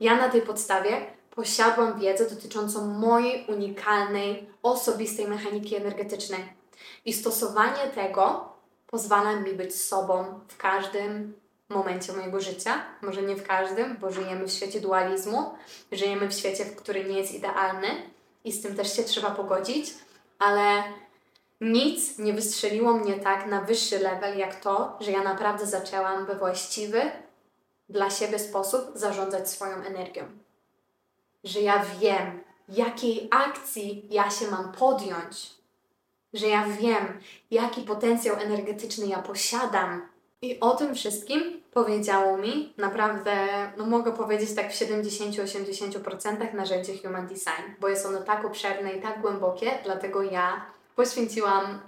Ja 0.00 0.16
na 0.16 0.28
tej 0.28 0.42
podstawie 0.42 1.06
posiadłam 1.30 2.00
wiedzę 2.00 2.30
dotyczącą 2.30 2.86
mojej 2.86 3.46
unikalnej, 3.46 4.50
osobistej 4.62 5.28
mechaniki 5.28 5.76
energetycznej. 5.76 6.44
I 7.04 7.12
stosowanie 7.12 7.86
tego 7.94 8.52
pozwala 8.86 9.36
mi 9.36 9.52
być 9.52 9.82
sobą 9.82 10.40
w 10.48 10.56
każdym 10.56 11.34
momencie 11.68 12.12
mojego 12.12 12.40
życia. 12.40 12.84
Może 13.02 13.22
nie 13.22 13.36
w 13.36 13.46
każdym, 13.46 13.96
bo 13.96 14.10
żyjemy 14.10 14.46
w 14.46 14.52
świecie 14.52 14.80
dualizmu, 14.80 15.54
żyjemy 15.92 16.28
w 16.28 16.34
świecie, 16.34 16.64
który 16.64 17.04
nie 17.04 17.18
jest 17.18 17.34
idealny 17.34 17.88
i 18.44 18.52
z 18.52 18.62
tym 18.62 18.76
też 18.76 18.96
się 18.96 19.04
trzeba 19.04 19.30
pogodzić, 19.30 19.94
ale 20.38 20.82
nic 21.60 22.18
nie 22.18 22.32
wystrzeliło 22.32 22.92
mnie 22.92 23.14
tak 23.14 23.46
na 23.46 23.60
wyższy 23.60 23.98
level, 23.98 24.38
jak 24.38 24.60
to, 24.60 24.96
że 25.00 25.10
ja 25.10 25.22
naprawdę 25.22 25.66
zaczęłam 25.66 26.26
we 26.26 26.34
właściwy 26.34 27.02
dla 27.88 28.10
siebie 28.10 28.38
sposób 28.38 28.80
zarządzać 28.94 29.50
swoją 29.50 29.76
energią 29.76 30.24
że 31.44 31.60
ja 31.60 31.84
wiem, 32.00 32.40
jakiej 32.68 33.28
akcji 33.30 34.06
ja 34.10 34.30
się 34.30 34.50
mam 34.50 34.72
podjąć, 34.72 35.50
że 36.34 36.48
ja 36.48 36.64
wiem, 36.80 37.20
jaki 37.50 37.82
potencjał 37.82 38.36
energetyczny 38.36 39.06
ja 39.06 39.18
posiadam. 39.18 40.08
I 40.42 40.60
o 40.60 40.70
tym 40.70 40.94
wszystkim 40.94 41.62
powiedziało 41.72 42.36
mi 42.36 42.72
naprawdę, 42.76 43.36
no 43.76 43.86
mogę 43.86 44.12
powiedzieć 44.12 44.54
tak 44.54 44.72
w 44.72 44.78
70-80% 44.78 46.54
narzędzie 46.54 46.98
Human 46.98 47.26
Design, 47.26 47.74
bo 47.80 47.88
jest 47.88 48.06
ono 48.06 48.20
tak 48.20 48.44
obszerne 48.44 48.92
i 48.92 49.02
tak 49.02 49.20
głębokie, 49.20 49.78
dlatego 49.84 50.22
ja 50.22 50.66
poświęciłam 50.96 51.80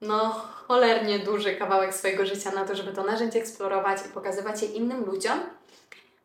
no 0.00 0.30
cholernie 0.68 1.18
duży 1.18 1.56
kawałek 1.56 1.94
swojego 1.94 2.26
życia 2.26 2.50
na 2.50 2.64
to, 2.64 2.74
żeby 2.74 2.92
to 2.92 3.04
narzędzie 3.04 3.38
eksplorować 3.38 4.06
i 4.06 4.08
pokazywać 4.08 4.62
je 4.62 4.68
innym 4.68 5.04
ludziom, 5.04 5.40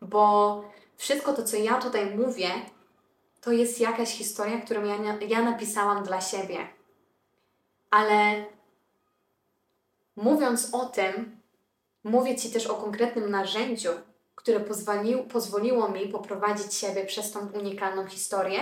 bo 0.02 0.64
wszystko 0.98 1.34
to, 1.34 1.44
co 1.44 1.58
ja 1.58 1.82
tutaj 1.82 2.16
mówię, 2.16 2.50
to 3.42 3.52
jest 3.52 3.80
jakaś 3.80 4.10
historia, 4.10 4.62
którą 4.62 4.86
ja, 4.86 4.96
ja 5.28 5.42
napisałam 5.42 6.04
dla 6.04 6.22
siebie. 6.22 6.58
Ale 7.92 8.46
mówiąc 10.16 10.74
o 10.74 10.86
tym, 10.86 11.37
mówię 12.08 12.36
Ci 12.36 12.52
też 12.52 12.68
o 12.68 12.76
konkretnym 12.76 13.30
narzędziu, 13.30 13.90
które 14.36 14.60
pozwolił, 14.60 15.24
pozwoliło 15.24 15.90
mi 15.90 16.08
poprowadzić 16.08 16.74
siebie 16.74 17.06
przez 17.06 17.32
tą 17.32 17.48
unikalną 17.48 18.08
historię 18.08 18.60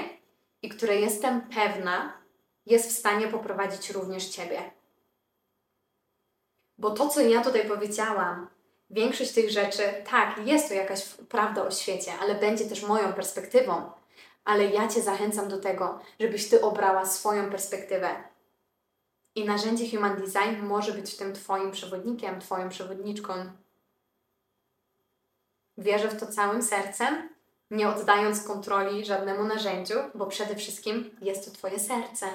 i 0.61 0.69
które 0.69 0.95
jestem 0.95 1.41
pewna, 1.41 2.13
jest 2.65 2.89
w 2.89 2.97
stanie 2.99 3.27
poprowadzić 3.27 3.89
również 3.89 4.25
Ciebie. 4.25 4.71
Bo 6.77 6.91
to, 6.91 7.09
co 7.09 7.21
ja 7.21 7.43
tutaj 7.43 7.67
powiedziałam, 7.67 8.47
większość 8.89 9.31
tych 9.31 9.49
rzeczy, 9.49 9.83
tak, 10.09 10.47
jest 10.47 10.67
to 10.67 10.73
jakaś 10.73 11.05
prawda 11.29 11.63
o 11.63 11.71
świecie, 11.71 12.11
ale 12.21 12.35
będzie 12.35 12.65
też 12.65 12.83
moją 12.83 13.13
perspektywą. 13.13 13.91
Ale 14.45 14.65
ja 14.65 14.87
Cię 14.87 15.01
zachęcam 15.01 15.49
do 15.49 15.57
tego, 15.57 15.99
żebyś 16.19 16.49
Ty 16.49 16.61
obrała 16.61 17.05
swoją 17.05 17.49
perspektywę. 17.49 18.34
I 19.35 19.45
narzędzie 19.45 19.89
Human 19.89 20.15
Design 20.15 20.65
może 20.65 20.91
być 20.91 21.17
tym 21.17 21.33
Twoim 21.33 21.71
przewodnikiem, 21.71 22.41
Twoją 22.41 22.69
przewodniczką. 22.69 23.33
Wierzę 25.77 26.07
w 26.07 26.19
to 26.19 26.27
całym 26.27 26.63
sercem, 26.63 27.29
nie 27.71 27.89
oddając 27.89 28.43
kontroli 28.43 29.05
żadnemu 29.05 29.43
narzędziu, 29.43 29.95
bo 30.15 30.25
przede 30.25 30.55
wszystkim 30.55 31.17
jest 31.21 31.45
to 31.45 31.51
Twoje 31.51 31.79
serce. 31.79 32.25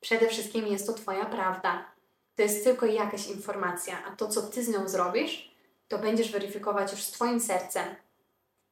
Przede 0.00 0.28
wszystkim 0.28 0.66
jest 0.66 0.86
to 0.86 0.92
Twoja 0.92 1.24
prawda. 1.24 1.92
To 2.36 2.42
jest 2.42 2.64
tylko 2.64 2.86
jakaś 2.86 3.26
informacja, 3.26 4.04
a 4.04 4.16
to, 4.16 4.28
co 4.28 4.42
Ty 4.42 4.64
z 4.64 4.68
nią 4.68 4.88
zrobisz, 4.88 5.54
to 5.88 5.98
będziesz 5.98 6.32
weryfikować 6.32 6.92
już 6.92 7.02
z 7.02 7.10
Twoim 7.10 7.40
sercem 7.40 7.86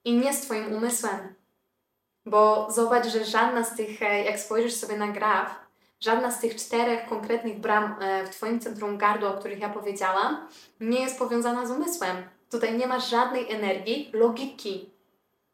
i 0.05 0.17
nie 0.17 0.35
z 0.35 0.41
Twoim 0.41 0.73
umysłem. 0.73 1.35
Bo 2.27 2.69
zobacz, 2.71 3.07
że 3.07 3.25
żadna 3.25 3.65
z 3.65 3.77
tych, 3.77 4.03
e, 4.03 4.25
jak 4.25 4.41
spojrzysz 4.41 4.75
sobie 4.75 4.97
na 4.97 5.09
graf, 5.09 5.70
żadna 6.01 6.31
z 6.31 6.41
tych 6.41 6.57
czterech 6.57 7.09
konkretnych 7.09 7.61
bram 7.61 7.97
e, 8.01 8.25
w 8.27 8.31
Twoim 8.31 8.61
centrum 8.61 8.99
gardła, 8.99 9.35
o 9.35 9.39
których 9.39 9.61
ja 9.61 9.69
powiedziałam, 9.69 10.49
nie 10.81 11.01
jest 11.01 11.19
powiązana 11.19 11.67
z 11.67 11.71
umysłem. 11.71 12.17
Tutaj 12.51 12.79
nie 12.79 12.87
ma 12.87 13.01
żadnej 13.01 13.53
energii, 13.53 14.11
logiki. 14.13 14.91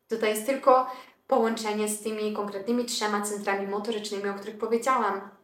Tutaj 0.08 0.30
jest 0.30 0.46
tylko 0.46 0.90
połączenie 1.26 1.88
z 1.88 2.02
tymi 2.02 2.32
konkretnymi 2.32 2.84
trzema 2.84 3.22
centrami 3.22 3.66
motorycznymi, 3.66 4.28
o 4.28 4.34
których 4.34 4.58
powiedziałam. 4.58 5.35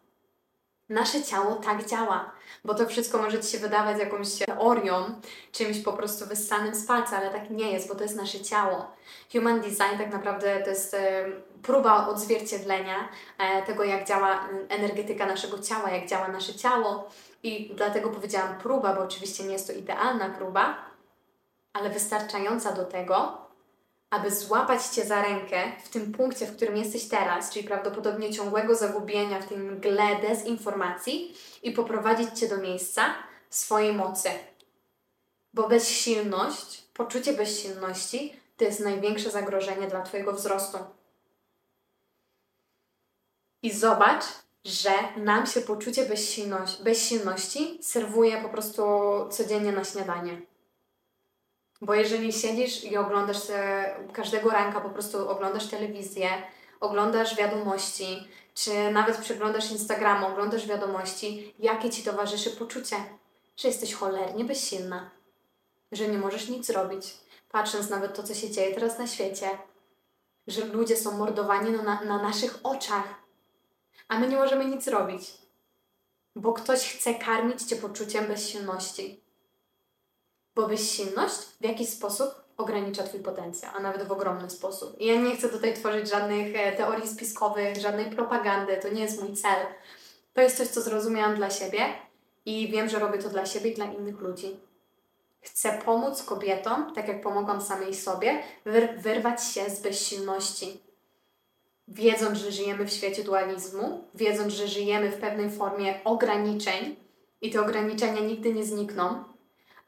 Nasze 0.92 1.22
ciało 1.22 1.54
tak 1.54 1.86
działa, 1.86 2.32
bo 2.64 2.74
to 2.74 2.86
wszystko 2.86 3.18
może 3.18 3.40
Ci 3.40 3.52
się 3.52 3.58
wydawać 3.58 3.98
jakąś 3.98 4.38
teorią, 4.38 5.20
czymś 5.52 5.78
po 5.78 5.92
prostu 5.92 6.26
wyssanym 6.26 6.74
z 6.74 6.86
palca, 6.86 7.16
ale 7.16 7.30
tak 7.30 7.50
nie 7.50 7.72
jest, 7.72 7.88
bo 7.88 7.94
to 7.94 8.02
jest 8.02 8.16
nasze 8.16 8.40
ciało. 8.40 8.86
Human 9.32 9.60
Design 9.60 9.98
tak 9.98 10.12
naprawdę 10.12 10.62
to 10.64 10.70
jest 10.70 10.94
e, 10.94 11.24
próba 11.62 12.06
odzwierciedlenia 12.08 13.08
e, 13.38 13.62
tego, 13.62 13.84
jak 13.84 14.08
działa 14.08 14.48
energetyka 14.68 15.26
naszego 15.26 15.58
ciała, 15.58 15.90
jak 15.90 16.08
działa 16.08 16.28
nasze 16.28 16.54
ciało 16.54 17.10
i 17.42 17.74
dlatego 17.76 18.10
powiedziałam 18.10 18.58
próba, 18.58 18.94
bo 18.94 19.02
oczywiście 19.02 19.44
nie 19.44 19.52
jest 19.52 19.66
to 19.66 19.72
idealna 19.72 20.28
próba, 20.28 20.76
ale 21.72 21.90
wystarczająca 21.90 22.72
do 22.72 22.84
tego, 22.84 23.38
aby 24.12 24.30
złapać 24.30 24.84
Cię 24.86 25.04
za 25.04 25.22
rękę 25.22 25.72
w 25.84 25.88
tym 25.88 26.12
punkcie, 26.12 26.46
w 26.46 26.56
którym 26.56 26.76
jesteś 26.76 27.08
teraz, 27.08 27.50
czyli 27.50 27.68
prawdopodobnie 27.68 28.32
ciągłego 28.32 28.74
zagubienia 28.74 29.40
w 29.40 29.48
tym 29.48 29.72
mgle 29.72 30.16
dezinformacji 30.22 31.34
i 31.62 31.72
poprowadzić 31.72 32.38
Cię 32.38 32.48
do 32.48 32.56
miejsca 32.56 33.14
swojej 33.50 33.92
mocy. 33.92 34.28
Bo 35.54 35.68
bezsilność, 35.68 36.82
poczucie 36.94 37.32
bezsilności 37.32 38.36
to 38.56 38.64
jest 38.64 38.80
największe 38.80 39.30
zagrożenie 39.30 39.86
dla 39.86 40.02
Twojego 40.02 40.32
wzrostu. 40.32 40.78
I 43.62 43.72
zobacz, 43.72 44.24
że 44.64 44.92
nam 45.16 45.46
się 45.46 45.60
poczucie 45.60 46.06
bezsilności, 46.06 46.82
bezsilności 46.82 47.78
serwuje 47.82 48.42
po 48.42 48.48
prostu 48.48 48.82
codziennie 49.30 49.72
na 49.72 49.84
śniadanie. 49.84 50.51
Bo 51.82 51.94
jeżeli 51.94 52.32
siedzisz 52.32 52.84
i 52.84 52.96
oglądasz 52.96 53.38
każdego 54.12 54.50
ranka, 54.50 54.80
po 54.80 54.90
prostu 54.90 55.28
oglądasz 55.28 55.66
telewizję, 55.66 56.28
oglądasz 56.80 57.36
wiadomości, 57.36 58.28
czy 58.54 58.90
nawet 58.92 59.18
przeglądasz 59.18 59.70
Instagram, 59.70 60.24
oglądasz 60.24 60.66
wiadomości, 60.66 61.54
jakie 61.58 61.90
ci 61.90 62.02
towarzyszy 62.02 62.50
poczucie, 62.50 62.96
że 63.56 63.68
jesteś 63.68 63.94
cholernie 63.94 64.44
bezsilna, 64.44 65.10
że 65.92 66.08
nie 66.08 66.18
możesz 66.18 66.48
nic 66.48 66.66
zrobić, 66.66 67.14
patrząc 67.50 67.90
nawet 67.90 68.14
to, 68.16 68.22
co 68.22 68.34
się 68.34 68.50
dzieje 68.50 68.74
teraz 68.74 68.98
na 68.98 69.06
świecie, 69.06 69.48
że 70.46 70.64
ludzie 70.64 70.96
są 70.96 71.18
mordowani 71.18 71.70
na, 71.70 72.04
na 72.04 72.22
naszych 72.22 72.58
oczach, 72.62 73.14
a 74.08 74.18
my 74.18 74.28
nie 74.28 74.36
możemy 74.36 74.64
nic 74.64 74.88
robić, 74.88 75.32
bo 76.36 76.52
ktoś 76.52 76.94
chce 76.94 77.14
karmić 77.14 77.62
cię 77.62 77.76
poczuciem 77.76 78.26
bezsilności. 78.26 79.21
Bo 80.54 80.68
bezsilność 80.68 81.38
w 81.60 81.64
jakiś 81.64 81.88
sposób 81.88 82.42
ogranicza 82.56 83.02
Twój 83.02 83.20
potencjał, 83.20 83.72
a 83.76 83.80
nawet 83.80 84.08
w 84.08 84.12
ogromny 84.12 84.50
sposób. 84.50 85.00
I 85.00 85.06
ja 85.06 85.20
nie 85.20 85.36
chcę 85.36 85.48
tutaj 85.48 85.74
tworzyć 85.74 86.10
żadnych 86.10 86.56
e, 86.56 86.72
teorii 86.72 87.08
spiskowych, 87.08 87.76
żadnej 87.76 88.10
propagandy, 88.10 88.76
to 88.76 88.88
nie 88.88 89.02
jest 89.02 89.22
mój 89.22 89.36
cel. 89.36 89.66
To 90.34 90.40
jest 90.40 90.56
coś, 90.56 90.68
co 90.68 90.82
zrozumiałam 90.82 91.36
dla 91.36 91.50
siebie 91.50 91.80
i 92.46 92.68
wiem, 92.68 92.88
że 92.88 92.98
robię 92.98 93.18
to 93.18 93.28
dla 93.28 93.46
siebie 93.46 93.70
i 93.70 93.74
dla 93.74 93.84
innych 93.84 94.20
ludzi. 94.20 94.56
Chcę 95.40 95.78
pomóc 95.84 96.22
kobietom, 96.22 96.94
tak 96.94 97.08
jak 97.08 97.22
pomogłam 97.22 97.60
samej 97.60 97.94
sobie, 97.94 98.42
wyr 98.64 99.00
wyrwać 99.00 99.44
się 99.44 99.70
z 99.70 99.80
bezsilności. 99.80 100.80
Wiedząc, 101.88 102.38
że 102.38 102.52
żyjemy 102.52 102.84
w 102.84 102.92
świecie 102.92 103.24
dualizmu, 103.24 104.04
wiedząc, 104.14 104.52
że 104.52 104.68
żyjemy 104.68 105.10
w 105.10 105.20
pewnej 105.20 105.50
formie 105.50 106.00
ograniczeń 106.04 106.96
i 107.40 107.50
te 107.50 107.60
ograniczenia 107.60 108.20
nigdy 108.20 108.54
nie 108.54 108.64
znikną, 108.64 109.24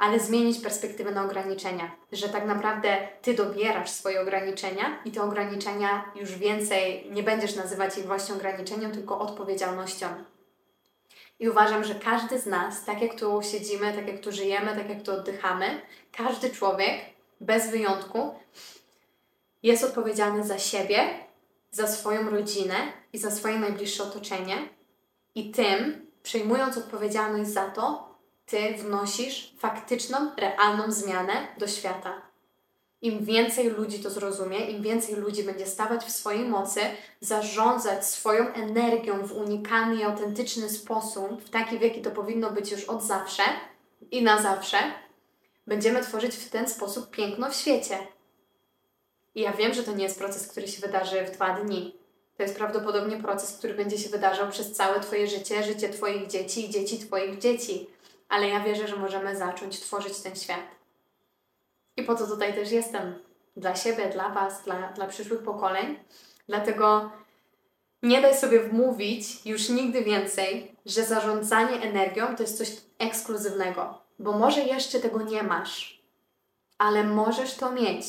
ale 0.04 0.20
zmienić 0.20 0.58
perspektywę 0.58 1.10
na 1.10 1.24
ograniczenia, 1.24 1.96
że 2.12 2.28
tak 2.28 2.46
naprawdę 2.46 3.08
ty 3.22 3.34
dobierasz 3.34 3.90
swoje 3.90 4.20
ograniczenia 4.20 5.02
i 5.04 5.10
te 5.10 5.22
ograniczenia 5.22 6.12
już 6.14 6.32
więcej 6.32 7.10
nie 7.10 7.22
będziesz 7.22 7.56
nazywać 7.56 7.98
ich 7.98 8.06
właśnie 8.06 8.34
ograniczeniem, 8.34 8.92
tylko 8.92 9.18
odpowiedzialnością. 9.18 10.06
I 11.38 11.48
uważam, 11.48 11.84
że 11.84 11.94
każdy 11.94 12.40
z 12.40 12.46
nas, 12.46 12.84
tak 12.84 13.02
jak 13.02 13.14
tu 13.14 13.42
siedzimy, 13.42 13.92
tak 13.92 14.08
jak 14.08 14.20
tu 14.20 14.32
żyjemy, 14.32 14.76
tak 14.76 14.88
jak 14.88 15.02
tu 15.02 15.12
oddychamy, 15.12 15.82
każdy 16.12 16.50
człowiek, 16.50 17.00
bez 17.40 17.70
wyjątku, 17.70 18.34
jest 19.62 19.84
odpowiedzialny 19.84 20.44
za 20.44 20.58
siebie, 20.58 20.98
za 21.70 21.86
swoją 21.86 22.30
rodzinę 22.30 22.74
i 23.12 23.18
za 23.18 23.30
swoje 23.30 23.58
najbliższe 23.58 24.02
otoczenie. 24.02 24.56
I 25.34 25.50
tym, 25.50 26.06
przejmując 26.22 26.78
odpowiedzialność 26.78 27.50
za 27.50 27.70
to, 27.70 28.03
ty 28.46 28.74
wnosisz 28.74 29.54
faktyczną, 29.58 30.30
realną 30.36 30.92
zmianę 30.92 31.32
do 31.58 31.68
świata. 31.68 32.22
Im 33.02 33.24
więcej 33.24 33.70
ludzi 33.70 33.98
to 33.98 34.10
zrozumie, 34.10 34.58
im 34.58 34.82
więcej 34.82 35.16
ludzi 35.16 35.42
będzie 35.42 35.66
stawać 35.66 36.04
w 36.04 36.10
swojej 36.10 36.44
mocy, 36.44 36.80
zarządzać 37.20 38.06
swoją 38.06 38.48
energią 38.52 39.26
w 39.26 39.32
unikalny 39.32 39.96
i 39.96 40.02
autentyczny 40.02 40.70
sposób, 40.70 41.42
w 41.42 41.50
taki, 41.50 41.78
w 41.78 41.82
jaki 41.82 42.02
to 42.02 42.10
powinno 42.10 42.50
być 42.50 42.72
już 42.72 42.84
od 42.84 43.02
zawsze 43.02 43.42
i 44.10 44.22
na 44.22 44.42
zawsze, 44.42 44.76
będziemy 45.66 46.02
tworzyć 46.02 46.36
w 46.36 46.50
ten 46.50 46.68
sposób 46.68 47.10
piękno 47.10 47.50
w 47.50 47.54
świecie. 47.56 47.98
I 49.34 49.40
ja 49.40 49.52
wiem, 49.52 49.74
że 49.74 49.82
to 49.82 49.92
nie 49.92 50.04
jest 50.04 50.18
proces, 50.18 50.48
który 50.48 50.68
się 50.68 50.80
wydarzy 50.80 51.24
w 51.24 51.30
dwa 51.30 51.60
dni. 51.60 51.98
To 52.36 52.42
jest 52.42 52.56
prawdopodobnie 52.56 53.16
proces, 53.16 53.56
który 53.58 53.74
będzie 53.74 53.98
się 53.98 54.08
wydarzał 54.08 54.48
przez 54.48 54.72
całe 54.72 55.00
Twoje 55.00 55.26
życie, 55.26 55.62
życie 55.62 55.88
Twoich 55.88 56.26
dzieci 56.26 56.66
i 56.66 56.70
dzieci 56.70 56.98
Twoich 56.98 57.38
dzieci 57.38 57.93
ale 58.34 58.48
ja 58.48 58.60
wierzę, 58.60 58.88
że 58.88 58.96
możemy 58.96 59.36
zacząć 59.36 59.80
tworzyć 59.80 60.20
ten 60.20 60.36
świat. 60.36 60.66
I 61.96 62.02
po 62.02 62.14
to 62.14 62.26
tutaj 62.26 62.54
też 62.54 62.70
jestem. 62.70 63.14
Dla 63.56 63.76
siebie, 63.76 64.08
dla 64.08 64.28
Was, 64.28 64.62
dla, 64.64 64.92
dla 64.92 65.06
przyszłych 65.06 65.42
pokoleń. 65.42 65.98
Dlatego 66.48 67.10
nie 68.02 68.20
daj 68.20 68.36
sobie 68.36 68.60
wmówić 68.60 69.46
już 69.46 69.68
nigdy 69.68 70.02
więcej, 70.02 70.76
że 70.86 71.04
zarządzanie 71.04 71.82
energią 71.82 72.36
to 72.36 72.42
jest 72.42 72.58
coś 72.58 72.68
ekskluzywnego, 72.98 74.02
bo 74.18 74.32
może 74.32 74.60
jeszcze 74.60 75.00
tego 75.00 75.22
nie 75.22 75.42
masz, 75.42 76.02
ale 76.78 77.04
możesz 77.04 77.54
to 77.54 77.72
mieć. 77.72 78.06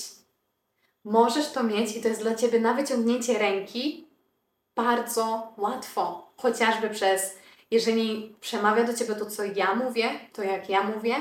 Możesz 1.03 1.51
to 1.51 1.63
mieć 1.63 1.95
i 1.95 2.01
to 2.01 2.07
jest 2.07 2.21
dla 2.21 2.35
Ciebie 2.35 2.59
na 2.59 2.73
wyciągnięcie 2.73 3.39
ręki 3.39 4.07
bardzo 4.75 5.53
łatwo, 5.57 6.31
chociażby 6.37 6.89
przez 6.89 7.44
jeżeli 7.71 8.35
przemawia 8.41 8.83
do 8.83 8.93
Ciebie 8.93 9.15
to, 9.15 9.25
co 9.25 9.43
ja 9.43 9.75
mówię, 9.75 10.09
to 10.33 10.43
jak 10.43 10.69
ja 10.69 10.83
mówię, 10.83 11.15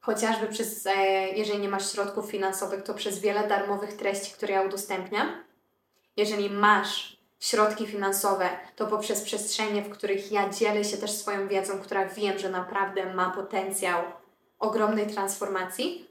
chociażby 0.00 0.46
przez, 0.46 0.86
e, 0.86 0.92
jeżeli 1.28 1.58
nie 1.58 1.68
masz 1.68 1.92
środków 1.92 2.30
finansowych, 2.30 2.82
to 2.82 2.94
przez 2.94 3.18
wiele 3.18 3.48
darmowych 3.48 3.92
treści, 3.92 4.32
które 4.32 4.54
ja 4.54 4.62
udostępniam. 4.62 5.44
Jeżeli 6.16 6.50
masz 6.50 7.16
środki 7.40 7.86
finansowe, 7.86 8.48
to 8.76 8.86
poprzez 8.86 9.20
przestrzenie, 9.20 9.82
w 9.82 9.90
których 9.90 10.32
ja 10.32 10.48
dzielę 10.50 10.84
się 10.84 10.96
też 10.96 11.10
swoją 11.10 11.48
wiedzą, 11.48 11.78
która 11.78 12.08
wiem, 12.08 12.38
że 12.38 12.50
naprawdę 12.50 13.14
ma 13.14 13.30
potencjał 13.30 14.02
ogromnej 14.58 15.06
transformacji. 15.06 16.08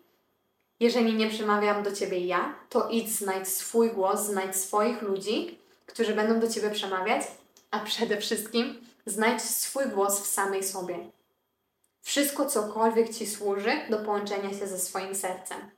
Jeżeli 0.79 1.13
nie 1.13 1.29
przemawiam 1.29 1.83
do 1.83 1.91
Ciebie 1.91 2.25
ja, 2.25 2.55
to 2.69 2.89
idź 2.89 3.11
znajdź 3.11 3.47
swój 3.47 3.89
głos, 3.89 4.21
znajdź 4.21 4.55
swoich 4.55 5.01
ludzi, 5.01 5.57
którzy 5.85 6.13
będą 6.13 6.39
do 6.39 6.47
Ciebie 6.47 6.69
przemawiać, 6.69 7.21
a 7.71 7.79
przede 7.79 8.17
wszystkim 8.17 8.90
znajdź 9.05 9.41
swój 9.41 9.85
głos 9.85 10.21
w 10.21 10.27
samej 10.27 10.63
sobie. 10.63 11.11
Wszystko, 12.01 12.45
cokolwiek 12.45 13.09
Ci 13.09 13.27
służy 13.27 13.71
do 13.89 13.97
połączenia 13.97 14.49
się 14.49 14.67
ze 14.67 14.79
swoim 14.79 15.15
sercem. 15.15 15.71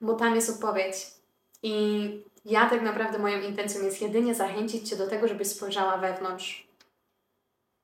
Bo 0.00 0.14
tam 0.14 0.34
jest 0.34 0.50
odpowiedź. 0.50 1.06
I 1.62 2.24
ja 2.44 2.70
tak 2.70 2.82
naprawdę 2.82 3.18
moją 3.18 3.40
intencją 3.40 3.82
jest 3.82 4.02
jedynie 4.02 4.34
zachęcić 4.34 4.88
Cię 4.88 4.96
do 4.96 5.06
tego, 5.06 5.28
żebyś 5.28 5.48
spojrzała 5.48 5.96
wewnątrz. 5.96 6.68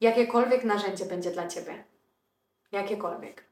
Jakiekolwiek 0.01 0.64
narzędzie 0.64 1.05
będzie 1.05 1.30
dla 1.30 1.48
Ciebie. 1.48 1.84
Jakiekolwiek. 2.72 3.49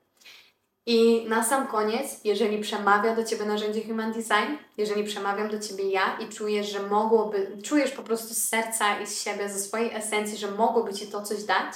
I 0.90 1.24
na 1.28 1.44
sam 1.44 1.66
koniec, 1.66 2.20
jeżeli 2.24 2.58
przemawia 2.60 3.16
do 3.16 3.24
Ciebie 3.24 3.44
narzędzie 3.44 3.82
Human 3.84 4.12
Design, 4.12 4.56
jeżeli 4.76 5.04
przemawiam 5.04 5.48
do 5.48 5.58
Ciebie 5.58 5.90
ja 5.90 6.18
i 6.20 6.28
czujesz, 6.28 6.72
że 6.72 6.82
mogłoby, 6.82 7.56
czujesz 7.64 7.90
po 7.90 8.02
prostu 8.02 8.34
z 8.34 8.48
serca 8.48 9.00
i 9.00 9.06
z 9.06 9.22
siebie, 9.22 9.48
ze 9.48 9.58
swojej 9.58 9.94
esencji, 9.94 10.38
że 10.38 10.50
mogłoby 10.50 10.94
Ci 10.94 11.06
to 11.06 11.22
coś 11.22 11.44
dać, 11.44 11.74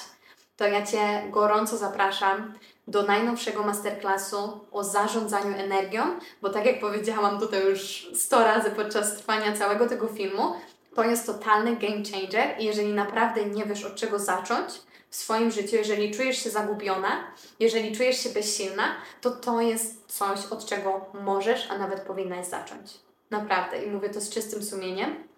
to 0.56 0.66
ja 0.66 0.86
Cię 0.86 1.28
gorąco 1.30 1.76
zapraszam 1.76 2.54
do 2.88 3.02
najnowszego 3.02 3.62
masterclassu 3.62 4.60
o 4.70 4.84
zarządzaniu 4.84 5.56
energią, 5.56 6.02
bo 6.42 6.48
tak 6.48 6.66
jak 6.66 6.80
powiedziałam 6.80 7.40
tutaj 7.40 7.66
już 7.66 8.10
100 8.14 8.44
razy 8.44 8.70
podczas 8.70 9.16
trwania 9.16 9.56
całego 9.56 9.88
tego 9.88 10.08
filmu, 10.08 10.54
to 10.94 11.04
jest 11.04 11.26
totalny 11.26 11.76
game 11.76 12.02
changer 12.12 12.60
i 12.60 12.64
jeżeli 12.64 12.92
naprawdę 12.92 13.44
nie 13.44 13.64
wiesz 13.64 13.84
od 13.84 13.94
czego 13.94 14.18
zacząć 14.18 14.72
w 15.12 15.16
swoim 15.16 15.50
życiu, 15.50 15.76
jeżeli 15.76 16.14
czujesz 16.14 16.44
się 16.44 16.50
zagubiona, 16.50 17.24
jeżeli 17.60 17.96
czujesz 17.96 18.18
się 18.22 18.30
bezsilna, 18.30 18.84
to 19.20 19.30
to 19.30 19.60
jest 19.60 20.06
coś, 20.06 20.46
od 20.46 20.66
czego 20.66 21.06
możesz, 21.24 21.70
a 21.70 21.78
nawet 21.78 22.00
powinnaś 22.00 22.46
zacząć. 22.46 22.92
Naprawdę. 23.30 23.84
I 23.84 23.90
mówię 23.90 24.10
to 24.10 24.20
z 24.20 24.30
czystym 24.30 24.62
sumieniem, 24.62 25.28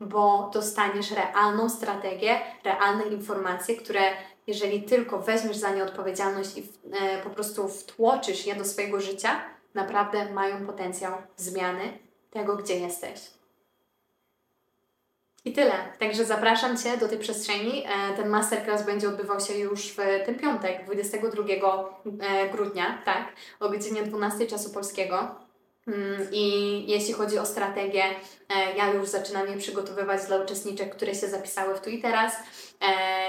bo 0.00 0.50
dostaniesz 0.54 1.10
realną 1.10 1.70
strategię, 1.70 2.40
realne 2.64 3.06
informacje, 3.06 3.76
które 3.76 4.00
jeżeli 4.46 4.82
tylko 4.82 5.18
weźmiesz 5.18 5.56
za 5.56 5.70
nie 5.70 5.84
odpowiedzialność 5.84 6.58
i 6.58 6.68
e, 6.92 7.22
po 7.22 7.30
prostu 7.30 7.68
wtłoczysz 7.68 8.46
je 8.46 8.54
do 8.54 8.64
swojego 8.64 9.00
życia, 9.00 9.40
naprawdę 9.74 10.32
mają 10.32 10.66
potencjał 10.66 11.12
zmiany 11.36 11.98
tego, 12.30 12.56
gdzie 12.56 12.78
jesteś. 12.78 13.37
I 15.48 15.52
tyle. 15.52 15.74
Także 15.98 16.24
zapraszam 16.24 16.78
Cię 16.78 16.96
do 16.96 17.08
tej 17.08 17.18
przestrzeni. 17.18 17.84
E, 17.86 18.16
ten 18.16 18.28
masterclass 18.28 18.86
będzie 18.86 19.08
odbywał 19.08 19.40
się 19.40 19.54
już 19.54 19.88
w 19.88 19.96
ten 20.26 20.34
piątek, 20.34 20.84
22 20.84 21.42
e, 22.20 22.48
grudnia, 22.48 23.02
tak, 23.04 23.32
o 23.60 23.68
godzinie 23.68 24.02
12 24.02 24.46
czasu 24.46 24.70
polskiego. 24.70 25.34
Mm, 25.86 26.28
I 26.32 26.84
jeśli 26.88 27.12
chodzi 27.12 27.38
o 27.38 27.46
strategię, 27.46 28.02
ja 28.76 28.92
już 28.92 29.08
zaczynam 29.08 29.48
je 29.48 29.56
przygotowywać 29.56 30.26
dla 30.26 30.36
uczestniczek, 30.36 30.96
które 30.96 31.14
się 31.14 31.28
zapisały 31.28 31.74
w 31.74 31.80
tu 31.80 31.90
i 31.90 32.02
teraz. 32.02 32.36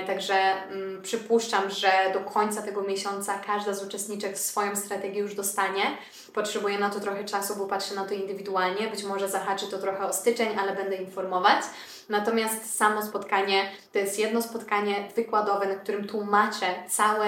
Także 0.08 0.34
mm, 0.36 1.02
przypuszczam, 1.02 1.70
że 1.70 1.92
do 2.14 2.20
końca 2.20 2.62
tego 2.62 2.82
miesiąca 2.82 3.40
każda 3.40 3.74
z 3.74 3.84
uczestniczek 3.84 4.38
swoją 4.38 4.76
strategię 4.76 5.22
już 5.22 5.36
dostanie. 5.36 5.98
Potrzebuję 6.34 6.80
na 6.80 6.90
to 6.90 7.00
trochę 7.00 7.26
czasu, 7.26 7.56
bo 7.56 7.66
patrzę 7.66 7.96
na 7.96 8.06
to 8.06 8.14
indywidualnie. 8.14 8.88
Być 8.88 9.04
może 9.04 9.30
zahaczy 9.30 9.68
to 9.68 9.78
trochę 9.78 10.06
o 10.06 10.14
styczeń, 10.14 10.50
ale 10.60 10.76
będę 10.76 10.96
informować. 10.96 11.64
Natomiast 12.10 12.78
samo 12.78 13.02
spotkanie 13.02 13.72
to 13.94 14.00
jest 14.00 14.20
jedno 14.20 14.42
spotkanie 14.42 14.96
wykładowe, 15.16 15.68
na 15.68 15.76
którym 15.76 16.08
tłumaczę 16.08 16.66
całą 16.88 17.24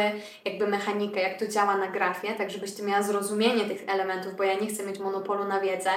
jakby 0.46 0.68
mechanikę, 0.68 1.22
jak 1.22 1.40
to 1.40 1.48
działa 1.48 1.78
na 1.78 1.88
grafie, 1.88 2.34
tak 2.34 2.52
żebyś 2.52 2.72
Ty 2.72 2.84
miała 2.84 3.04
zrozumienie 3.04 3.66
tych 3.66 3.90
elementów, 3.90 4.36
bo 4.36 4.44
ja 4.44 4.54
nie 4.54 4.68
chcę 4.68 4.84
mieć 4.84 5.00
monopolu 5.00 5.44
na 5.44 5.60
wiedzę. 5.60 5.90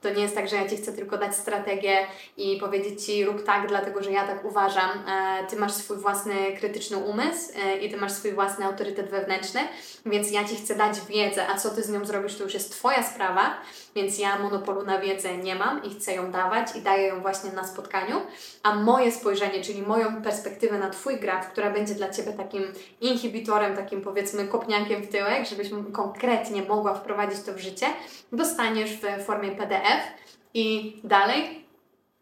To 0.00 0.10
nie 0.10 0.22
jest 0.22 0.34
tak, 0.34 0.48
że 0.48 0.56
ja 0.56 0.68
Ci 0.68 0.76
chcę 0.76 0.92
tylko 0.92 1.18
dać 1.18 1.36
strategię 1.38 2.06
i 2.36 2.56
powiedzieć 2.60 3.06
Ci 3.06 3.24
rób 3.24 3.44
tak, 3.44 3.68
dlatego 3.68 4.02
że 4.02 4.12
ja 4.12 4.26
tak 4.26 4.44
uważam. 4.44 4.90
E, 4.90 5.46
ty 5.46 5.56
masz 5.56 5.72
swój 5.72 5.96
własny 5.96 6.34
krytyczny 6.58 6.96
umysł 6.96 7.52
e, 7.56 7.76
i 7.78 7.90
Ty 7.90 7.96
masz 7.96 8.12
swój 8.12 8.32
własny 8.32 8.64
autorytet 8.64 9.10
wewnętrzny, 9.10 9.60
więc 10.06 10.30
ja 10.30 10.44
Ci 10.44 10.56
chcę 10.56 10.74
dać 10.74 11.00
wiedzę, 11.08 11.48
a 11.48 11.58
co 11.58 11.70
Ty 11.70 11.82
z 11.82 11.90
nią 11.90 12.04
zrobisz, 12.04 12.36
to 12.36 12.44
już 12.44 12.54
jest 12.54 12.72
Twoja 12.72 13.02
sprawa, 13.02 13.54
więc 13.94 14.18
ja 14.18 14.38
monopolu 14.38 14.82
na 14.82 14.98
wiedzę 14.98 15.36
nie 15.36 15.54
mam 15.54 15.84
i 15.84 15.90
chcę 15.94 16.14
ją 16.14 16.30
dawać 16.30 16.76
i 16.76 16.80
daję 16.80 17.06
ją 17.06 17.20
właśnie 17.20 17.52
na 17.52 17.66
spotkaniu. 17.66 18.20
A 18.62 18.74
moje 18.74 19.12
spojrzenie, 19.12 19.62
czyli 19.62 19.82
moją 19.82 20.22
perspektywę 20.22 20.78
na 20.78 20.90
Twój 20.90 21.16
graf, 21.16 21.48
która 21.52 21.70
będzie 21.70 21.94
dla 21.94 22.10
Ciebie 22.10 22.32
takim 22.32 22.62
inhibitorem, 23.00 23.76
takim 23.76 24.02
powiedzmy 24.02 24.48
kopniakiem 24.48 25.02
w 25.02 25.08
tyłek, 25.08 25.46
żebyś 25.46 25.68
konkretnie 25.92 26.62
mogła 26.62 26.94
wprowadzić 26.94 27.40
to 27.40 27.52
w 27.52 27.58
życie, 27.58 27.86
dostaniesz 28.32 28.90
w 28.90 29.24
formie 29.24 29.50
PDF 29.50 30.27
i 30.54 31.00
dalej 31.04 31.68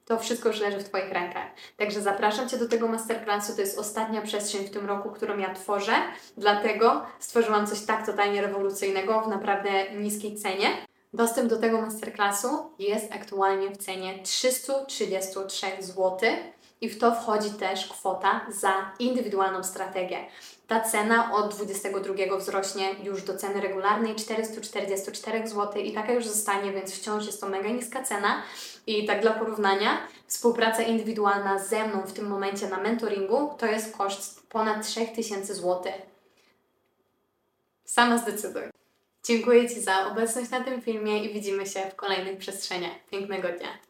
to 0.06 0.18
wszystko 0.18 0.48
już 0.48 0.60
leży 0.60 0.78
w 0.78 0.84
Twoich 0.84 1.12
rękach. 1.12 1.46
Także 1.76 2.00
zapraszam 2.00 2.48
Cię 2.48 2.56
do 2.58 2.68
tego 2.68 2.88
masterclassu. 2.88 3.54
To 3.54 3.60
jest 3.60 3.78
ostatnia 3.78 4.22
przestrzeń 4.22 4.66
w 4.66 4.70
tym 4.70 4.86
roku, 4.86 5.10
którą 5.10 5.38
ja 5.38 5.54
tworzę. 5.54 5.92
Dlatego 6.36 7.06
stworzyłam 7.18 7.66
coś 7.66 7.80
tak 7.80 8.06
totalnie 8.06 8.42
rewolucyjnego 8.42 9.20
w 9.20 9.28
naprawdę 9.28 9.70
niskiej 9.94 10.36
cenie. 10.36 10.68
Dostęp 11.12 11.50
do 11.50 11.56
tego 11.56 11.80
masterclassu 11.80 12.48
jest 12.78 13.12
aktualnie 13.12 13.70
w 13.70 13.76
cenie 13.76 14.22
333 14.22 15.66
zł 15.80 16.18
i 16.80 16.88
w 16.88 16.98
to 16.98 17.14
wchodzi 17.14 17.50
też 17.50 17.86
kwota 17.86 18.46
za 18.48 18.90
indywidualną 18.98 19.64
strategię. 19.64 20.18
Ta 20.66 20.80
cena 20.80 21.32
od 21.34 21.54
22 21.54 22.36
wzrośnie 22.36 22.94
już 23.02 23.22
do 23.22 23.36
ceny 23.36 23.60
regularnej 23.60 24.14
444 24.14 25.48
zł 25.48 25.82
i 25.82 25.92
taka 25.92 26.12
już 26.12 26.26
zostanie, 26.26 26.72
więc 26.72 26.94
wciąż 26.94 27.26
jest 27.26 27.40
to 27.40 27.48
mega 27.48 27.68
niska 27.68 28.02
cena. 28.02 28.42
I 28.86 29.06
tak 29.06 29.22
dla 29.22 29.32
porównania, 29.32 29.98
współpraca 30.26 30.82
indywidualna 30.82 31.58
ze 31.58 31.88
mną 31.88 32.02
w 32.02 32.12
tym 32.12 32.26
momencie 32.26 32.68
na 32.68 32.76
mentoringu 32.76 33.54
to 33.58 33.66
jest 33.66 33.96
koszt 33.96 34.46
ponad 34.48 34.86
3000 34.86 35.54
zł. 35.54 35.92
Sama 37.84 38.18
zdecyduj. 38.18 38.62
Dziękuję 39.24 39.68
Ci 39.68 39.80
za 39.80 40.06
obecność 40.06 40.50
na 40.50 40.60
tym 40.60 40.82
filmie 40.82 41.24
i 41.24 41.34
widzimy 41.34 41.66
się 41.66 41.80
w 41.90 41.94
kolejnych 41.94 42.38
przestrzeniach. 42.38 42.92
Pięknego 43.10 43.48
dnia. 43.48 43.85